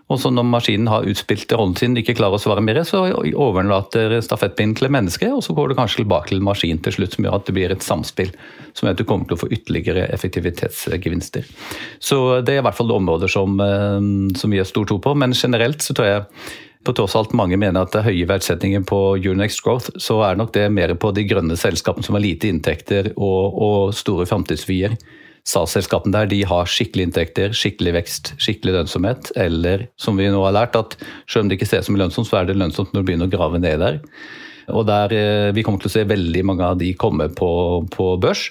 Og 0.09 0.17
så 0.17 0.31
når 0.33 0.47
maskinen 0.49 0.89
har 0.89 1.05
utspilt 1.05 1.51
rollen 1.53 1.75
sin, 1.77 1.97
ikke 1.99 2.15
klarer 2.17 2.39
å 2.39 2.41
svare 2.41 2.63
mer, 2.65 2.81
så 2.87 3.03
overlater 3.37 4.15
stafettpinnen 4.25 4.73
til 4.77 4.87
et 4.87 4.95
menneske, 4.95 5.29
og 5.29 5.43
så 5.45 5.53
går 5.57 5.69
det 5.69 5.77
kanskje 5.77 6.01
tilbake 6.01 6.31
til 6.31 6.41
maskin 6.45 6.81
til 6.85 6.95
slutt, 6.95 7.13
som 7.13 7.27
gjør 7.27 7.37
at 7.37 7.45
det 7.45 7.55
blir 7.57 7.75
et 7.75 7.85
samspill 7.85 8.31
som 8.73 8.87
gjør 8.87 8.95
at 8.95 9.01
du 9.01 9.05
kommer 9.09 9.29
til 9.29 9.37
å 9.37 9.41
få 9.43 9.51
ytterligere 9.53 10.07
effektivitetsgevinster. 10.15 11.45
Så 12.01 12.17
det 12.41 12.55
er 12.55 12.63
i 12.63 12.65
hvert 12.65 12.79
fall 12.79 12.95
områder 12.95 13.29
som, 13.29 13.59
eh, 13.61 14.33
som 14.39 14.49
vi 14.49 14.57
har 14.57 14.65
stor 14.69 14.89
tro 14.89 14.97
på. 15.03 15.13
Men 15.13 15.37
generelt 15.37 15.85
så 15.85 15.93
tror 15.93 16.09
jeg 16.09 16.25
på 16.83 16.93
tross 16.95 17.15
alt 17.19 17.33
mange 17.35 17.57
mener 17.59 17.83
at 17.83 17.91
det 17.93 18.01
er 18.01 18.09
høye 18.09 18.27
verdsetninger 18.29 18.85
på 18.87 18.99
Euronext 19.19 19.61
Growth, 19.65 19.91
så 19.99 20.21
er 20.25 20.39
nok 20.39 20.53
det 20.55 20.69
mer 20.71 20.93
på 20.95 21.11
de 21.13 21.25
grønne 21.27 21.57
selskapene 21.59 22.07
som 22.07 22.15
har 22.15 22.23
lite 22.23 22.47
inntekter 22.49 23.11
og, 23.17 23.59
og 23.59 23.97
store 23.97 24.25
framtidsvyer. 24.29 24.95
SAS-selskapene 25.47 26.15
der 26.15 26.29
de 26.31 26.41
har 26.47 26.69
skikkelig 26.69 27.09
inntekter, 27.09 27.53
skikkelig 27.55 27.95
vekst, 27.99 28.33
skikkelig 28.41 28.75
lønnsomhet. 28.79 29.31
Eller 29.39 29.87
som 30.01 30.19
vi 30.19 30.27
nå 30.31 30.41
har 30.43 30.55
lært, 30.57 30.77
at 30.79 30.97
selv 31.29 31.45
om 31.45 31.51
det 31.51 31.59
ikke 31.59 31.69
ser 31.71 31.85
som 31.85 31.97
lønnsomt, 31.99 32.29
så 32.29 32.41
er 32.41 32.49
det 32.49 32.57
lønnsomt 32.59 32.93
når 32.93 33.03
du 33.03 33.09
begynner 33.09 33.29
å 33.29 33.33
grave 33.33 33.61
ned 33.61 33.81
der. 33.83 34.01
Og 34.69 34.85
der 34.85 35.13
eh, 35.17 35.53
Vi 35.55 35.63
kommer 35.65 35.81
til 35.81 35.89
å 35.89 35.95
se 35.95 36.05
veldig 36.05 36.43
mange 36.45 36.65
av 36.65 36.77
de 36.81 36.91
komme 36.97 37.29
på, 37.33 37.51
på 37.93 38.11
børs. 38.21 38.49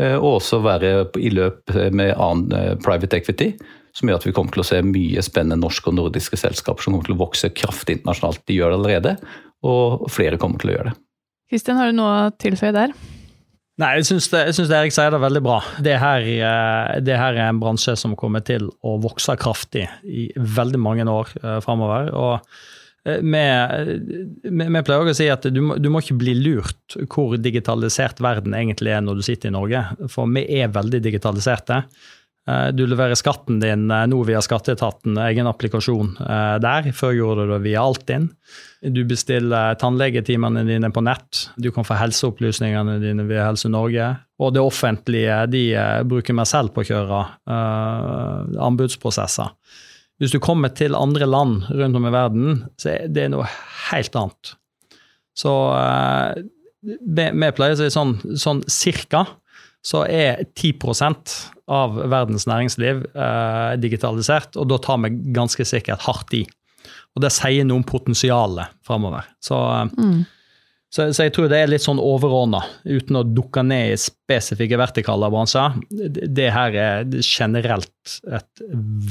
Eh, 0.00 0.16
og 0.16 0.40
også 0.40 0.62
være 0.64 0.92
i 1.20 1.30
løp 1.34 1.72
med 1.94 2.14
annen 2.16 2.56
eh, 2.56 2.74
private 2.82 3.20
equity, 3.20 3.52
som 3.96 4.08
gjør 4.08 4.22
at 4.22 4.26
vi 4.26 4.34
kommer 4.34 4.54
til 4.54 4.64
å 4.64 4.66
se 4.66 4.80
mye 4.86 5.22
spennende 5.24 5.60
norske 5.62 5.90
og 5.90 5.98
nordiske 5.98 6.38
selskaper 6.40 6.84
som 6.84 6.96
kommer 6.96 7.08
til 7.10 7.16
å 7.18 7.22
vokse 7.22 7.52
kraftig 7.54 8.00
internasjonalt. 8.00 8.42
De 8.48 8.56
gjør 8.56 8.72
det 8.72 8.80
allerede, 8.80 9.16
og 9.68 10.06
flere 10.10 10.40
kommer 10.40 10.62
til 10.62 10.72
å 10.72 10.78
gjøre 10.78 10.92
det. 10.92 11.00
Kristian, 11.52 11.76
har 11.76 11.90
du 11.90 11.98
noe 11.98 12.14
å 12.16 12.30
tilføye 12.40 12.72
der? 12.74 12.96
Nei, 13.82 13.96
jeg 13.98 14.06
syns, 14.06 14.28
det, 14.30 14.44
jeg 14.46 14.56
syns 14.60 14.72
Erik 14.76 14.94
sier 14.94 15.10
det 15.10 15.18
er 15.18 15.24
veldig 15.24 15.42
bra. 15.42 15.56
Det 15.82 15.96
her, 15.98 16.26
eh, 16.28 17.00
det 17.02 17.16
her, 17.18 17.34
er 17.34 17.48
en 17.48 17.58
bransje 17.62 17.96
som 17.98 18.14
kommer 18.18 18.44
til 18.46 18.68
å 18.86 18.94
vokse 19.02 19.34
kraftig 19.40 19.88
i 20.06 20.28
veldig 20.36 20.78
mange 20.82 21.06
år 21.10 21.32
uh, 21.42 21.56
framover. 21.64 22.12
Eh, 23.02 23.18
vi 23.18 24.82
pleier 24.86 25.02
også 25.02 25.14
å 25.16 25.18
si 25.18 25.26
at 25.32 25.48
du 25.50 25.60
du 25.82 25.88
må, 25.90 26.02
ikke 26.02 26.20
bli 26.20 26.36
lurt 26.38 26.96
hvor 27.10 27.34
digitalisert 27.34 28.22
verden 28.22 28.54
egentlig 28.54 28.94
er 28.94 29.02
når 29.02 29.18
du 29.18 29.26
sitter 29.26 29.50
i 29.50 29.56
Norge. 29.56 29.82
For 30.12 30.30
vi 30.30 30.44
er 30.60 30.70
veldig 30.74 31.02
digitaliserte. 31.02 31.82
Eh, 32.48 32.68
du 32.74 32.86
leverer 32.86 33.14
skatten 33.14 33.60
din 33.62 33.90
eh, 33.90 34.04
nå 34.10 34.18
via 34.26 34.40
skatteetaten, 34.42 35.14
egen 35.28 35.46
applikasjon 35.46 36.16
eh, 36.18 36.56
der. 36.62 36.88
Før 36.96 37.14
gjorde 37.14 37.46
du 37.46 37.52
det 37.54 37.60
via 37.68 37.84
Altinn. 37.86 38.28
Du 38.82 39.04
bestiller 39.06 39.76
tannlegetimene 39.78 40.64
dine 40.66 40.90
på 40.90 41.04
nett. 41.06 41.44
Du 41.54 41.70
kan 41.74 41.86
få 41.86 41.98
helseopplysningene 42.00 42.98
dine 43.02 43.26
via 43.28 43.46
Helse 43.46 43.70
Norge. 43.70 44.08
Og 44.42 44.56
det 44.56 44.64
offentlige 44.64 45.44
de 45.52 45.62
bruker 46.10 46.34
meg 46.34 46.48
selv 46.50 46.74
på 46.74 46.82
å 46.82 46.88
kjøre 46.88 47.20
uh, 47.46 48.40
anbudsprosesser. 48.66 49.52
Hvis 50.18 50.34
du 50.34 50.40
kommer 50.42 50.72
til 50.74 50.98
andre 50.98 51.28
land 51.30 51.68
rundt 51.70 51.98
om 52.00 52.08
i 52.08 52.12
verden, 52.14 52.58
så 52.74 52.90
er 52.96 53.12
det 53.14 53.28
noe 53.30 53.46
helt 53.92 54.18
annet. 54.18 54.50
Så 55.38 55.54
vi 56.82 57.52
pleier 57.54 57.76
å 57.76 57.78
si 57.78 57.86
sånn, 57.94 58.16
sånn 58.34 58.64
cirka 58.66 59.22
så 59.82 60.04
er 60.06 60.44
10% 60.54 61.32
av 61.72 61.96
verdens 62.10 62.46
næringsliv 62.46 63.02
eh, 63.12 63.72
digitalisert, 63.82 64.56
og 64.58 64.68
da 64.70 64.78
tar 64.82 65.00
vi 65.02 65.10
ganske 65.34 65.66
sikkert 65.66 66.04
hardt 66.06 66.34
i. 66.38 66.44
Og 67.16 67.24
det 67.24 67.32
sier 67.34 67.66
noe 67.66 67.82
om 67.82 67.86
potensialet 67.86 68.72
framover. 68.86 69.26
Så, 69.42 69.58
eh, 69.58 69.90
mm. 69.98 70.20
så, 70.92 71.08
så, 71.10 71.26
jeg 71.26 71.34
tror 71.34 71.50
det 71.50 71.62
er 71.62 71.72
litt 71.72 71.84
sånn 71.84 72.02
overordna, 72.02 72.62
uten 72.86 73.18
å 73.18 73.24
dukke 73.26 73.64
ned 73.66 73.94
i 73.94 74.00
spesifikke 74.00 74.78
vertikale 74.80 75.30
bransjer. 75.34 75.80
Det 75.90 76.50
her 76.54 76.78
er 76.78 77.18
generelt 77.22 78.18
et 78.30 78.66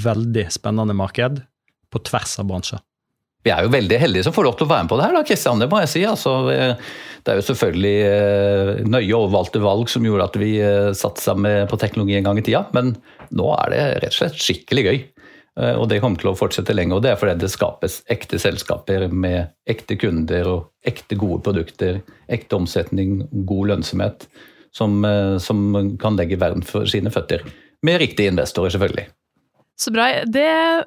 veldig 0.06 0.48
spennende 0.56 0.96
marked 0.98 1.44
på 1.92 2.04
tvers 2.08 2.40
av 2.40 2.48
bransjer. 2.48 2.84
Vi 3.42 3.50
er 3.54 3.66
jo 3.66 3.72
veldig 3.74 3.98
heldige 3.98 4.28
som 4.28 4.36
får 4.36 4.46
lov 4.46 4.58
til 4.60 4.68
å 4.68 4.72
være 4.72 4.86
med 4.86 4.92
på 4.92 5.00
det 5.00 5.06
her, 5.08 5.16
da, 5.18 5.24
Kristian. 5.26 5.62
Det 5.62 5.70
må 5.72 5.80
jeg 5.82 5.90
si. 5.90 6.04
Altså, 6.06 6.36
det 7.22 7.34
er 7.34 7.38
jo 7.38 7.46
selvfølgelig 7.46 7.96
eh, 8.08 8.70
nøye 8.90 9.18
overvalgte 9.18 9.62
valg 9.62 9.90
som 9.92 10.06
gjorde 10.06 10.28
at 10.30 10.38
vi 10.42 10.52
eh, 10.62 10.90
satsa 10.98 11.36
på 11.70 11.80
teknologi 11.82 12.18
en 12.18 12.26
gang 12.30 12.42
i 12.42 12.46
tida, 12.46 12.64
men 12.74 12.96
nå 13.38 13.50
er 13.60 13.74
det 13.74 13.82
rett 14.06 14.16
og 14.16 14.18
slett 14.18 14.42
skikkelig 14.42 14.86
gøy. 14.88 15.00
Eh, 15.62 15.76
og 15.76 15.86
det 15.92 16.00
kommer 16.02 16.22
til 16.22 16.32
å 16.32 16.36
fortsette 16.38 16.74
lenge. 16.74 16.98
Og 16.98 17.06
det 17.06 17.14
er 17.14 17.22
fordi 17.22 17.38
det 17.44 17.52
skapes 17.54 18.00
ekte 18.14 18.42
selskaper 18.42 19.06
med 19.14 19.54
ekte 19.70 20.00
kunder 20.02 20.50
og 20.50 20.90
ekte 20.90 21.18
gode 21.20 21.44
produkter, 21.46 22.02
ekte 22.32 22.58
omsetning, 22.58 23.20
god 23.50 23.76
lønnsomhet, 23.76 24.26
som, 24.74 25.02
som 25.44 25.66
kan 26.00 26.16
legge 26.16 26.40
verden 26.40 26.64
for 26.66 26.88
sine 26.90 27.12
føtter. 27.12 27.44
Med 27.84 28.00
riktige 28.00 28.32
investorer, 28.32 28.72
selvfølgelig. 28.72 29.10
Så 29.82 29.90
bra. 29.92 30.06
Det 30.30 30.46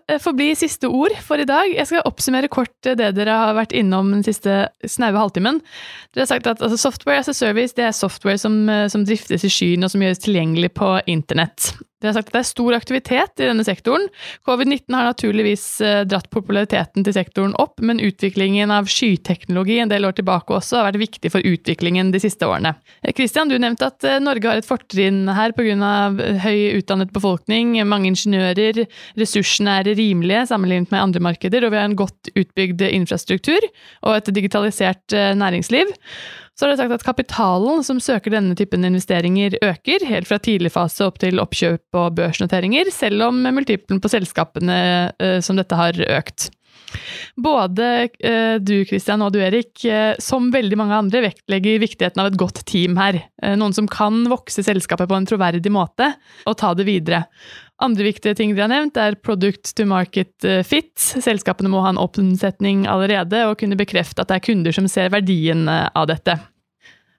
eh, 0.08 0.20
får 0.22 0.34
bli 0.38 0.52
siste 0.54 0.86
ord 0.86 1.14
for 1.26 1.42
i 1.42 1.46
dag. 1.48 1.66
Jeg 1.72 1.88
skal 1.90 2.04
oppsummere 2.06 2.50
kort 2.52 2.70
det 2.86 3.08
dere 3.16 3.38
har 3.40 3.56
vært 3.56 3.74
innom 3.74 4.12
den 4.14 4.22
siste 4.26 4.68
snaue 4.86 5.18
halvtimen. 5.18 5.58
Dere 6.14 6.22
har 6.22 6.30
sagt 6.30 6.46
at 6.46 6.62
altså, 6.62 6.78
Software 6.78 7.18
as 7.24 7.30
a 7.32 7.34
service 7.34 7.74
det 7.74 7.88
er 7.88 7.96
software 7.96 8.38
som, 8.38 8.60
eh, 8.70 8.86
som 8.92 9.06
driftes 9.06 9.46
i 9.46 9.50
skyen 9.50 9.82
og 9.82 9.90
som 9.90 10.04
gjøres 10.04 10.22
tilgjengelig 10.22 10.70
på 10.78 10.92
internett. 11.10 11.72
De 12.04 12.10
har 12.10 12.18
sagt 12.18 12.28
at 12.28 12.34
det 12.36 12.40
er 12.42 12.48
stor 12.50 12.74
aktivitet 12.76 13.40
i 13.40 13.46
denne 13.48 13.64
sektoren. 13.64 14.02
Covid-19 14.44 14.92
har 14.92 15.06
naturligvis 15.08 15.62
eh, 15.80 16.02
dratt 16.04 16.26
populariteten 16.34 17.06
til 17.06 17.16
sektoren 17.16 17.54
opp, 17.56 17.80
men 17.80 18.02
utviklingen 18.04 18.68
av 18.74 18.90
skyteknologi 18.92 19.78
en 19.80 19.88
del 19.88 20.04
år 20.04 20.18
tilbake 20.18 20.52
også 20.52 20.82
har 20.82 20.90
vært 20.90 21.00
viktig 21.00 21.32
for 21.32 21.48
utviklingen 21.48 22.12
de 22.12 22.20
siste 22.20 22.44
årene. 22.44 22.74
Kristian, 23.16 23.48
eh, 23.48 23.56
du 23.56 23.64
nevnte 23.64 23.88
at 23.88 24.04
eh, 24.04 24.20
Norge 24.20 24.52
har 24.52 24.60
et 24.60 24.68
fortrinn 24.68 25.24
her 25.32 25.56
pga. 25.56 25.72
høy 26.44 26.76
utdannet 26.82 27.16
befolkning, 27.16 27.72
mange 27.88 28.12
ingeniører, 28.12 28.84
ressursene 29.16 29.80
er 29.80 29.94
rimelige 29.96 30.44
sammenlignet 30.52 30.92
med 30.92 31.06
andre 31.06 31.24
markeder, 31.24 31.64
og 31.64 31.72
vi 31.72 31.80
har 31.80 31.88
en 31.88 31.96
godt 31.96 32.34
utbygd 32.36 32.84
infrastruktur 32.92 33.64
og 34.04 34.18
et 34.18 34.34
digitalisert 34.36 35.16
næringsliv. 35.40 35.88
Så 36.54 36.64
har 36.64 36.70
det 36.70 36.78
sagt 36.78 36.94
at 36.94 37.06
kapitalen 37.06 37.82
som 37.86 37.98
søker 38.02 38.30
denne 38.30 38.54
typen 38.58 38.86
investeringer 38.86 39.56
øker, 39.58 40.04
helt 40.06 40.28
fra 40.30 40.38
tidligfase 40.38 41.06
opp 41.08 41.18
til 41.22 41.42
oppkjøp 41.42 41.98
og 41.98 42.18
børsnoteringer, 42.20 42.92
selv 42.94 43.26
om 43.26 43.40
multiplen 43.56 43.98
på 44.02 44.10
selskapene 44.12 44.76
uh, 45.18 45.40
som 45.42 45.58
dette 45.58 45.78
har 45.78 45.98
økt. 46.20 46.52
Både 47.34 47.88
uh, 48.06 48.54
du 48.62 48.76
Christian 48.86 49.24
og 49.26 49.34
du 49.34 49.40
Erik, 49.42 49.82
uh, 49.82 50.14
som 50.22 50.52
veldig 50.54 50.78
mange 50.78 51.00
andre, 51.02 51.24
vektlegger 51.26 51.82
viktigheten 51.82 52.22
av 52.22 52.30
et 52.30 52.38
godt 52.38 52.62
team 52.70 52.94
her. 53.02 53.18
Noen 53.58 53.74
som 53.74 53.90
kan 53.90 54.22
vokse 54.30 54.62
selskapet 54.62 55.10
på 55.10 55.18
en 55.18 55.26
troverdig 55.26 55.74
måte 55.74 56.12
og 56.46 56.58
ta 56.62 56.70
det 56.78 56.86
videre. 56.86 57.24
Andre 57.82 58.06
viktige 58.06 58.36
ting 58.38 58.54
de 58.54 58.62
har 58.62 58.70
nevnt, 58.70 58.98
er 59.00 59.16
product 59.18 59.72
to 59.74 59.86
market 59.90 60.46
eh, 60.46 60.62
fit. 60.66 60.94
Selskapene 60.96 61.70
må 61.72 61.82
ha 61.82 61.90
en 61.90 61.98
omsetning 61.98 62.86
allerede 62.86 63.48
og 63.48 63.58
kunne 63.58 63.78
bekrefte 63.78 64.22
at 64.22 64.30
det 64.30 64.38
er 64.38 64.44
kunder 64.46 64.76
som 64.76 64.86
ser 64.90 65.10
verdien 65.14 65.66
eh, 65.68 65.88
av 65.90 66.06
dette. 66.10 66.38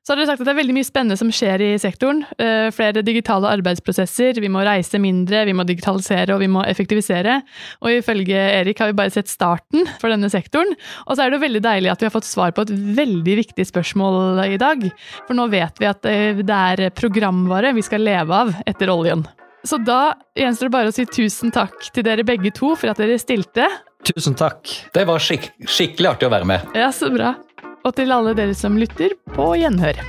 Så 0.05 0.13
har 0.13 0.19
dere 0.19 0.29
sagt 0.29 0.43
at 0.43 0.47
det 0.47 0.53
er 0.53 0.59
veldig 0.59 0.73
mye 0.77 0.85
spennende 0.85 1.17
som 1.17 1.31
skjer 1.33 1.63
i 1.65 1.69
sektoren. 1.81 2.21
Eh, 2.39 2.69
flere 2.71 3.01
digitale 3.03 3.49
arbeidsprosesser, 3.57 4.37
vi 4.39 4.51
må 4.53 4.61
reise 4.63 5.01
mindre, 5.01 5.43
vi 5.49 5.55
må 5.57 5.65
digitalisere 5.67 6.37
og 6.37 6.43
vi 6.45 6.51
må 6.55 6.61
effektivisere. 6.69 7.39
Og 7.81 7.97
ifølge 7.97 8.37
Erik 8.37 8.79
har 8.79 8.93
vi 8.93 8.99
bare 9.01 9.11
sett 9.11 9.33
starten 9.33 9.89
for 9.99 10.13
denne 10.13 10.29
sektoren. 10.31 10.71
Og 11.09 11.17
så 11.17 11.25
er 11.25 11.33
det 11.33 11.41
jo 11.41 11.45
veldig 11.47 11.63
deilig 11.65 11.91
at 11.91 12.05
vi 12.05 12.07
har 12.07 12.15
fått 12.15 12.29
svar 12.29 12.53
på 12.55 12.63
et 12.63 12.75
veldig 13.01 13.41
viktig 13.41 13.65
spørsmål 13.73 14.45
i 14.45 14.61
dag. 14.61 14.85
For 15.25 15.35
nå 15.35 15.49
vet 15.51 15.81
vi 15.81 15.89
at 15.89 16.05
det 16.05 16.61
er 16.61 16.93
programvare 16.95 17.75
vi 17.75 17.83
skal 17.83 18.05
leve 18.05 18.45
av 18.45 18.53
etter 18.69 18.93
oljen. 18.93 19.25
Så 19.65 19.79
da 19.81 20.13
gjenstår 20.37 20.69
det 20.69 20.75
bare 20.77 20.91
å 20.91 20.95
si 20.95 21.07
tusen 21.09 21.53
takk 21.53 21.89
til 21.93 22.05
dere 22.05 22.25
begge 22.27 22.53
to 22.53 22.75
for 22.77 22.93
at 22.93 23.01
dere 23.01 23.17
stilte. 23.21 23.65
Tusen 24.05 24.37
takk. 24.37 24.69
Det 24.93 25.07
var 25.09 25.23
skik 25.23 25.49
skikkelig 25.65 26.11
artig 26.13 26.29
å 26.29 26.33
være 26.35 26.49
med. 26.53 26.77
Ja, 26.77 26.91
så 26.93 27.09
bra 27.13 27.33
og 27.85 27.93
til 27.93 28.13
alle 28.13 28.33
dere 28.37 28.55
som 28.57 28.79
lytter, 28.81 29.13
på 29.35 29.51
gjenhør. 29.59 29.99